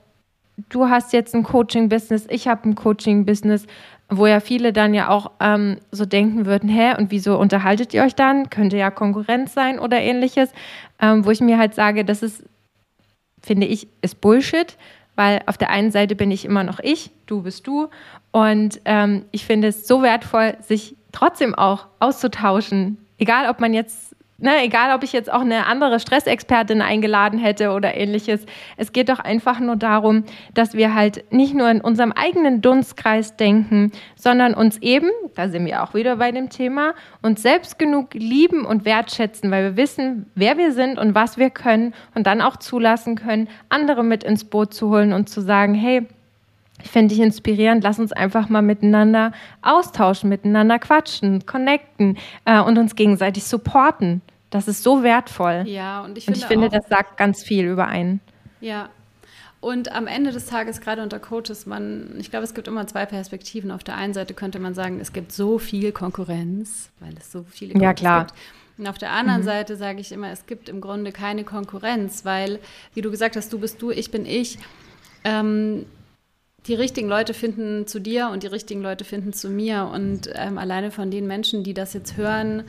du 0.70 0.90
hast 0.90 1.14
jetzt 1.14 1.36
ein 1.36 1.44
Coaching-Business, 1.44 2.26
ich 2.30 2.48
habe 2.48 2.68
ein 2.70 2.76
Coaching-Business, 2.76 3.68
wo 4.10 4.26
ja 4.28 4.40
viele 4.40 4.74
dann 4.74 4.94
ja 4.94 5.10
auch 5.10 5.32
ähm, 5.40 5.78
so 5.92 6.06
denken 6.06 6.46
würden, 6.46 6.70
hä, 6.70 6.96
und 6.98 7.12
wieso 7.12 7.38
unterhaltet 7.38 7.94
ihr 7.94 8.04
euch 8.04 8.16
dann? 8.16 8.50
Könnte 8.50 8.78
ja 8.78 8.92
Konkurrenz 8.92 9.54
sein 9.54 9.80
oder 9.80 10.00
ähnliches, 10.00 10.52
ähm, 11.00 11.26
wo 11.26 11.32
ich 11.32 11.42
mir 11.42 11.58
halt 11.58 11.76
sage, 11.76 12.06
das 12.06 12.24
ist, 12.24 12.44
finde 13.42 13.68
ich, 13.68 13.88
ist 14.02 14.22
Bullshit, 14.22 14.78
weil 15.16 15.42
auf 15.46 15.58
der 15.58 15.70
einen 15.70 15.92
Seite 15.92 16.16
bin 16.16 16.32
ich 16.32 16.46
immer 16.46 16.64
noch 16.64 16.80
ich, 16.80 17.12
du 17.26 17.42
bist 17.44 17.68
du. 17.68 17.88
Und 18.36 18.82
ähm, 18.84 19.24
ich 19.32 19.46
finde 19.46 19.70
es 19.70 19.88
so 19.88 20.02
wertvoll, 20.02 20.58
sich 20.60 20.98
trotzdem 21.14 21.56
auch 21.56 21.88
auszutauschen. 22.02 22.98
Egal, 23.18 23.50
ob 23.50 23.62
man 23.62 23.74
jetzt, 23.74 24.14
ne, 24.40 24.62
egal, 24.62 24.94
ob 24.94 25.04
ich 25.04 25.14
jetzt 25.14 25.32
auch 25.32 25.40
eine 25.40 25.68
andere 25.68 26.02
Stressexpertin 26.02 26.82
eingeladen 26.82 27.40
hätte 27.40 27.72
oder 27.72 27.96
ähnliches. 27.96 28.46
Es 28.76 28.92
geht 28.92 29.08
doch 29.08 29.20
einfach 29.20 29.62
nur 29.62 29.78
darum, 29.78 30.26
dass 30.54 30.74
wir 30.74 30.94
halt 30.94 31.32
nicht 31.32 31.54
nur 31.54 31.70
in 31.70 31.80
unserem 31.80 32.12
eigenen 32.12 32.60
Dunstkreis 32.60 33.38
denken, 33.38 33.94
sondern 34.18 34.54
uns 34.54 34.80
eben, 34.80 35.12
da 35.36 35.48
sind 35.48 35.66
wir 35.66 35.82
auch 35.82 35.94
wieder 35.94 36.18
bei 36.18 36.34
dem 36.34 36.50
Thema, 36.50 36.94
uns 37.22 37.42
selbst 37.42 37.80
genug 37.80 38.14
lieben 38.14 38.66
und 38.66 38.84
wertschätzen, 38.84 39.50
weil 39.50 39.64
wir 39.64 39.78
wissen, 39.78 40.30
wer 40.36 40.58
wir 40.58 40.74
sind 40.74 41.00
und 41.00 41.16
was 41.16 41.38
wir 41.38 41.52
können 41.52 41.94
und 42.16 42.28
dann 42.28 42.42
auch 42.42 42.58
zulassen 42.58 43.16
können, 43.16 43.48
andere 43.70 44.04
mit 44.04 44.26
ins 44.26 44.44
Boot 44.44 44.74
zu 44.74 44.90
holen 44.90 45.14
und 45.14 45.30
zu 45.30 45.40
sagen, 45.40 45.74
hey, 45.74 46.06
finde 46.90 47.14
dich 47.14 47.24
inspirierend. 47.24 47.84
Lass 47.84 48.00
uns 48.00 48.12
einfach 48.12 48.50
mal 48.50 48.62
miteinander 48.62 49.32
austauschen, 49.62 50.30
miteinander 50.30 50.80
quatschen, 50.80 51.46
connecten 51.46 52.18
äh, 52.46 52.60
und 52.60 52.78
uns 52.78 52.96
gegenseitig 52.96 53.44
supporten. 53.46 54.22
Das 54.50 54.68
ist 54.68 54.84
so 54.84 55.04
wertvoll. 55.04 55.64
Ja, 55.68 56.02
und 56.02 56.18
ich 56.18 56.26
finde, 56.26 56.40
und 56.40 56.44
ich 56.44 56.48
finde 56.48 56.70
das 56.70 56.88
sagt 56.88 57.18
ganz 57.18 57.44
viel 57.44 57.66
über 57.66 57.88
einen. 57.88 58.22
Ja. 58.62 58.90
Und 59.60 59.92
am 59.92 60.06
Ende 60.06 60.32
des 60.32 60.46
Tages, 60.46 60.80
gerade 60.80 61.02
unter 61.02 61.18
Coaches, 61.18 61.66
man, 61.66 62.16
ich 62.20 62.30
glaube, 62.30 62.44
es 62.44 62.54
gibt 62.54 62.68
immer 62.68 62.86
zwei 62.86 63.06
Perspektiven. 63.08 63.72
Auf 63.72 63.84
der 63.84 63.96
einen 63.96 64.14
Seite 64.14 64.36
könnte 64.36 64.60
man 64.60 64.76
sagen, 64.76 65.00
es 65.02 65.12
gibt 65.12 65.32
so 65.32 65.58
viel 65.58 65.92
Konkurrenz, 65.92 66.92
weil 67.00 67.16
es 67.18 67.32
so 67.32 67.44
viele 67.50 67.74
Coaches 67.74 67.84
ja, 67.84 67.94
klar. 67.94 68.26
gibt. 68.26 68.38
Und 68.78 68.88
auf 68.88 68.98
der 68.98 69.12
anderen 69.12 69.42
mhm. 69.42 69.46
Seite 69.46 69.76
sage 69.76 70.02
ich 70.02 70.12
immer, 70.12 70.30
es 70.30 70.46
gibt 70.46 70.70
im 70.70 70.82
Grunde 70.82 71.12
keine 71.12 71.44
Konkurrenz, 71.44 72.26
weil, 72.26 72.60
wie 72.94 73.02
du 73.02 73.10
gesagt 73.10 73.36
hast, 73.36 73.52
du 73.54 73.60
bist 73.60 73.82
du, 73.82 73.90
ich 73.92 74.12
bin 74.12 74.26
ich. 74.26 74.60
Ähm, 75.24 75.86
die 76.68 76.74
richtigen 76.74 77.08
Leute 77.08 77.34
finden 77.34 77.88
zu 77.88 78.00
dir 78.00 78.30
und 78.30 78.44
die 78.44 78.48
richtigen 78.48 78.82
Leute 78.82 79.04
finden 79.04 79.34
zu 79.34 79.50
mir. 79.50 79.90
Und 79.94 80.30
ähm, 80.34 80.58
alleine 80.58 80.92
von 80.92 81.12
den 81.12 81.28
Menschen, 81.28 81.64
die 81.64 81.74
das 81.74 81.94
jetzt 81.94 82.18
hören, 82.18 82.64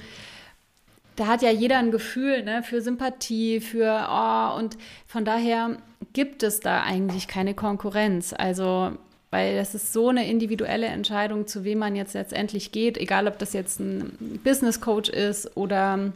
da 1.17 1.27
hat 1.27 1.43
ja 1.43 1.51
jeder 1.51 1.79
ein 1.79 1.91
Gefühl 1.91 2.43
ne, 2.45 2.63
für 2.63 2.83
Sympathie, 2.83 3.61
für, 3.61 4.07
oh, 4.11 4.59
und 4.59 4.77
von 5.07 5.25
daher 5.25 5.79
gibt 6.13 6.43
es 6.43 6.61
da 6.61 6.83
eigentlich 6.83 7.27
keine 7.27 7.55
Konkurrenz. 7.55 8.35
Also, 8.37 8.93
weil 9.31 9.57
das 9.57 9.75
ist 9.75 9.95
so 9.95 10.11
eine 10.11 10.29
individuelle 10.29 10.87
Entscheidung, 10.87 11.47
zu 11.47 11.65
wem 11.65 11.79
man 11.79 11.97
jetzt 11.97 12.13
letztendlich 12.13 12.71
geht, 12.71 12.99
egal 12.99 13.27
ob 13.27 13.39
das 13.39 13.55
jetzt 13.55 13.81
ein 13.81 14.41
Business 14.45 14.81
Coach 14.81 15.09
ist 15.09 15.57
oder 15.57 16.13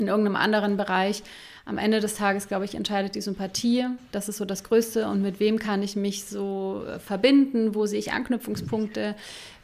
in 0.00 0.08
irgendeinem 0.08 0.36
anderen 0.36 0.76
Bereich. 0.76 1.22
Am 1.64 1.76
Ende 1.76 2.00
des 2.00 2.14
Tages, 2.14 2.48
glaube 2.48 2.64
ich, 2.64 2.74
entscheidet 2.74 3.14
die 3.14 3.20
Sympathie. 3.20 3.86
Das 4.10 4.28
ist 4.28 4.38
so 4.38 4.44
das 4.44 4.64
Größte. 4.64 5.06
Und 5.06 5.20
mit 5.20 5.38
wem 5.38 5.58
kann 5.58 5.82
ich 5.82 5.96
mich 5.96 6.24
so 6.24 6.82
äh, 6.86 6.98
verbinden? 6.98 7.74
Wo 7.74 7.84
sehe 7.86 7.98
ich 7.98 8.12
Anknüpfungspunkte, 8.12 9.14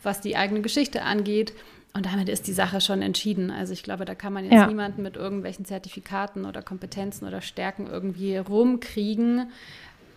was 0.03 0.21
die 0.21 0.37
eigene 0.37 0.61
Geschichte 0.61 1.03
angeht? 1.03 1.55
Und 1.97 2.07
damit 2.07 2.29
ist 2.29 2.49
die 2.49 2.53
Sache 2.53 2.81
schon 2.81 3.03
entschieden. 3.03 3.53
Also 3.53 3.73
ich 3.73 3.85
glaube, 3.85 4.05
da 4.05 4.17
kann 4.17 4.33
man 4.33 4.45
jetzt 4.45 4.53
ja. 4.53 4.67
niemanden 4.67 5.03
mit 5.03 5.17
irgendwelchen 5.17 5.65
Zertifikaten 5.65 6.45
oder 6.45 6.61
Kompetenzen 6.61 7.27
oder 7.27 7.41
Stärken 7.41 7.87
irgendwie 7.87 8.37
rumkriegen. 8.37 9.47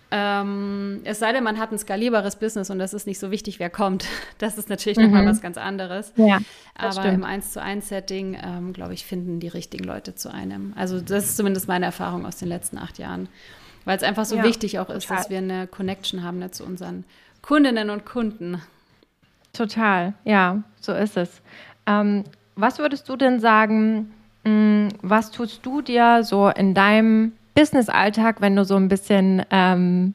Ähm, 0.09 1.01
es 1.03 1.19
sei 1.19 1.33
denn, 1.33 1.43
man 1.43 1.57
hat 1.57 1.71
ein 1.71 1.77
skalierbares 1.77 2.37
Business 2.37 2.69
und 2.69 2.79
das 2.79 2.93
ist 2.93 3.07
nicht 3.07 3.19
so 3.19 3.29
wichtig, 3.29 3.59
wer 3.59 3.69
kommt. 3.69 4.05
Das 4.37 4.57
ist 4.57 4.69
natürlich 4.69 4.99
mhm. 4.99 5.05
nochmal 5.05 5.25
was 5.25 5.41
ganz 5.41 5.57
anderes. 5.57 6.13
Ja, 6.15 6.39
Aber 6.75 6.91
stimmt. 6.91 7.15
im 7.15 7.23
1 7.23 7.53
zu 7.53 7.61
1 7.61 7.87
Setting, 7.89 8.37
ähm, 8.41 8.71
glaube 8.71 8.93
ich, 8.93 9.03
finden 9.03 9.39
die 9.39 9.47
richtigen 9.47 9.83
Leute 9.83 10.13
zu 10.13 10.31
einem. 10.31 10.73
Also 10.75 11.01
das 11.01 11.25
ist 11.25 11.37
zumindest 11.37 11.67
meine 11.67 11.85
Erfahrung 11.85 12.25
aus 12.25 12.37
den 12.37 12.47
letzten 12.47 12.77
acht 12.77 12.99
Jahren. 12.99 13.29
Weil 13.83 13.97
es 13.97 14.03
einfach 14.03 14.25
so 14.25 14.35
ja, 14.35 14.43
wichtig 14.43 14.77
auch 14.77 14.83
total. 14.85 14.97
ist, 14.97 15.09
dass 15.09 15.29
wir 15.29 15.39
eine 15.39 15.65
Connection 15.65 16.23
haben 16.23 16.37
ne, 16.37 16.51
zu 16.51 16.65
unseren 16.65 17.03
Kundinnen 17.41 17.89
und 17.89 18.05
Kunden. 18.05 18.61
Total, 19.53 20.13
ja, 20.23 20.61
so 20.79 20.93
ist 20.93 21.17
es. 21.17 21.41
Ähm, 21.87 22.25
was 22.55 22.77
würdest 22.77 23.09
du 23.09 23.15
denn 23.15 23.39
sagen, 23.39 24.13
mh, 24.43 24.49
hm, 24.51 24.89
was 25.01 25.31
tust 25.31 25.65
du 25.65 25.81
dir 25.81 26.23
so 26.23 26.49
in 26.49 26.73
deinem 26.73 27.31
Business-Alltag, 27.57 28.39
wenn 28.39 28.55
du 28.55 28.63
so 28.63 28.75
ein 28.75 28.87
bisschen, 28.87 29.43
ähm, 29.49 30.13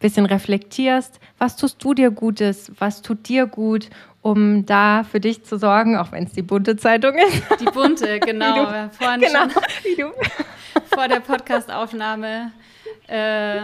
bisschen 0.00 0.24
reflektierst, 0.24 1.20
was 1.36 1.56
tust 1.56 1.84
du 1.84 1.92
dir 1.92 2.10
Gutes, 2.10 2.72
was 2.78 3.02
tut 3.02 3.28
dir 3.28 3.46
gut, 3.46 3.90
um 4.22 4.64
da 4.64 5.04
für 5.04 5.20
dich 5.20 5.44
zu 5.44 5.58
sorgen, 5.58 5.98
auch 5.98 6.12
wenn 6.12 6.24
es 6.24 6.32
die 6.32 6.40
bunte 6.40 6.76
Zeitung 6.78 7.14
ist. 7.16 7.60
Die 7.60 7.66
bunte, 7.66 8.18
genau. 8.26 8.64
Du, 8.64 8.90
Vorhin 8.92 9.20
genau, 9.20 9.50
schon 9.50 10.12
vor 10.94 11.08
der 11.08 11.20
Podcastaufnahme 11.20 12.52
äh, 13.06 13.60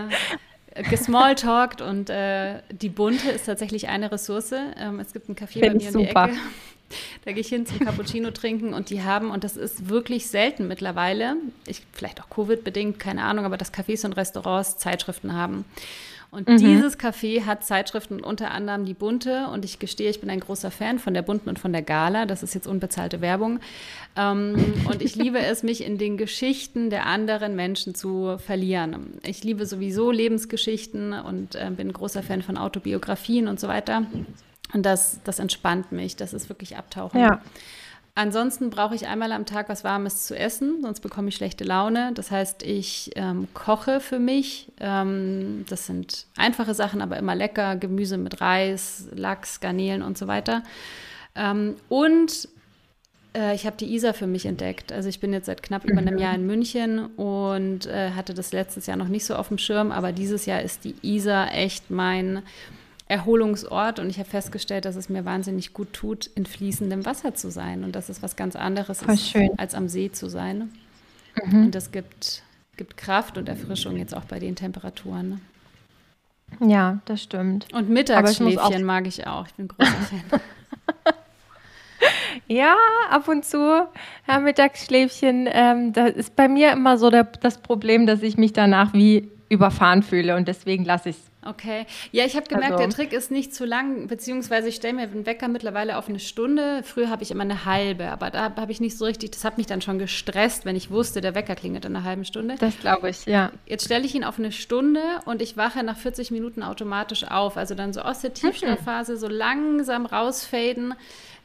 gesmalltalkt 0.91 1.81
und 1.81 2.11
äh, 2.11 2.61
die 2.71 2.91
bunte 2.91 3.31
ist 3.31 3.47
tatsächlich 3.47 3.89
eine 3.89 4.13
Ressource. 4.13 4.53
Ähm, 4.53 5.01
es 5.01 5.15
gibt 5.15 5.31
ein 5.31 5.35
Café 5.35 5.61
Find 5.61 5.63
bei 5.63 5.75
mir 5.75 5.89
in 5.89 5.99
die 5.99 6.05
Ecke. 6.09 6.37
Da 7.25 7.33
gehe 7.33 7.41
ich 7.41 7.49
hin 7.49 7.67
zum 7.67 7.81
Cappuccino 7.81 8.31
trinken 8.31 8.75
und 8.75 8.91
die 8.91 9.03
haben, 9.03 9.31
und 9.31 9.45
das 9.45 9.57
ist 9.57 9.89
wirklich 9.89 10.29
selten 10.29 10.69
mittlerweile, 10.69 11.37
ich, 11.67 11.83
vielleicht 11.93 12.21
auch 12.21 12.31
Covid-bedingt, 12.31 12.99
keine 12.99 13.23
Ahnung, 13.23 13.45
aber 13.45 13.57
dass 13.57 13.73
Cafés 13.73 14.05
und 14.05 14.15
Restaurants 14.15 14.79
Zeitschriften 14.79 15.35
haben. 15.35 15.65
Und 16.35 16.49
mhm. 16.49 16.57
dieses 16.57 16.99
Café 16.99 17.47
hat 17.47 17.65
Zeitschriften, 17.65 18.19
unter 18.19 18.51
anderem 18.51 18.85
die 18.85 18.95
Bunte. 18.95 19.47
Und 19.53 19.65
ich 19.65 19.79
gestehe, 19.79 20.11
ich 20.11 20.21
bin 20.21 20.31
ein 20.31 20.41
großer 20.41 20.73
Fan 20.73 20.99
von 20.99 21.15
der 21.15 21.23
Bunten 21.23 21.49
und 21.49 21.61
von 21.61 21.73
der 21.73 21.83
Gala. 21.83 22.27
Das 22.27 22.43
ist 22.43 22.55
jetzt 22.55 22.67
unbezahlte 22.67 23.21
Werbung. 23.21 23.61
Ähm, 24.17 24.57
und 24.91 25.01
ich 25.01 25.15
liebe 25.15 25.39
es, 25.39 25.63
mich 25.63 25.85
in 25.85 25.97
den 25.97 26.17
Geschichten 26.17 26.91
der 26.91 27.07
anderen 27.07 27.55
Menschen 27.55 27.95
zu 27.95 28.37
verlieren. 28.39 29.21
Ich 29.23 29.45
liebe 29.45 29.65
sowieso 29.65 30.11
Lebensgeschichten 30.11 31.13
und 31.13 31.55
äh, 31.55 31.71
bin 31.71 31.93
großer 31.93 32.25
Fan 32.25 32.43
von 32.43 32.59
Autobiografien 32.59 33.47
und 33.47 33.61
so 33.61 33.69
weiter. 33.69 34.03
Und 34.75 34.83
das, 34.83 35.21
das 35.25 35.39
entspannt 35.39 35.93
mich. 35.93 36.17
Das 36.17 36.35
ist 36.35 36.49
wirklich 36.51 36.77
Abtauchen. 36.77 37.21
Ja. 37.21 37.41
Ansonsten 38.17 38.71
brauche 38.71 38.95
ich 38.95 39.09
einmal 39.09 39.33
am 39.33 39.45
Tag 39.45 39.69
was 39.69 39.83
Warmes 39.83 40.25
zu 40.25 40.39
essen, 40.39 40.83
sonst 40.83 41.01
bekomme 41.01 41.31
ich 41.31 41.35
schlechte 41.35 41.65
Laune. 41.65 42.13
Das 42.15 42.31
heißt, 42.31 42.63
ich 42.63 43.11
ähm, 43.17 43.49
koche 43.55 43.99
für 44.01 44.21
mich. 44.21 44.71
Ähm, 44.79 45.65
das 45.69 45.87
sind 45.87 46.27
einfache 46.37 46.75
Sachen, 46.75 47.03
aber 47.03 47.17
immer 47.17 47.35
lecker. 47.35 47.75
Gemüse 47.75 48.17
mit 48.17 48.41
Reis, 48.41 49.09
Lachs, 49.13 49.59
Garnelen 49.59 50.03
und 50.03 50.17
so 50.17 50.29
weiter. 50.29 50.63
Ähm, 51.35 51.75
und 51.89 52.49
äh, 53.37 53.55
ich 53.57 53.67
habe 53.67 53.77
die 53.77 53.93
ISA 53.97 54.13
für 54.13 54.29
mich 54.29 54.47
entdeckt. 54.47 54.93
Also 54.93 55.09
ich 55.09 55.19
bin 55.19 55.33
jetzt 55.33 55.47
seit 55.47 55.65
knapp 55.65 55.85
über 55.85 55.99
einem 55.99 56.19
Jahr 56.19 56.37
in 56.37 56.47
München 56.47 57.07
und 57.17 57.87
äh, 57.87 58.13
hatte 58.13 58.33
das 58.33 58.53
letztes 58.53 58.87
Jahr 58.87 58.97
noch 58.97 59.09
nicht 59.09 59.25
so 59.25 59.35
auf 59.35 59.49
dem 59.49 59.59
Schirm, 59.59 59.91
aber 59.91 60.13
dieses 60.13 60.47
Jahr 60.47 60.63
ist 60.63 60.85
die 60.85 60.95
ISA 61.03 61.49
echt 61.49 61.91
mein 61.91 62.43
Erholungsort 63.07 63.99
und 63.99 64.09
ich 64.09 64.19
habe 64.19 64.29
festgestellt, 64.29 64.87
dass 64.87 64.97
es 64.97 65.09
mir 65.09 65.25
wahnsinnig 65.25 65.75
gut 65.75 65.93
tut, 65.93 66.27
in 66.35 66.47
fließendem 66.47 67.05
Wasser 67.05 67.35
zu 67.35 67.51
sein 67.51 67.85
und 67.85 67.95
dass 67.95 68.09
es 68.09 68.23
was 68.23 68.37
ganz 68.37 68.57
anderes 68.57 69.03
Voll 69.03 69.15
ist, 69.15 69.29
schön. 69.29 69.51
als 69.59 69.75
am 69.75 69.89
See 69.89 70.11
zu 70.11 70.29
sein. 70.29 70.73
Mhm. 71.45 71.67
Und 71.67 71.75
das 71.75 71.93
gibt, 71.93 72.43
gibt 72.77 72.97
Kraft 72.97 73.37
und 73.37 73.49
Erfrischung 73.49 73.97
jetzt 73.97 74.17
auch 74.17 74.25
bei 74.25 74.39
den 74.39 74.57
Temperaturen. 74.57 75.41
Ne? 76.61 76.71
Ja, 76.71 77.01
das 77.05 77.23
stimmt. 77.23 77.67
Und 77.75 77.91
Mittagsschläfchen 77.91 78.85
mag 78.85 79.07
ich 79.07 79.27
auch. 79.27 79.47
Ich 79.47 79.55
bin 79.55 79.69
großer 79.69 79.93
Fan. 79.93 80.41
Ja, 82.47 82.77
ab 83.11 83.29
und 83.29 83.45
zu. 83.45 83.89
Ja, 84.29 84.39
Mittagsschläfchen, 84.39 85.49
ähm, 85.51 85.93
das 85.93 86.11
ist 86.11 86.37
bei 86.37 86.49
mir 86.49 86.73
immer 86.73 86.99
so 86.99 87.09
der, 87.09 87.25
das 87.25 87.59
Problem, 87.59 88.07
dass 88.07 88.23
ich 88.23 88.37
mich 88.37 88.53
danach 88.53 88.93
wie 88.93 89.31
überfahren 89.49 90.03
fühle 90.03 90.37
und 90.37 90.49
deswegen 90.49 90.85
lasse 90.85 91.11
ich 91.11 91.17
es 91.17 91.31
Okay. 91.47 91.87
Ja, 92.13 92.25
ich 92.25 92.37
habe 92.37 92.47
gemerkt, 92.47 92.73
also. 92.73 92.85
der 92.85 92.91
Trick 92.91 93.13
ist 93.13 93.31
nicht 93.31 93.55
zu 93.55 93.65
lang, 93.65 94.07
beziehungsweise 94.07 94.69
ich 94.69 94.77
stelle 94.77 94.95
mir 94.95 95.07
den 95.07 95.27
Wecker 95.27 95.49
mittlerweile 95.49 95.99
auf 95.99 96.09
eine 96.09 96.21
Stunde. 96.21 96.83
Früher 96.83 97.11
habe 97.11 97.23
ich 97.23 97.31
immer 97.31 97.43
eine 97.43 97.65
halbe, 97.65 98.11
aber 98.11 98.31
da 98.31 98.55
habe 98.57 98.73
ich 98.73 98.81
nicht 98.81 98.97
so 98.97 99.05
richtig, 99.05 99.33
das 99.33 99.45
hat 99.45 99.59
mich 99.59 99.67
dann 99.67 99.81
schon 99.81 99.99
gestresst, 99.99 100.65
wenn 100.65 100.77
ich 100.77 100.91
wusste, 100.91 101.21
der 101.21 101.35
Wecker 101.35 101.55
klingelt 101.55 101.85
in 101.85 101.95
einer 101.95 102.05
halben 102.05 102.25
Stunde. 102.25 102.57
Das 102.59 102.79
glaube 102.79 103.11
ich, 103.11 103.27
ja. 103.27 103.51
Jetzt 103.67 103.85
stelle 103.85 104.05
ich 104.05 104.15
ihn 104.15 104.25
auf 104.25 104.39
eine 104.39 104.53
Stunde 104.53 105.01
und 105.25 105.43
ich 105.43 105.57
wache 105.57 105.83
nach 105.83 105.97
40 105.97 106.31
Minuten 106.31 106.63
automatisch 106.63 107.25
auf. 107.25 107.57
Also 107.57 107.75
dann 107.75 107.93
so 107.93 108.01
aus 108.01 108.21
der 108.21 108.35
Tiefschlafphase 108.35 109.17
so 109.17 109.29
langsam 109.29 110.07
rausfaden. 110.07 110.95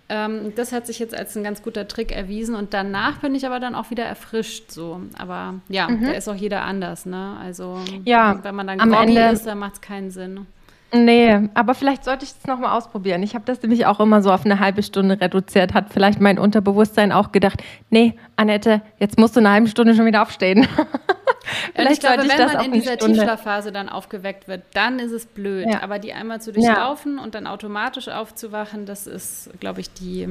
Ähm, 0.10 0.53
das 0.55 0.72
hat 0.72 0.88
sich 0.88 0.97
jetzt 0.97 1.16
als 1.16 1.38
ein 1.38 1.43
ganz 1.43 1.62
guter 1.62 1.88
Trick 1.88 2.12
erwiesen 2.12 2.55
und 2.55 2.74
danach 2.74 3.20
bin 3.20 3.36
ich 3.36 3.45
aber 3.45 3.60
dann 3.60 3.76
auch 3.76 3.91
wieder 3.91 4.03
erfrischt 4.03 4.72
so. 4.72 5.01
Aber 5.18 5.55
ja, 5.70 5.88
mhm. 5.88 6.03
da 6.03 6.12
ist 6.12 6.28
auch 6.28 6.36
jeder 6.36 6.64
anders, 6.64 7.05
ne? 7.05 7.38
Also 7.41 7.78
ja, 8.05 8.43
wenn 8.43 8.55
man 8.55 8.68
dann 8.68 8.80
am 8.80 8.91
Ende 8.91 9.30
ist, 9.30 9.45
dann 9.45 9.60
macht 9.60 9.76
es 9.76 9.82
keinen 9.82 10.10
Sinn. 10.10 10.47
Nee, 10.91 11.49
aber 11.53 11.75
vielleicht 11.75 12.03
sollte 12.03 12.25
ich 12.25 12.31
es 12.31 12.47
nochmal 12.47 12.75
ausprobieren. 12.75 13.21
Ich 13.21 13.35
habe 13.35 13.45
das 13.45 13.61
nämlich 13.61 13.85
auch 13.85 13.99
immer 13.99 14.21
so 14.23 14.31
auf 14.31 14.45
eine 14.45 14.59
halbe 14.59 14.81
Stunde 14.81 15.21
reduziert. 15.21 15.73
Hat 15.73 15.93
vielleicht 15.93 16.19
mein 16.19 16.39
Unterbewusstsein 16.39 17.11
auch 17.11 17.31
gedacht, 17.31 17.63
nee, 17.89 18.17
Annette, 18.35 18.81
jetzt 18.97 19.19
musst 19.19 19.35
du 19.35 19.39
eine 19.39 19.51
halbe 19.51 19.67
Stunde 19.67 19.93
schon 19.93 20.05
wieder 20.05 20.23
aufstehen. 20.23 20.67
vielleicht 21.75 21.91
ich 21.91 21.99
glaube, 21.99 22.21
sollte 22.21 22.33
ich 22.33 22.39
wenn 22.39 22.45
das 22.47 22.53
man 22.53 22.65
in 22.65 22.71
dieser 22.71 22.97
Tiefschlafphase 22.97 23.71
dann 23.71 23.87
aufgeweckt 23.87 24.47
wird, 24.47 24.63
dann 24.73 24.97
ist 24.97 25.11
es 25.11 25.27
blöd. 25.27 25.67
Ja. 25.69 25.83
Aber 25.83 25.99
die 25.99 26.13
einmal 26.13 26.41
zu 26.41 26.51
durchlaufen 26.51 27.17
ja. 27.17 27.23
und 27.23 27.35
dann 27.35 27.45
automatisch 27.45 28.07
aufzuwachen, 28.07 28.87
das 28.87 29.05
ist, 29.05 29.51
glaube 29.59 29.81
ich, 29.81 29.93
die 29.93 30.27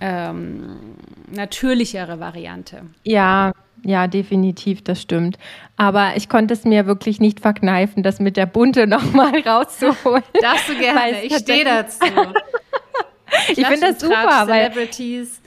ähm, 0.00 0.96
natürlichere 1.30 2.20
Variante. 2.20 2.82
Ja, 3.04 3.52
ja, 3.82 4.06
definitiv, 4.06 4.82
das 4.82 5.00
stimmt. 5.00 5.38
Aber 5.76 6.16
ich 6.16 6.28
konnte 6.28 6.54
es 6.54 6.64
mir 6.64 6.86
wirklich 6.86 7.20
nicht 7.20 7.40
verkneifen, 7.40 8.02
das 8.02 8.18
mit 8.18 8.36
der 8.36 8.46
Bunte 8.46 8.86
nochmal 8.88 9.40
rauszuholen. 9.40 10.24
Darfst 10.40 10.68
du 10.68 10.76
gerne, 10.76 11.22
ich 11.22 11.36
stehe 11.36 11.64
dazu. 11.64 12.04
ich 13.48 13.66
finde 13.66 13.92
das 13.92 14.00
super, 14.00 14.44
weil 14.46 14.72
Celebrities. 14.72 15.40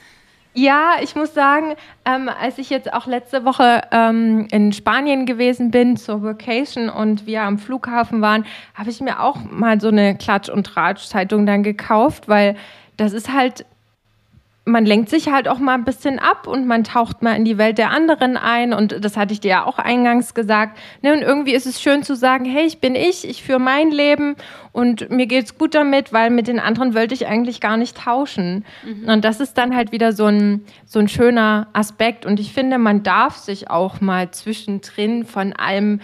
Ja, 0.54 0.95
ich 1.02 1.16
muss 1.16 1.34
sagen, 1.34 1.76
ähm, 2.06 2.28
als 2.28 2.58
ich 2.58 2.70
jetzt 2.70 2.91
auch 2.91 3.06
letzte 3.06 3.45
Woche 3.45 3.82
ähm, 3.91 4.47
in 4.52 4.74
Spanien 4.74 5.26
gewesen 5.26 5.70
bin 5.70 5.95
zur 5.95 6.24
Vacation 6.24 6.89
und 6.89 7.28
wir 7.28 7.43
am 7.43 7.60
Flughafen 7.60 8.22
waren, 8.22 8.45
habe 8.74 8.89
ich 8.89 9.00
mir 9.00 9.22
auch 9.22 9.38
mal 9.50 9.80
so 9.80 9.89
eine 9.89 10.16
Klatsch- 10.16 10.50
und 10.50 10.66
Tratsch-Zeitung 10.66 11.45
dann 11.45 11.62
gekauft, 11.62 12.28
weil 12.28 12.56
das 12.97 13.14
ist 13.14 13.32
halt 13.32 13.66
man 14.72 14.86
lenkt 14.86 15.10
sich 15.10 15.30
halt 15.30 15.48
auch 15.48 15.60
mal 15.60 15.74
ein 15.74 15.84
bisschen 15.84 16.20
ab 16.20 16.48
und 16.48 16.66
man 16.66 16.84
taucht 16.84 17.22
mal 17.22 17.36
in 17.36 17.46
die 17.46 17.58
Welt 17.58 17.78
der 17.78 17.92
anderen 17.92 18.38
ein. 18.38 18.74
Und 18.74 19.04
das 19.04 19.18
hatte 19.18 19.34
ich 19.34 19.40
dir 19.40 19.50
ja 19.50 19.66
auch 19.66 19.80
eingangs 19.80 20.34
gesagt. 20.34 20.78
Ne? 21.02 21.14
Und 21.14 21.22
irgendwie 21.22 21.54
ist 21.54 21.66
es 21.66 21.82
schön 21.82 22.04
zu 22.04 22.16
sagen, 22.16 22.46
hey, 22.46 22.66
ich 22.66 22.80
bin 22.80 22.96
ich, 22.96 23.28
ich 23.28 23.44
führe 23.44 23.60
mein 23.60 23.92
Leben 23.92 24.36
und 24.72 25.10
mir 25.10 25.28
geht's 25.28 25.58
gut 25.58 25.76
damit, 25.76 26.14
weil 26.14 26.30
mit 26.30 26.48
den 26.48 26.60
anderen 26.60 26.94
wollte 26.96 27.14
ich 27.14 27.28
eigentlich 27.28 27.62
gar 27.62 27.78
nicht 27.78 27.98
tauschen. 27.98 28.66
Mhm. 28.86 29.10
Und 29.10 29.26
das 29.26 29.40
ist 29.40 29.58
dann 29.58 29.76
halt 29.76 29.92
wieder 29.92 30.14
so 30.14 30.26
ein, 30.26 30.66
so 30.86 31.00
ein 31.00 31.08
schöner 31.08 31.68
Aspekt. 31.74 32.26
Und 32.26 32.40
ich 32.40 32.54
finde, 32.54 32.78
man 32.78 33.04
darf 33.04 33.38
sich 33.38 33.70
auch 33.70 34.02
mal 34.02 34.32
zwischendrin 34.32 35.26
von 35.26 35.54
allem 35.54 36.02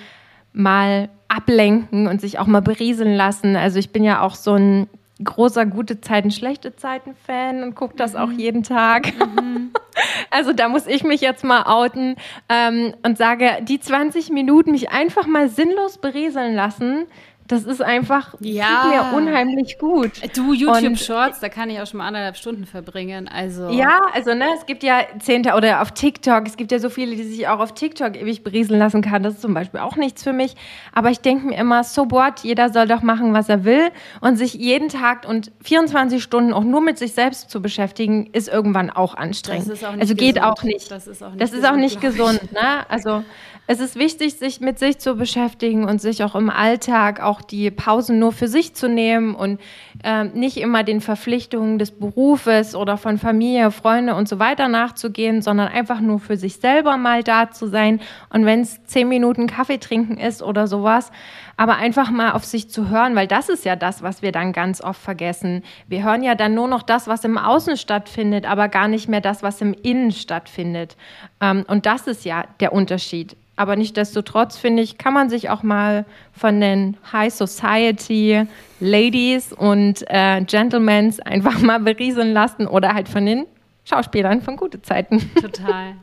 mal 0.54 1.10
ablenken 1.28 2.08
und 2.08 2.22
sich 2.22 2.40
auch 2.40 2.48
mal 2.48 2.62
berieseln 2.62 3.16
lassen. 3.16 3.56
Also 3.56 3.80
ich 3.80 3.92
bin 3.92 4.04
ja 4.04 4.22
auch 4.22 4.36
so 4.36 4.54
ein 4.54 4.88
großer 5.24 5.66
gute 5.66 6.02
Zeiten, 6.02 6.32
schlechte 6.32 6.76
Zeiten 6.76 7.16
Fan 7.26 7.64
und 7.64 7.76
gucke 7.76 7.96
das 7.96 8.14
mhm. 8.14 8.20
auch 8.20 8.32
jeden 8.32 8.64
Tag. 8.64 9.14
Mhm. 9.18 9.72
Also 10.30 10.52
da 10.52 10.68
muss 10.68 10.88
ich 10.88 11.06
mich 11.06 11.22
jetzt 11.22 11.46
mal 11.46 11.64
outen 11.64 12.18
ähm, 12.50 12.94
und 13.04 13.18
sage, 13.18 13.60
die 13.62 13.80
20 13.80 14.30
Minuten 14.30 14.72
mich 14.72 14.90
einfach 14.90 15.26
mal 15.26 15.48
sinnlos 15.48 16.00
berieseln 16.00 16.54
lassen, 16.54 17.06
das 17.48 17.64
ist 17.64 17.82
einfach 17.82 18.34
ja. 18.40 18.82
tut 18.82 18.92
mir 18.92 19.18
unheimlich 19.18 19.78
gut. 19.78 20.12
Du, 20.36 20.54
YouTube 20.54 20.98
Shorts, 20.98 21.40
da 21.40 21.50
kann 21.50 21.70
ich 21.70 21.80
auch 21.80 21.86
schon 21.86 22.00
mal 22.00 22.08
anderthalb 22.08 22.38
Stunden 22.38 22.66
verbringen. 22.66 23.28
Also. 23.28 23.70
Ja, 23.70 24.00
also 24.14 24.34
ne, 24.34 24.46
es 24.58 24.66
gibt 24.66 24.84
ja 24.84 25.02
Zehnte 25.20 25.54
oder 25.54 25.82
auf 25.82 25.92
TikTok, 25.92 26.48
es 26.48 26.58
gibt 26.58 26.72
ja 26.72 26.80
so 26.80 26.90
viele, 26.90 27.16
die 27.16 27.24
sich 27.24 27.48
auch 27.48 27.60
auf 27.60 27.74
TikTok 27.74 28.16
ewig 28.16 28.44
berieseln 28.44 28.80
lassen 28.80 29.02
kann. 29.02 29.22
Das 29.22 29.36
ist 29.36 29.42
zum 29.42 29.54
Beispiel 29.54 29.80
auch 29.80 29.96
nichts 29.96 30.24
für 30.24 30.34
mich. 30.34 30.56
Aber 30.94 31.12
ich 31.12 31.20
denke 31.20 31.48
mir 31.48 31.58
immer, 31.58 31.84
so 31.84 32.10
what, 32.10 32.40
jeder 32.42 32.70
soll 32.70 32.88
doch 32.88 33.04
machen, 33.04 33.34
was 33.34 33.48
er 33.48 33.64
will. 33.64 33.90
Und 34.22 34.38
sich 34.38 34.56
jeden 34.56 34.90
Tag 34.90 35.28
und 35.28 35.52
24 35.64 36.24
Stunden 36.24 36.52
auch 36.52 36.64
nur 36.64 36.82
mit 36.82 36.98
sich 36.98 37.14
selbst 37.14 37.52
zu 37.52 37.62
beschäftigen, 37.62 38.28
ist 38.34 38.48
irgendwann 38.48 38.90
auch 38.90 39.14
anstrengend. 39.14 39.68
Das 39.68 39.74
ist 39.74 39.86
auch 39.86 39.92
nicht 39.92 40.02
also 40.02 40.16
geht 40.16 40.42
auch 40.42 40.64
nicht. 40.64 40.90
Das 40.90 41.08
ist 41.08 41.24
auch 41.24 41.32
nicht 41.32 41.42
das 41.42 41.52
gesund. 41.52 41.64
Ist 41.64 41.72
auch 41.72 41.76
nicht 41.76 42.02
gesund 42.02 42.52
ne? 42.54 42.90
Also 42.90 43.24
es 43.68 43.80
ist 43.80 43.96
wichtig, 43.96 44.36
sich 44.36 44.62
mit 44.62 44.78
sich 44.78 45.00
zu 45.00 45.16
beschäftigen 45.16 45.86
und 45.86 46.00
sich 46.00 46.24
auch 46.24 46.36
im 46.36 46.52
Alltag 46.52 47.20
auch 47.20 47.42
die 47.42 47.72
Pausen 47.72 48.20
nur 48.20 48.32
für 48.32 48.48
sich 48.48 48.76
zu 48.76 48.88
nehmen 48.88 49.34
und 49.34 49.60
äh, 50.04 50.26
nicht 50.26 50.58
immer 50.58 50.84
den 50.84 51.02
Verpflichtungen 51.02 51.80
des 51.80 51.92
Berufes 51.92 52.76
oder 52.76 52.98
von 52.98 53.18
Familie, 53.18 53.72
Freunde 53.72 54.14
und 54.14 54.30
so 54.30 54.38
weiter 54.38 54.68
nachzugehen, 54.68 55.42
sondern 55.42 55.70
einfach 55.70 56.00
nur 56.00 56.20
für 56.20 56.38
sich 56.38 56.58
selber 56.58 56.98
mal 56.98 57.24
da 57.24 57.50
zu 57.50 57.68
sein. 57.68 58.02
Und 58.30 58.46
wenn 58.46 58.62
es 58.62 58.84
zehn 58.84 59.10
Minuten 59.10 59.48
Kaffee 59.48 59.80
trinken 59.80 60.18
ist 60.18 60.44
oder 60.44 60.68
sowas, 60.68 61.12
aber 61.58 61.78
einfach 61.78 62.10
mal 62.12 62.32
auf 62.32 62.44
sich 62.44 62.70
zu 62.70 62.90
hören, 62.90 63.16
weil 63.16 63.28
das 63.28 63.50
ist 63.50 63.66
ja 63.66 63.76
das, 63.76 64.04
was 64.04 64.22
wir 64.22 64.32
dann 64.32 64.52
ganz 64.52 64.82
oft 64.82 65.02
vergessen. 65.02 65.64
Wir 65.88 66.04
hören 66.04 66.24
ja 66.24 66.36
dann 66.36 66.54
nur 66.54 66.68
noch 66.68 66.84
das, 66.84 67.08
was 67.08 67.24
im 67.24 67.38
Außen 67.38 67.78
stattfindet, 67.78 68.46
aber 68.46 68.68
gar 68.68 68.88
nicht 68.88 69.08
mehr 69.08 69.22
das, 69.22 69.42
was 69.42 69.62
im 69.62 69.74
Innen 69.74 70.12
stattfindet. 70.12 70.98
Ähm, 71.40 71.66
und 71.68 71.86
das 71.86 72.08
ist 72.08 72.26
ja 72.26 72.46
der 72.60 72.74
Unterschied. 72.74 73.38
Aber 73.58 73.78
nichtdestotrotz, 73.78 74.58
finde 74.58 74.84
ich, 74.84 74.98
kann 74.98 75.14
man 75.14 75.30
sich 75.30 75.50
auch 75.50 75.64
mal 75.64 76.06
von 76.34 76.60
den 76.60 76.98
High 77.14 77.34
Society 77.34 78.46
Ladies 78.82 79.54
und 79.54 80.04
äh, 80.08 80.42
Gentlemen 80.42 81.16
einfach 81.24 81.60
mal 81.62 81.80
berieseln 81.80 82.34
lassen 82.34 82.68
oder 82.68 82.94
halt 82.94 83.08
von 83.08 83.26
den 83.26 83.46
Schauspielern 83.86 84.42
von 84.42 84.58
gute 84.58 84.82
Zeiten. 84.82 85.32
Total. 85.42 85.94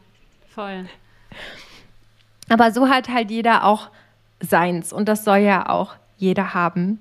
Voll. 0.48 0.86
Aber 2.48 2.70
so 2.72 2.88
hat 2.88 3.08
halt 3.08 3.30
jeder 3.30 3.64
auch 3.64 3.90
seins 4.42 4.92
und 4.92 5.08
das 5.08 5.24
soll 5.24 5.38
ja 5.38 5.68
auch 5.68 5.94
jeder 6.22 6.54
haben. 6.54 7.00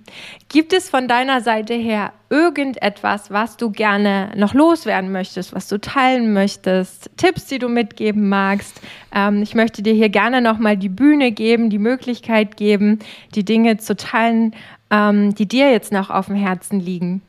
Gibt 0.49 0.73
es 0.73 0.89
von 0.89 1.07
deiner 1.07 1.41
Seite 1.41 1.75
her 1.75 2.11
irgendetwas, 2.29 3.29
was 3.29 3.55
du 3.55 3.69
gerne 3.69 4.31
noch 4.35 4.55
loswerden 4.55 5.11
möchtest, 5.11 5.53
was 5.53 5.67
du 5.67 5.79
teilen 5.79 6.33
möchtest, 6.33 7.11
Tipps, 7.17 7.45
die 7.45 7.59
du 7.59 7.69
mitgeben 7.69 8.29
magst? 8.29 8.81
Ähm, 9.13 9.43
ich 9.43 9.53
möchte 9.53 9.83
dir 9.83 9.93
hier 9.93 10.09
gerne 10.09 10.41
nochmal 10.41 10.75
die 10.75 10.89
Bühne 10.89 11.31
geben, 11.31 11.69
die 11.69 11.77
Möglichkeit 11.77 12.57
geben, 12.57 12.99
die 13.35 13.45
Dinge 13.45 13.77
zu 13.77 13.95
teilen, 13.95 14.55
ähm, 14.89 15.35
die 15.35 15.47
dir 15.47 15.71
jetzt 15.71 15.91
noch 15.93 16.09
auf 16.09 16.25
dem 16.25 16.35
Herzen 16.35 16.79
liegen. 16.79 17.21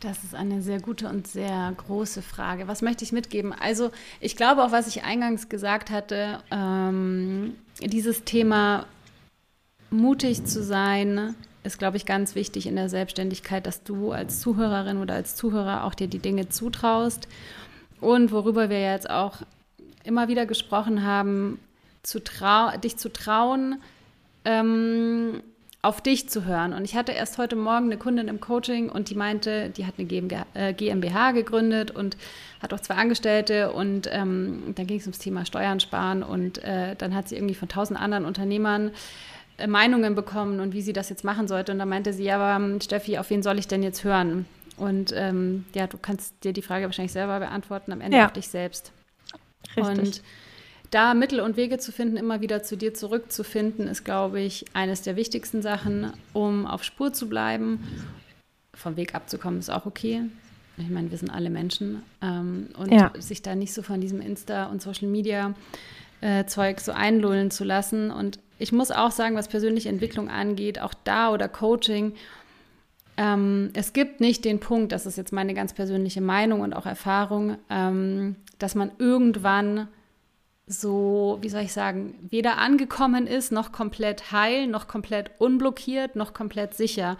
Das 0.00 0.24
ist 0.24 0.34
eine 0.34 0.62
sehr 0.62 0.80
gute 0.80 1.08
und 1.08 1.28
sehr 1.28 1.72
große 1.76 2.22
Frage. 2.22 2.66
Was 2.68 2.80
möchte 2.80 3.04
ich 3.04 3.12
mitgeben? 3.12 3.52
Also 3.52 3.90
ich 4.18 4.34
glaube 4.34 4.64
auch, 4.64 4.72
was 4.72 4.88
ich 4.88 5.04
eingangs 5.04 5.50
gesagt 5.50 5.90
hatte, 5.90 6.42
ähm, 6.50 7.54
dieses 7.82 8.24
Thema 8.24 8.86
mutig 9.90 10.44
zu 10.46 10.62
sein, 10.62 11.34
ist, 11.64 11.78
glaube 11.78 11.98
ich, 11.98 12.06
ganz 12.06 12.34
wichtig 12.34 12.66
in 12.66 12.76
der 12.76 12.88
Selbstständigkeit, 12.88 13.66
dass 13.66 13.82
du 13.82 14.12
als 14.12 14.40
Zuhörerin 14.40 14.96
oder 14.96 15.14
als 15.14 15.36
Zuhörer 15.36 15.84
auch 15.84 15.94
dir 15.94 16.08
die 16.08 16.18
Dinge 16.18 16.48
zutraust. 16.48 17.28
Und 18.00 18.32
worüber 18.32 18.70
wir 18.70 18.80
jetzt 18.80 19.10
auch 19.10 19.42
immer 20.04 20.28
wieder 20.28 20.46
gesprochen 20.46 21.04
haben, 21.04 21.58
zu 22.02 22.20
dich 22.82 22.96
zu 22.96 23.12
trauen, 23.12 23.82
ähm, 24.46 25.42
auf 25.82 26.02
dich 26.02 26.28
zu 26.28 26.44
hören. 26.44 26.74
Und 26.74 26.84
ich 26.84 26.94
hatte 26.94 27.12
erst 27.12 27.38
heute 27.38 27.56
Morgen 27.56 27.86
eine 27.86 27.96
Kundin 27.96 28.28
im 28.28 28.40
Coaching 28.40 28.90
und 28.90 29.08
die 29.08 29.14
meinte, 29.14 29.70
die 29.70 29.86
hat 29.86 29.94
eine 29.96 30.06
GmbH, 30.06 30.44
äh, 31.30 31.32
gegründet 31.32 31.90
und 31.90 32.18
hat 32.62 32.74
auch 32.74 32.80
zwei 32.80 32.94
Angestellte 32.94 33.72
und 33.72 34.08
ähm, 34.12 34.74
dann 34.74 34.86
ging 34.86 34.98
es 34.98 35.04
ums 35.04 35.18
Thema 35.18 35.46
Steuern 35.46 35.80
sparen 35.80 36.22
und 36.22 36.62
äh, 36.62 36.96
dann 36.96 37.14
hat 37.14 37.28
sie 37.28 37.36
irgendwie 37.36 37.54
von 37.54 37.68
tausend 37.68 37.98
anderen 37.98 38.26
Unternehmern 38.26 38.90
äh, 39.56 39.66
Meinungen 39.66 40.14
bekommen 40.14 40.60
und 40.60 40.74
wie 40.74 40.82
sie 40.82 40.92
das 40.92 41.08
jetzt 41.08 41.24
machen 41.24 41.48
sollte. 41.48 41.72
Und 41.72 41.78
da 41.78 41.86
meinte 41.86 42.12
sie, 42.12 42.24
ja, 42.24 42.36
aber 42.36 42.62
ähm, 42.62 42.80
Steffi, 42.82 43.16
auf 43.16 43.30
wen 43.30 43.42
soll 43.42 43.58
ich 43.58 43.66
denn 43.66 43.82
jetzt 43.82 44.04
hören? 44.04 44.44
Und 44.76 45.14
ähm, 45.16 45.64
ja, 45.74 45.86
du 45.86 45.96
kannst 45.96 46.44
dir 46.44 46.52
die 46.52 46.62
Frage 46.62 46.84
wahrscheinlich 46.86 47.12
selber 47.12 47.38
beantworten, 47.38 47.92
am 47.92 48.02
Ende 48.02 48.18
ja. 48.18 48.26
auf 48.26 48.32
dich 48.32 48.48
selbst. 48.48 48.92
Richtig. 49.76 49.98
Und 49.98 50.22
da 50.90 51.14
Mittel 51.14 51.40
und 51.40 51.56
Wege 51.56 51.78
zu 51.78 51.92
finden, 51.92 52.16
immer 52.16 52.40
wieder 52.40 52.62
zu 52.62 52.76
dir 52.76 52.94
zurückzufinden, 52.94 53.86
ist, 53.88 54.04
glaube 54.04 54.40
ich, 54.40 54.64
eines 54.72 55.02
der 55.02 55.16
wichtigsten 55.16 55.62
Sachen, 55.62 56.12
um 56.32 56.66
auf 56.66 56.84
Spur 56.84 57.12
zu 57.12 57.28
bleiben. 57.28 57.80
Vom 58.74 58.96
Weg 58.96 59.14
abzukommen 59.14 59.60
ist 59.60 59.70
auch 59.70 59.86
okay. 59.86 60.22
Ich 60.78 60.88
meine, 60.88 61.10
wir 61.10 61.18
sind 61.18 61.30
alle 61.30 61.50
Menschen. 61.50 62.02
Ähm, 62.22 62.68
und 62.76 62.92
ja. 62.92 63.12
sich 63.18 63.42
da 63.42 63.54
nicht 63.54 63.72
so 63.72 63.82
von 63.82 64.00
diesem 64.00 64.20
Insta- 64.20 64.66
und 64.66 64.80
Social-Media-Zeug 64.82 66.76
äh, 66.76 66.80
so 66.80 66.92
einlullen 66.92 67.50
zu 67.50 67.64
lassen. 67.64 68.10
Und 68.10 68.38
ich 68.58 68.72
muss 68.72 68.90
auch 68.90 69.10
sagen, 69.10 69.36
was 69.36 69.48
persönliche 69.48 69.88
Entwicklung 69.88 70.28
angeht, 70.28 70.80
auch 70.80 70.94
da 71.04 71.30
oder 71.32 71.48
Coaching, 71.48 72.14
ähm, 73.16 73.70
es 73.74 73.92
gibt 73.92 74.20
nicht 74.20 74.44
den 74.46 74.60
Punkt, 74.60 74.92
das 74.92 75.04
ist 75.04 75.18
jetzt 75.18 75.32
meine 75.32 75.52
ganz 75.52 75.74
persönliche 75.74 76.22
Meinung 76.22 76.62
und 76.62 76.72
auch 76.72 76.86
Erfahrung, 76.86 77.58
ähm, 77.68 78.36
dass 78.58 78.74
man 78.74 78.92
irgendwann 78.98 79.88
so, 80.72 81.38
wie 81.40 81.48
soll 81.48 81.62
ich 81.62 81.72
sagen, 81.72 82.14
weder 82.30 82.58
angekommen 82.58 83.26
ist, 83.26 83.50
noch 83.50 83.72
komplett 83.72 84.30
heil, 84.30 84.68
noch 84.68 84.86
komplett 84.86 85.32
unblockiert, 85.38 86.14
noch 86.14 86.32
komplett 86.32 86.74
sicher. 86.74 87.18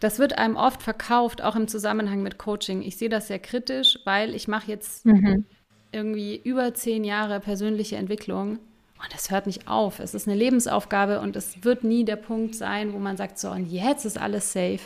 Das 0.00 0.18
wird 0.18 0.38
einem 0.38 0.56
oft 0.56 0.82
verkauft, 0.82 1.40
auch 1.40 1.54
im 1.54 1.68
Zusammenhang 1.68 2.22
mit 2.22 2.36
Coaching. 2.36 2.82
Ich 2.82 2.96
sehe 2.96 3.08
das 3.08 3.28
sehr 3.28 3.38
kritisch, 3.38 4.00
weil 4.04 4.34
ich 4.34 4.48
mache 4.48 4.70
jetzt 4.70 5.06
mhm. 5.06 5.44
irgendwie 5.92 6.36
über 6.36 6.74
zehn 6.74 7.04
Jahre 7.04 7.38
persönliche 7.38 7.96
Entwicklung 7.96 8.58
und 9.04 9.12
das 9.12 9.30
hört 9.30 9.46
nicht 9.46 9.68
auf. 9.68 10.00
Es 10.00 10.12
ist 10.12 10.26
eine 10.26 10.36
Lebensaufgabe 10.36 11.20
und 11.20 11.36
es 11.36 11.62
wird 11.62 11.84
nie 11.84 12.04
der 12.04 12.16
Punkt 12.16 12.56
sein, 12.56 12.92
wo 12.92 12.98
man 12.98 13.16
sagt, 13.16 13.38
so 13.38 13.50
und 13.50 13.70
jetzt 13.70 14.04
ist 14.04 14.18
alles 14.18 14.52
safe. 14.52 14.80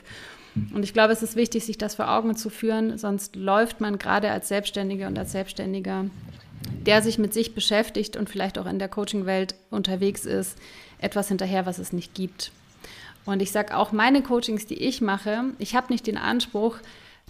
Und 0.74 0.82
ich 0.82 0.93
glaube, 0.93 1.12
es 1.12 1.22
ist 1.22 1.36
wichtig, 1.36 1.64
sich 1.64 1.78
das 1.78 1.95
vor 1.95 2.11
Augen 2.11 2.36
zu 2.36 2.51
führen, 2.51 2.99
sonst 2.99 3.36
läuft 3.36 3.80
man 3.80 3.97
gerade 3.97 4.30
als 4.30 4.49
Selbstständige 4.49 5.07
und 5.07 5.18
als 5.18 5.32
Selbstständiger, 5.32 6.07
der 6.87 7.03
sich 7.03 7.19
mit 7.19 7.33
sich 7.35 7.55
beschäftigt 7.55 8.16
und 8.16 8.29
vielleicht 8.29 8.59
auch 8.59 8.66
in 8.66 8.79
der 8.79 8.89
Coaching-Welt 8.89 9.55
unterwegs 9.71 10.25
ist, 10.25 10.59
etwas 10.99 11.29
hinterher, 11.29 11.66
was 11.66 11.79
es 11.79 11.93
nicht 11.93 12.14
gibt. 12.14 12.53
Und 13.25 13.43
ich 13.43 13.53
sage 13.53 13.77
auch, 13.77 13.93
meine 13.93 14.23
Coachings, 14.23 14.66
die 14.66 14.83
ich 14.83 15.01
mache, 15.01 15.45
ich 15.59 15.75
habe 15.75 15.93
nicht 15.93 16.07
den 16.07 16.16
Anspruch, 16.16 16.77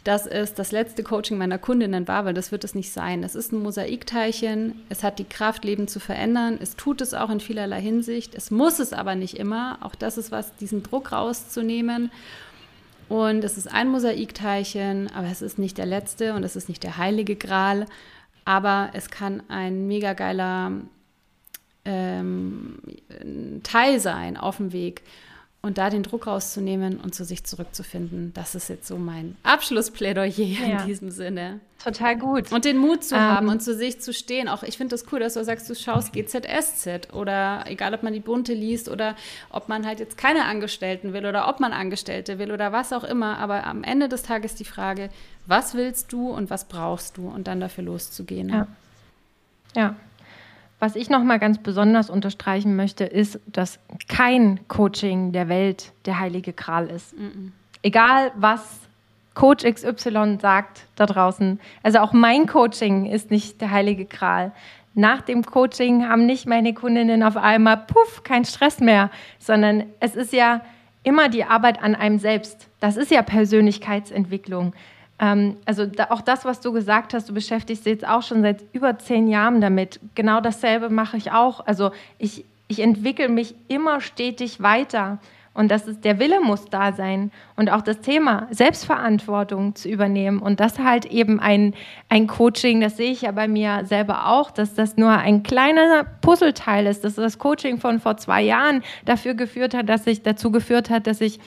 dass 0.05 0.27
es 0.27 0.55
das 0.55 0.71
letzte 0.73 1.03
Coaching 1.03 1.39
meiner 1.39 1.59
Kundinnen 1.59 2.07
war, 2.09 2.25
weil 2.25 2.35
das 2.35 2.53
wird 2.53 2.65
es 2.65 2.75
nicht 2.75 2.93
sein. 2.93 3.25
Es 3.25 3.35
ist 3.35 3.53
ein 3.53 3.63
Mosaikteilchen, 3.63 4.81
es 4.89 5.03
hat 5.03 5.19
die 5.19 5.25
Kraft, 5.25 5.65
Leben 5.65 5.89
zu 5.89 6.01
verändern, 6.01 6.59
es 6.63 6.77
tut 6.77 7.01
es 7.01 7.15
auch 7.15 7.31
in 7.31 7.41
vielerlei 7.41 7.81
Hinsicht, 7.81 8.35
es 8.35 8.51
muss 8.51 8.79
es 8.79 8.93
aber 8.93 9.17
nicht 9.17 9.39
immer. 9.39 9.79
Auch 9.81 9.95
das 9.95 10.19
ist 10.19 10.31
was, 10.31 10.55
diesen 10.57 10.83
Druck 10.83 11.13
rauszunehmen. 11.13 12.11
Und 13.09 13.43
es 13.43 13.57
ist 13.57 13.73
ein 13.73 13.89
Mosaikteilchen, 13.89 15.11
aber 15.15 15.29
es 15.29 15.43
ist 15.43 15.59
nicht 15.59 15.79
der 15.79 15.87
letzte 15.87 16.35
und 16.35 16.45
es 16.45 16.57
ist 16.57 16.69
nicht 16.69 16.83
der 16.85 16.99
heilige 16.99 17.37
Gral, 17.37 17.87
aber 18.49 18.89
es 18.95 19.11
kann 19.11 19.43
ein 19.51 19.87
mega 19.89 20.15
geiler 20.15 20.73
ähm, 21.85 22.79
Teil 23.63 24.01
sein 24.01 24.39
auf 24.39 24.57
dem 24.57 24.73
Weg. 24.73 25.03
Und 25.69 25.77
da 25.77 25.91
den 25.91 26.03
Druck 26.03 26.27
rauszunehmen 26.27 26.99
und 26.99 27.15
zu 27.15 27.27
sich 27.27 27.45
zurückzufinden, 27.45 28.33
das 28.33 28.55
ist 28.55 28.71
jetzt 28.71 28.89
so 28.89 28.97
mein 28.97 29.37
Abschlussplädoyer 29.43 30.27
ja. 30.27 30.81
in 30.81 30.87
diesem 30.87 31.11
Sinne. 31.11 31.61
Total 31.79 32.17
gut. 32.17 32.51
Und 32.53 32.65
den 32.65 32.79
Mut 32.79 33.05
zu 33.05 33.17
ähm, 33.17 33.21
haben 33.21 33.49
und 33.49 33.63
zu 33.63 33.75
sich 33.75 34.01
zu 34.01 34.15
stehen. 34.15 34.49
Auch 34.49 34.63
ich 34.63 34.79
finde 34.79 34.95
das 34.95 35.05
cool, 35.13 35.21
dass 35.21 35.35
du 35.35 35.45
sagst, 35.45 35.69
du 35.69 35.75
schaust 35.75 36.15
GZSZ 36.15 37.13
oder 37.13 37.65
egal, 37.67 37.93
ob 37.93 38.03
man 38.03 38.15
die 38.15 38.21
Bunte 38.21 38.55
liest 38.55 38.89
oder 38.89 39.15
ob 39.51 39.69
man 39.69 39.85
halt 39.85 40.01
jetzt 40.01 40.17
keine 40.17 40.47
Angestellten 40.47 41.13
will 41.13 41.27
oder 41.27 41.49
ob 41.49 41.61
man 41.61 41.75
Angestellte 41.75 42.39
will 42.39 42.51
oder 42.51 42.73
was 42.73 42.95
auch 42.95 43.05
immer. 43.05 43.37
Aber 43.37 43.67
am 43.67 43.85
Ende 43.85 44.09
des 44.09 44.23
Tages 44.23 44.55
die 44.55 44.65
Frage, 44.65 45.11
was 45.45 45.75
willst 45.75 46.15
du 46.15 46.31
und 46.31 46.49
was 46.49 46.65
brauchst 46.65 47.19
du 47.19 47.29
und 47.29 47.47
dann 47.47 47.61
dafür 47.61 47.85
loszugehen. 47.85 48.49
Ja. 48.49 48.67
Ja, 49.77 49.97
was 50.81 50.97
ich 50.97 51.11
noch 51.11 51.25
mal 51.25 51.39
ganz 51.39 51.59
besonders 51.59 52.11
unterstreichen 52.11 52.77
möchte, 52.77 53.05
ist, 53.05 53.41
dass 53.47 53.79
kein 54.09 54.61
Coaching 54.69 55.33
der 55.33 55.49
Welt 55.49 55.93
der 56.05 56.21
heilige 56.21 56.53
Kral 56.53 56.87
ist. 56.87 57.15
-mm. 57.15 57.51
Egal 57.83 58.33
was 58.37 58.81
Coach 59.39 59.65
XY 59.65 60.39
sagt 60.41 60.87
da 60.97 61.07
draußen. 61.07 61.61
Also 61.85 62.01
auch 62.01 62.13
mein 62.13 62.47
Coaching 62.47 63.07
ist 63.07 63.31
nicht 63.31 63.61
der 63.61 63.71
heilige 63.71 64.05
Kral. 64.05 64.51
Nach 64.95 65.21
dem 65.21 65.45
Coaching 65.45 66.09
haben 66.09 66.27
nicht 66.27 66.47
meine 66.47 66.75
Kundinnen 66.75 67.23
auf 67.23 67.37
einmal, 67.37 67.77
puff, 67.77 68.25
kein 68.25 68.45
Stress 68.45 68.81
mehr, 68.81 69.11
sondern 69.39 69.85
es 70.01 70.17
ist 70.17 70.33
ja 70.33 70.63
immer 71.05 71.29
die 71.29 71.45
Arbeit 71.45 71.81
an 71.81 71.95
einem 71.95 72.19
selbst. 72.19 72.69
Das 72.81 72.97
ist 72.97 73.13
ja 73.13 73.23
Persönlichkeitsentwicklung. 73.23 74.75
Ähm, 75.21 75.57
also 75.65 75.87
da, 75.87 76.09
auch 76.11 76.21
das, 76.21 76.45
was 76.45 76.61
du 76.61 76.73
gesagt 76.73 77.15
hast, 77.15 77.29
du 77.29 77.35
beschäftigst 77.35 77.87
dich 77.87 77.95
jetzt 77.95 78.09
auch 78.09 78.23
schon 78.23 78.43
seit 78.43 78.65
über 78.73 78.99
zehn 78.99 79.29
Jahren 79.29 79.61
damit. 79.61 80.01
Genau 80.15 80.41
dasselbe 80.41 80.91
mache 80.91 81.17
ich 81.17 81.33
auch. 81.33 81.67
Also 81.67 81.91
ich 82.19 82.45
ich 82.69 82.81
entwickle 82.81 83.29
mich 83.29 83.55
immer 83.67 84.01
stetig 84.01 84.63
weiter. 84.63 85.19
Und 85.55 85.73
das 85.73 85.89
ist, 85.89 86.05
der 86.05 86.21
Wille 86.21 86.41
muss 86.41 86.67
da 86.67 86.93
sein. 86.93 87.33
Und 87.57 87.69
auch 87.71 87.81
das 87.81 88.01
Thema 88.01 88.47
Selbstverantwortung 88.51 89.75
zu 89.75 89.89
übernehmen. 89.89 90.39
Und 90.39 90.61
das 90.61 90.79
halt 90.79 91.07
eben 91.07 91.41
ein, 91.41 91.75
ein 92.09 92.29
Coaching, 92.29 92.81
das 92.81 92.97
sehe 92.97 93.11
ich 93.11 93.23
ja 93.23 93.33
bei 93.33 93.49
mir 93.49 93.85
selber 93.85 94.29
auch, 94.29 94.53
dass 94.53 94.75
das 94.75 94.97
nur 94.97 95.11
ein 95.11 95.43
kleiner 95.43 96.05
Puzzleteil 96.21 96.87
ist, 96.87 97.03
dass 97.03 97.17
das 97.17 97.39
Coaching 97.39 97.79
von 97.81 97.99
vor 97.99 98.19
zwei 98.19 98.43
Jahren 98.43 98.85
dafür 99.05 99.35
geführt 99.35 99.75
hat, 99.75 99.89
dass 99.89 100.07
ich 100.07 100.23
dazu 100.23 100.53
geführt 100.53 100.91
hat, 100.91 101.09
dass 101.09 101.21
ich 101.21 101.41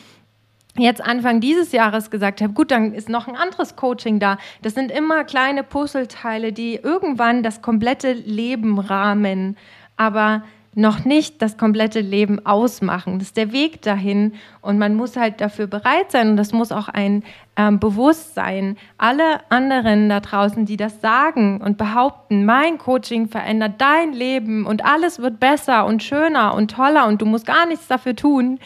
jetzt 0.78 1.02
Anfang 1.02 1.42
dieses 1.42 1.72
Jahres 1.72 2.10
gesagt 2.10 2.42
habe, 2.42 2.54
gut, 2.54 2.72
dann 2.72 2.94
ist 2.94 3.10
noch 3.10 3.28
ein 3.28 3.36
anderes 3.36 3.76
Coaching 3.76 4.20
da. 4.20 4.38
Das 4.62 4.74
sind 4.74 4.92
immer 4.92 5.24
kleine 5.24 5.64
Puzzleteile, 5.64 6.54
die 6.54 6.76
irgendwann 6.76 7.44
das 7.44 7.62
komplette 7.62 8.14
Leben 8.14 8.80
rahmen. 8.80 9.58
Aber 9.98 10.44
noch 10.74 11.04
nicht 11.04 11.42
das 11.42 11.58
komplette 11.58 12.00
Leben 12.00 12.46
ausmachen. 12.46 13.20
Das 13.20 13.30
ist 13.30 13.38
der 13.38 13.52
Weg 13.52 13.82
dahin 13.82 14.34
und 14.62 14.80
man 14.80 14.96
muss 14.96 15.18
halt 15.18 15.42
dafür 15.42 15.68
bereit 15.68 16.12
sein 16.12 16.30
und 16.30 16.38
das 16.38 16.54
muss 16.54 16.72
auch 16.72 16.88
ein 16.88 17.24
ähm, 17.58 17.80
Bewusstsein. 17.80 18.78
Alle 18.98 19.42
anderen 19.50 20.08
da 20.08 20.22
draußen, 20.22 20.66
die 20.66 20.78
das 20.78 21.02
sagen 21.02 21.60
und 21.60 21.78
behaupten, 21.78 22.46
mein 22.46 22.78
Coaching 22.78 23.28
verändert 23.28 23.74
dein 23.80 24.14
Leben 24.14 24.66
und 24.66 24.86
alles 24.86 25.20
wird 25.20 25.42
besser 25.42 25.86
und 25.86 26.04
schöner 26.04 26.54
und 26.54 26.72
toller 26.72 27.06
und 27.08 27.22
du 27.22 27.26
musst 27.26 27.46
gar 27.46 27.66
nichts 27.66 27.88
dafür 27.88 28.16
tun, 28.16 28.60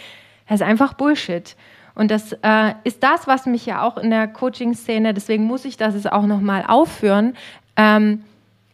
das 0.47 0.61
ist 0.61 0.67
einfach 0.67 0.93
Bullshit. 0.93 1.55
Und 1.95 2.11
das 2.11 2.33
äh, 2.41 2.73
ist 2.83 3.01
das, 3.03 3.25
was 3.25 3.45
mich 3.45 3.65
ja 3.65 3.81
auch 3.81 3.97
in 3.97 4.09
der 4.09 4.27
Coaching-Szene, 4.27 5.13
deswegen 5.13 5.45
muss 5.45 5.65
ich 5.65 5.77
das 5.77 5.95
jetzt 5.95 6.11
auch 6.11 6.25
nochmal 6.25 6.65
aufführen, 6.67 7.35
ähm, 7.77 8.23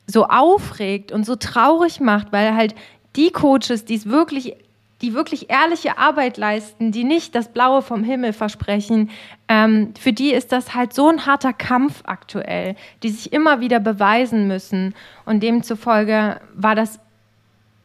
so 0.07 0.25
aufregt 0.25 1.11
und 1.11 1.25
so 1.25 1.35
traurig 1.35 1.99
macht, 1.99 2.31
weil 2.31 2.55
halt 2.55 2.75
die 3.15 3.31
Coaches, 3.31 3.85
die 3.85 3.95
es 3.95 4.07
wirklich 4.07 4.55
die 5.01 5.13
wirklich 5.13 5.49
ehrliche 5.49 5.97
Arbeit 5.97 6.37
leisten, 6.37 6.91
die 6.91 7.03
nicht 7.03 7.33
das 7.33 7.49
Blaue 7.49 7.81
vom 7.81 8.03
Himmel 8.03 8.33
versprechen, 8.33 9.09
ähm, 9.47 9.93
für 9.99 10.13
die 10.13 10.31
ist 10.31 10.51
das 10.51 10.75
halt 10.75 10.93
so 10.93 11.09
ein 11.09 11.25
harter 11.25 11.53
Kampf 11.53 12.03
aktuell, 12.05 12.75
die 13.01 13.09
sich 13.09 13.33
immer 13.33 13.59
wieder 13.59 13.79
beweisen 13.79 14.47
müssen. 14.47 14.93
Und 15.25 15.41
demzufolge 15.41 16.39
war 16.53 16.75
das 16.75 16.99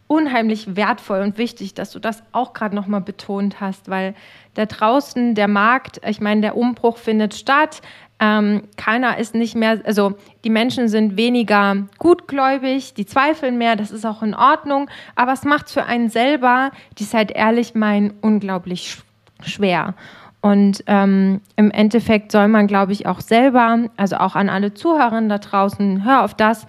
unheimlich 0.09 0.76
wertvoll 0.76 1.20
und 1.20 1.38
wichtig, 1.38 1.74
dass 1.74 1.90
du 1.90 1.98
das 1.98 2.22
auch 2.32 2.52
gerade 2.52 2.76
nochmal 2.76 3.00
betont 3.00 3.61
hast, 3.61 3.88
weil 3.88 4.14
da 4.54 4.66
draußen 4.66 5.34
der 5.34 5.48
Markt, 5.48 6.00
ich 6.07 6.20
meine, 6.20 6.40
der 6.40 6.57
Umbruch 6.57 6.96
findet 6.96 7.34
statt, 7.34 7.82
ähm, 8.18 8.62
keiner 8.76 9.18
ist 9.18 9.34
nicht 9.34 9.54
mehr, 9.54 9.80
also 9.84 10.14
die 10.44 10.50
Menschen 10.50 10.88
sind 10.88 11.16
weniger 11.16 11.76
gutgläubig, 11.98 12.94
die 12.94 13.04
zweifeln 13.04 13.59
mehr, 13.59 13.76
das 13.76 13.90
ist 13.90 14.07
auch 14.07 14.22
in 14.22 14.34
Ordnung, 14.34 14.88
aber 15.16 15.32
es 15.32 15.44
macht 15.44 15.70
für 15.70 15.84
einen 15.84 16.09
selber, 16.09 16.70
die 16.98 17.04
seid 17.04 17.30
ehrlich 17.30 17.74
meinen, 17.74 18.14
unglaublich 18.22 18.98
schwer. 19.42 19.94
Und 20.40 20.84
ähm, 20.86 21.40
im 21.57 21.70
Endeffekt 21.70 22.30
soll 22.30 22.48
man, 22.48 22.68
glaube 22.68 22.92
ich, 22.92 23.07
auch 23.07 23.20
selber, 23.20 23.88
also 23.96 24.16
auch 24.16 24.36
an 24.36 24.48
alle 24.48 24.72
Zuhörerinnen 24.72 25.28
da 25.28 25.38
draußen, 25.38 26.04
hör 26.04 26.24
auf 26.24 26.34
das, 26.34 26.66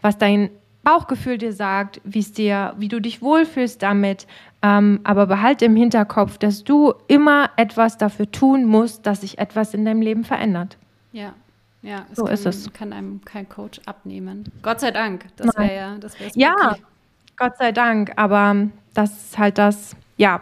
was 0.00 0.18
dein 0.18 0.50
Bauchgefühl 0.88 1.36
dir 1.36 1.52
sagt, 1.52 2.00
wie 2.02 2.20
es 2.20 2.32
dir, 2.32 2.72
wie 2.78 2.88
du 2.88 2.98
dich 2.98 3.20
wohlfühlst 3.20 3.82
damit. 3.82 4.26
Ähm, 4.62 5.00
aber 5.04 5.26
behalte 5.26 5.66
im 5.66 5.76
Hinterkopf, 5.76 6.38
dass 6.38 6.64
du 6.64 6.94
immer 7.08 7.50
etwas 7.56 7.98
dafür 7.98 8.30
tun 8.30 8.64
musst, 8.64 9.06
dass 9.06 9.20
sich 9.20 9.38
etwas 9.38 9.74
in 9.74 9.84
deinem 9.84 10.00
Leben 10.00 10.24
verändert. 10.24 10.78
Ja, 11.12 11.34
ja, 11.82 12.06
so 12.14 12.24
kann, 12.24 12.32
ist 12.32 12.46
es. 12.46 12.72
kann 12.72 12.94
einem 12.94 13.22
kein 13.22 13.46
Coach 13.50 13.82
abnehmen. 13.84 14.50
Gott 14.62 14.80
sei 14.80 14.90
Dank. 14.90 15.26
Das 15.36 15.54
wäre 15.58 15.76
ja, 15.76 15.98
das 15.98 16.16
Ja, 16.34 16.76
Gott 17.36 17.58
sei 17.58 17.70
Dank. 17.72 18.12
Aber 18.16 18.56
das 18.94 19.10
ist 19.10 19.38
halt 19.38 19.58
das, 19.58 19.94
ja. 20.16 20.40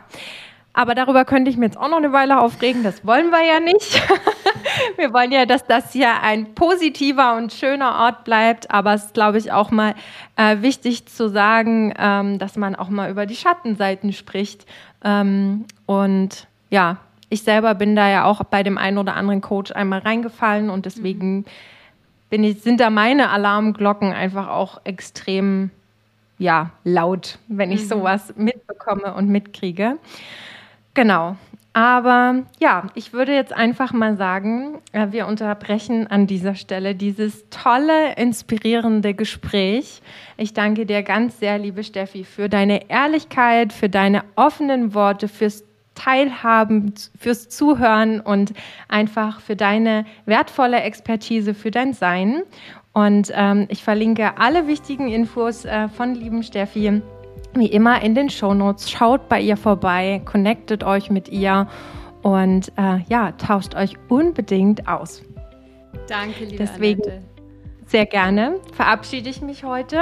Aber 0.74 0.94
darüber 0.94 1.24
könnte 1.24 1.50
ich 1.50 1.56
mir 1.56 1.66
jetzt 1.66 1.76
auch 1.76 1.88
noch 1.88 1.96
eine 1.96 2.12
Weile 2.12 2.38
aufregen. 2.38 2.84
Das 2.84 3.04
wollen 3.04 3.30
wir 3.30 3.44
ja 3.44 3.58
nicht. 3.58 4.00
wir 4.96 5.12
wollen 5.12 5.32
ja, 5.32 5.46
dass 5.46 5.66
das 5.66 5.92
hier 5.92 6.22
ein 6.22 6.54
positiver 6.54 7.36
und 7.36 7.52
schöner 7.52 7.96
Ort 8.00 8.24
bleibt. 8.24 8.70
Aber 8.70 8.94
es 8.94 9.06
ist, 9.06 9.14
glaube 9.14 9.38
ich, 9.38 9.52
auch 9.52 9.70
mal 9.70 9.94
äh, 10.36 10.62
wichtig 10.62 11.06
zu 11.06 11.28
sagen, 11.28 11.94
ähm, 11.98 12.38
dass 12.38 12.56
man 12.56 12.74
auch 12.74 12.88
mal 12.88 13.10
über 13.10 13.26
die 13.26 13.36
Schattenseiten 13.36 14.12
spricht. 14.12 14.66
Ähm, 15.04 15.64
und 15.86 16.46
ja, 16.70 16.98
ich 17.28 17.42
selber 17.42 17.74
bin 17.74 17.96
da 17.96 18.08
ja 18.08 18.24
auch 18.24 18.42
bei 18.44 18.62
dem 18.62 18.78
einen 18.78 18.98
oder 18.98 19.14
anderen 19.14 19.40
Coach 19.40 19.72
einmal 19.72 20.00
reingefallen 20.00 20.70
und 20.70 20.86
deswegen 20.86 21.44
bin 22.30 22.44
ich, 22.44 22.62
sind 22.62 22.80
da 22.80 22.90
meine 22.90 23.30
Alarmglocken 23.30 24.12
einfach 24.12 24.48
auch 24.48 24.80
extrem 24.84 25.70
ja, 26.38 26.70
laut, 26.84 27.38
wenn 27.48 27.72
ich 27.72 27.82
mhm. 27.82 27.88
sowas 27.88 28.34
mitbekomme 28.36 29.14
und 29.14 29.28
mitkriege. 29.28 29.98
Genau. 30.94 31.36
Aber 31.76 32.44
ja, 32.58 32.84
ich 32.94 33.12
würde 33.12 33.34
jetzt 33.34 33.52
einfach 33.52 33.92
mal 33.92 34.16
sagen, 34.16 34.78
äh, 34.92 35.08
wir 35.10 35.26
unterbrechen 35.26 36.06
an 36.06 36.26
dieser 36.26 36.54
Stelle 36.54 36.94
dieses 36.94 37.50
tolle, 37.50 38.14
inspirierende 38.14 39.12
Gespräch. 39.12 40.00
Ich 40.38 40.54
danke 40.54 40.86
dir 40.86 41.02
ganz 41.02 41.38
sehr, 41.38 41.58
liebe 41.58 41.84
Steffi, 41.84 42.24
für 42.24 42.48
deine 42.48 42.88
Ehrlichkeit, 42.88 43.74
für 43.74 43.90
deine 43.90 44.24
offenen 44.36 44.94
Worte, 44.94 45.28
fürs 45.28 45.64
Teilhaben, 45.94 46.94
fürs 47.20 47.50
Zuhören 47.50 48.20
und 48.20 48.54
einfach 48.88 49.40
für 49.40 49.54
deine 49.54 50.06
wertvolle 50.24 50.80
Expertise, 50.80 51.52
für 51.52 51.70
dein 51.70 51.92
Sein. 51.92 52.42
Und 52.94 53.30
ähm, 53.34 53.66
ich 53.68 53.84
verlinke 53.84 54.38
alle 54.38 54.66
wichtigen 54.66 55.08
Infos 55.08 55.66
äh, 55.66 55.90
von 55.90 56.14
lieben 56.14 56.42
Steffi 56.42 57.02
wie 57.58 57.66
immer 57.66 58.02
in 58.02 58.14
den 58.14 58.30
Shownotes. 58.30 58.90
Schaut 58.90 59.28
bei 59.28 59.40
ihr 59.40 59.56
vorbei, 59.56 60.22
connectet 60.24 60.84
euch 60.84 61.10
mit 61.10 61.28
ihr 61.28 61.68
und 62.22 62.72
äh, 62.76 62.98
ja, 63.08 63.32
tauscht 63.32 63.74
euch 63.74 63.94
unbedingt 64.08 64.88
aus. 64.88 65.22
Danke, 66.08 66.44
liebe 66.44 66.56
Deswegen, 66.56 67.02
Annette. 67.02 67.36
Sehr 67.86 68.04
gerne 68.04 68.58
verabschiede 68.72 69.30
ich 69.30 69.40
mich 69.42 69.62
heute. 69.62 70.00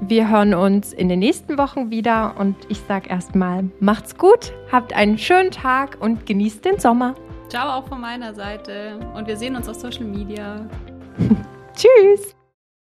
Wir 0.00 0.28
hören 0.28 0.54
uns 0.54 0.92
in 0.92 1.08
den 1.08 1.20
nächsten 1.20 1.56
Wochen 1.56 1.90
wieder 1.90 2.34
und 2.36 2.56
ich 2.68 2.80
sage 2.88 3.08
erstmal, 3.08 3.70
macht's 3.78 4.16
gut, 4.18 4.52
habt 4.72 4.92
einen 4.92 5.16
schönen 5.18 5.52
Tag 5.52 5.98
und 6.00 6.26
genießt 6.26 6.64
den 6.64 6.80
Sommer. 6.80 7.14
Ciao 7.48 7.78
auch 7.78 7.86
von 7.86 8.00
meiner 8.00 8.34
Seite 8.34 8.98
und 9.14 9.28
wir 9.28 9.36
sehen 9.36 9.54
uns 9.54 9.68
auf 9.68 9.76
Social 9.76 10.04
Media. 10.04 10.66
Tschüss. 11.76 12.34